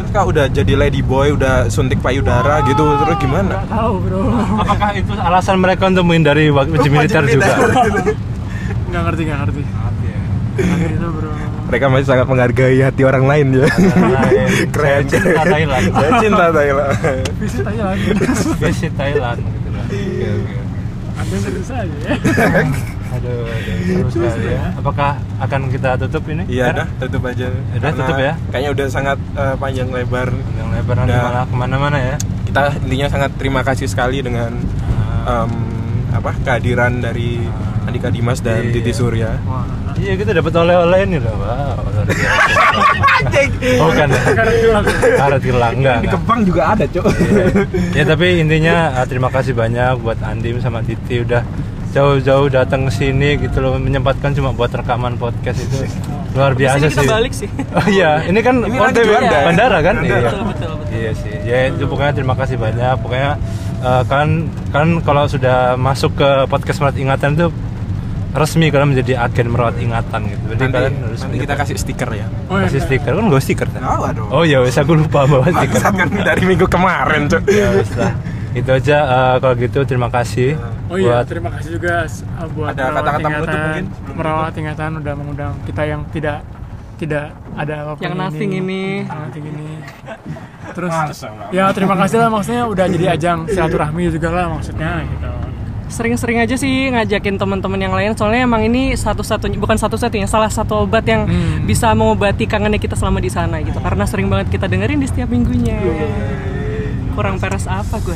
terus 0.00 0.10
kau 0.16 0.32
udah 0.32 0.48
jadi 0.48 0.72
lady 0.80 1.04
boy, 1.04 1.36
udah 1.36 1.68
suntik 1.68 2.00
payudara 2.00 2.64
gitu, 2.64 2.80
terus 3.04 3.16
gimana? 3.20 3.60
Tahu, 3.68 3.92
Bro. 4.00 4.20
Apakah 4.56 4.96
itu 4.96 5.12
alasan 5.12 5.60
mereka 5.60 5.92
untuk 5.92 6.08
menghindari 6.08 6.48
wajib 6.48 6.88
militer 6.88 7.20
juga? 7.28 7.52
Enggak 8.88 9.02
ngerti, 9.12 9.22
enggak 9.28 9.38
ngerti. 9.44 9.62
Ngerti 10.56 10.94
itu, 10.96 11.08
Bro. 11.12 11.30
Mereka 11.70 11.84
masih 11.86 12.06
sangat 12.08 12.26
menghargai 12.26 12.82
hati 12.82 13.02
orang 13.06 13.24
lain 13.30 13.46
ya. 13.60 13.66
Saya 13.70 14.42
Keren. 14.74 15.02
cinta 15.06 15.42
Thailand. 15.46 15.84
Saya 15.94 16.10
cinta 16.18 16.46
Thailand. 16.50 16.94
Visit 17.38 17.62
lagi. 17.62 18.02
Visit 18.58 18.92
Thailand 18.98 19.38
gitu 19.38 19.68
lah. 19.70 19.86
Oke, 19.86 20.28
oke. 20.34 20.56
Anda 21.20 21.36
serius 21.38 21.70
aja 21.70 21.96
ya. 22.02 22.10
Aduh, 23.10 23.42
aduh, 23.42 24.06
sekali 24.06 24.54
ya. 24.54 24.64
Apakah 24.74 25.10
akan 25.38 25.60
kita 25.68 25.98
tutup 25.98 26.22
ini? 26.28 26.46
Iya 26.46 26.70
Kan? 26.70 26.78
dah, 26.78 26.88
tutup 27.00 27.22
aja. 27.26 27.46
Udah, 27.50 27.90
tutup 27.92 28.16
ya? 28.16 28.32
Kayaknya 28.48 28.70
udah 28.70 28.86
sangat 28.86 29.18
eh, 29.34 29.54
panjang 29.56 29.88
lebar. 29.90 30.28
Yang 30.30 30.68
lebar 30.72 30.94
nanti 30.96 31.12
Udah. 31.12 31.24
malah 31.24 31.44
ke 31.44 31.56
mana-mana 31.56 31.98
ya. 31.98 32.16
Kita 32.46 32.60
intinya 32.80 33.06
sangat 33.08 33.30
terima 33.34 33.60
kasih 33.62 33.86
sekali 33.86 34.18
dengan 34.20 34.50
em, 35.22 35.50
apa 36.10 36.34
kehadiran 36.40 36.98
dari 36.98 37.38
Andika 37.80 38.10
Dimas 38.10 38.38
dan 38.38 38.62
Iya. 38.62 38.72
Titi 38.72 38.92
Surya. 38.92 39.30
Wah. 39.42 39.66
Iya 39.94 40.16
kita 40.16 40.32
dapat 40.32 40.52
oleh-oleh 40.56 41.00
ini 41.04 41.18
loh. 41.18 41.34
Wow, 41.34 41.76
biasa. 41.84 42.00
Bukan 43.84 44.08
ya? 44.08 44.22
Karet 45.18 45.42
gelang 45.42 45.74
enggak. 45.76 45.98
Di. 46.00 46.08
Kepang 46.08 46.40
juga 46.42 46.62
ada, 46.72 46.84
Cok. 46.86 47.04
Iya. 47.04 47.44
ya 47.92 48.04
tapi 48.06 48.26
intinya 48.40 48.76
eh, 48.96 49.06
terima 49.06 49.28
kasih 49.28 49.52
banyak 49.52 50.00
buat 50.00 50.16
Andim 50.22 50.56
sama 50.58 50.80
Titi 50.80 51.20
udah 51.20 51.42
jauh-jauh 51.90 52.46
datang 52.46 52.86
ke 52.86 52.92
sini 52.94 53.34
gitu 53.36 53.58
loh 53.58 53.74
menyempatkan 53.76 54.30
cuma 54.30 54.54
buat 54.54 54.70
rekaman 54.70 55.18
podcast 55.18 55.58
itu 55.58 55.90
luar 56.30 56.54
biasa 56.54 56.86
sih. 56.86 57.08
balik 57.10 57.34
sih 57.34 57.50
Oh 57.78 57.86
iya, 57.90 58.22
ini 58.22 58.38
kan 58.38 58.62
Ini 58.62 58.78
on 58.78 58.86
lagi 58.86 58.94
the 58.94 59.02
way 59.02 59.10
Juanda 59.18 59.34
ya? 59.34 59.42
bandara 59.50 59.78
kan? 59.82 59.94
Bandara. 59.98 60.06
Iya. 60.06 60.30
Betul, 60.30 60.44
betul, 60.46 60.70
betul. 60.78 60.94
Iya 60.94 61.10
sih. 61.18 61.34
Ya 61.42 61.58
itu 61.66 61.84
pokoknya 61.90 62.12
terima 62.14 62.34
kasih 62.38 62.56
banyak. 62.56 62.94
Pokoknya 63.02 63.30
eh, 63.82 64.02
kan 64.06 64.28
kan 64.70 64.86
kalau 65.02 65.24
sudah 65.26 65.74
masuk 65.74 66.14
ke 66.14 66.28
podcast 66.46 66.78
merawat 66.78 66.98
ingatan 66.98 67.30
itu 67.34 67.46
resmi 68.30 68.70
kalian 68.70 68.94
menjadi 68.94 69.12
agen 69.18 69.46
merawat 69.50 69.74
ingatan 69.82 70.20
gitu. 70.30 70.42
Jadi 70.54 70.62
Nanti, 70.62 70.74
kalian 70.78 70.94
harus 71.02 71.20
nanti 71.26 71.36
kita 71.42 71.54
kasih 71.58 71.74
stiker 71.74 72.10
ya. 72.14 72.26
Oh, 72.46 72.54
iya. 72.54 72.70
kasih 72.70 72.80
stiker 72.86 73.12
kan 73.18 73.24
gue 73.26 73.40
stiker 73.42 73.66
kan? 73.66 73.82
Oh, 73.82 74.06
aduh. 74.06 74.26
Oh 74.30 74.42
iya, 74.46 74.62
wes 74.62 74.78
aku 74.78 74.94
lupa 74.94 75.26
bawa 75.26 75.50
stiker. 75.50 75.82
Kan 75.82 76.14
dari 76.14 76.42
minggu 76.46 76.70
kemarin, 76.70 77.26
Cok. 77.26 77.42
ya 77.50 77.68
wes 77.74 77.90
lah. 77.98 78.14
Itu 78.54 78.70
aja 78.70 78.96
eh, 79.02 79.34
kalau 79.42 79.54
gitu 79.58 79.82
terima 79.82 80.06
kasih 80.14 80.54
Oh 80.90 80.98
iya, 80.98 81.22
terima 81.22 81.54
kasih 81.54 81.78
juga 81.78 82.02
uh, 82.02 82.48
buat 82.50 82.74
Ada 82.74 82.82
kata-kata 82.90 83.28
mungkin? 83.30 83.84
Merawat 84.10 84.52
ingatan 84.58 84.90
udah 84.98 85.14
mengundang 85.14 85.54
kita 85.62 85.82
yang 85.86 86.02
tidak 86.10 86.42
tidak 86.98 87.30
ada 87.54 87.74
apa 87.86 87.92
pun 87.94 88.02
Yang 88.02 88.14
nothing 88.18 88.50
ini. 88.52 88.84
Yang 89.06 89.20
nothing 89.22 89.44
ini. 89.48 89.68
Terus 90.74 90.94
ya 91.50 91.70
terima 91.70 91.94
kasih 91.94 92.16
lah 92.18 92.28
maksudnya 92.28 92.62
udah 92.66 92.84
jadi 92.90 93.06
ajang 93.14 93.38
silaturahmi 93.46 94.10
juga 94.10 94.28
lah 94.30 94.46
maksudnya 94.50 95.02
gitu. 95.06 95.30
sering-sering 95.90 96.38
aja 96.38 96.54
sih 96.54 96.86
ngajakin 96.86 97.34
teman-teman 97.34 97.80
yang 97.82 97.90
lain 97.90 98.14
soalnya 98.14 98.46
emang 98.46 98.62
ini 98.62 98.94
satu-satunya 98.94 99.58
bukan 99.58 99.74
satu-satunya 99.74 100.30
salah 100.30 100.46
satu 100.46 100.86
obat 100.86 101.02
yang 101.02 101.26
Hmm. 101.26 101.66
bisa 101.66 101.90
mengobati 101.90 102.46
kangennya 102.46 102.78
kita 102.78 102.94
selama 102.94 103.18
di 103.18 103.26
sana 103.26 103.58
gitu 103.58 103.82
karena 103.82 104.06
sering 104.06 104.30
banget 104.30 104.54
kita 104.54 104.70
dengerin 104.70 105.02
di 105.02 105.10
setiap 105.10 105.26
minggunya 105.26 105.82
kurang 107.10 107.42
peres 107.42 107.66
apa 107.66 107.98
gue 108.06 108.14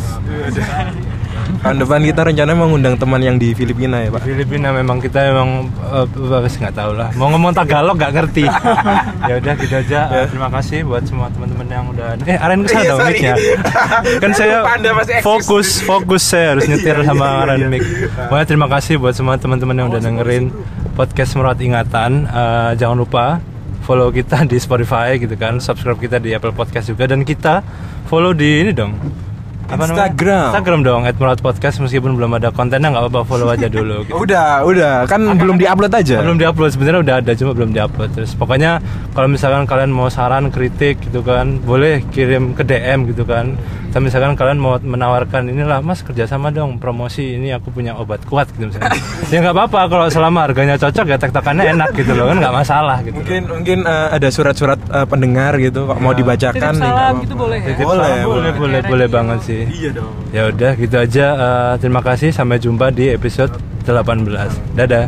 Tahun 1.60 1.76
depan 1.78 2.00
kita 2.02 2.20
rencana 2.26 2.50
mengundang 2.56 2.94
teman 2.98 3.20
yang 3.22 3.36
di 3.36 3.54
Filipina 3.54 4.02
ya, 4.02 4.08
Pak. 4.10 4.24
Filipina 4.26 4.72
memang 4.74 4.98
kita 4.98 5.30
memang 5.30 5.68
uh, 5.92 6.06
nggak 6.08 6.74
tahu 6.74 6.92
lah. 6.96 7.08
Mau 7.14 7.30
ngomong 7.30 7.52
Tagalog 7.54 7.96
nggak 7.98 8.12
ngerti. 8.14 8.44
Ya 9.24 9.40
udah 9.40 9.56
gitu 9.56 9.74
aja. 9.80 10.00
Uh, 10.12 10.26
terima 10.28 10.52
kasih 10.52 10.84
buat 10.84 11.00
semua 11.08 11.32
teman-teman 11.32 11.64
yang 11.64 11.84
udah 11.88 12.20
eh 12.28 12.36
Aren 12.36 12.60
ke 12.60 12.68
sana 12.68 12.84
Iya, 12.84 12.90
dong 12.92 13.00
mic-nya? 13.08 13.34
Kan 14.22 14.30
saya 14.36 14.56
fokus 15.24 15.80
fokus 15.80 16.22
saya 16.28 16.52
harus 16.52 16.68
nyetir 16.70 17.00
sama 17.08 17.48
Aren 17.48 17.72
mic. 17.72 17.80
Pokoknya 18.28 18.44
terima 18.44 18.68
kasih 18.68 19.00
buat 19.00 19.16
semua 19.16 19.40
teman-teman 19.40 19.80
yang 19.80 19.88
udah 19.88 20.00
dengerin 20.04 20.52
podcast 20.92 21.40
merawat 21.40 21.56
ingatan. 21.64 22.28
Uh, 22.28 22.76
jangan 22.76 23.00
lupa 23.00 23.40
follow 23.88 24.12
kita 24.12 24.44
di 24.44 24.60
Spotify 24.60 25.16
gitu 25.16 25.40
kan. 25.40 25.56
Subscribe 25.56 25.96
kita 25.96 26.20
di 26.20 26.36
Apple 26.36 26.52
Podcast 26.52 26.92
juga. 26.92 27.08
Dan 27.08 27.24
kita 27.24 27.64
follow 28.04 28.36
di 28.36 28.60
ini 28.60 28.76
dong 28.76 28.92
Instagram. 29.70 30.44
Instagram 30.52 30.80
dong 30.84 31.00
@murat 31.16 31.38
podcast 31.40 31.80
meskipun 31.80 32.14
belum 32.14 32.36
ada 32.36 32.52
kontennya 32.52 32.92
nggak 32.92 33.08
apa-apa 33.08 33.22
follow 33.24 33.48
aja 33.48 33.66
dulu 33.66 34.02
gitu. 34.06 34.16
Udah, 34.16 34.62
udah, 34.64 35.08
kan 35.08 35.20
belum 35.36 35.56
diupload 35.56 35.92
aja. 35.92 36.20
belum 36.20 36.36
diupload 36.36 36.70
sebenarnya 36.74 37.00
udah 37.00 37.14
ada 37.24 37.32
cuma 37.32 37.52
belum 37.56 37.70
diupload 37.72 38.10
terus 38.12 38.32
pokoknya 38.36 38.78
kalau 39.16 39.28
misalkan 39.30 39.64
kalian 39.64 39.90
mau 39.90 40.12
saran 40.12 40.52
kritik 40.52 41.00
gitu 41.00 41.24
kan 41.24 41.62
boleh 41.62 42.04
kirim 42.12 42.52
ke 42.52 42.62
DM 42.62 43.08
gitu 43.08 43.24
kan 43.24 43.56
atau 43.94 44.02
misalkan 44.02 44.34
kalian 44.34 44.58
mau 44.58 44.74
menawarkan 44.74 45.46
inilah 45.46 45.78
mas 45.78 46.02
kerjasama 46.02 46.50
dong 46.50 46.76
promosi 46.76 47.38
ini 47.38 47.54
aku 47.54 47.70
punya 47.70 47.94
obat 47.94 48.26
kuat 48.26 48.50
gitu 48.50 48.66
misalnya. 48.66 48.90
Ya 49.30 49.38
nggak 49.38 49.54
apa-apa 49.54 49.80
kalau 49.86 50.06
selama 50.08 50.42
harganya 50.42 50.74
cocok 50.74 51.06
ya 51.06 51.16
tektokannya 51.16 51.62
enak 51.70 51.94
gitu 51.94 52.10
loh 52.12 52.26
kan 52.26 52.42
nggak 52.42 52.54
masalah 52.60 52.98
gitu 53.00 53.14
Mungkin 53.14 53.40
mungkin 53.46 53.78
eh, 53.82 54.08
ada 54.10 54.28
surat-surat 54.28 54.82
eh, 54.82 55.06
pendengar 55.06 55.54
gitu 55.56 55.86
kok 55.86 55.94
mau 55.96 56.10
Ya. 56.10 56.18
dibacakan 56.18 56.74
Titip 56.74 56.82
salam 56.82 57.14
gitu 57.22 57.34
boleh 57.36 57.56
ya? 57.56 57.68
Titip 57.70 57.86
Boleh, 57.86 58.02
salam, 58.02 58.18
boleh. 58.18 58.26
boleh. 58.26 58.52
boleh 58.58 58.80
boleh 58.84 59.06
banget 59.06 59.38
sih. 59.40 59.62
Iya 59.62 59.90
dong. 59.94 60.10
ya 60.28 60.42
udah 60.50 60.72
gitu 60.74 60.96
aja 60.98 61.26
Eh, 61.36 61.74
terima 61.78 62.02
kasih 62.02 62.30
sampai 62.30 62.58
jumpa 62.58 62.90
di 62.90 63.06
episode 63.08 63.54
18 63.84 63.94
dadah 64.74 65.06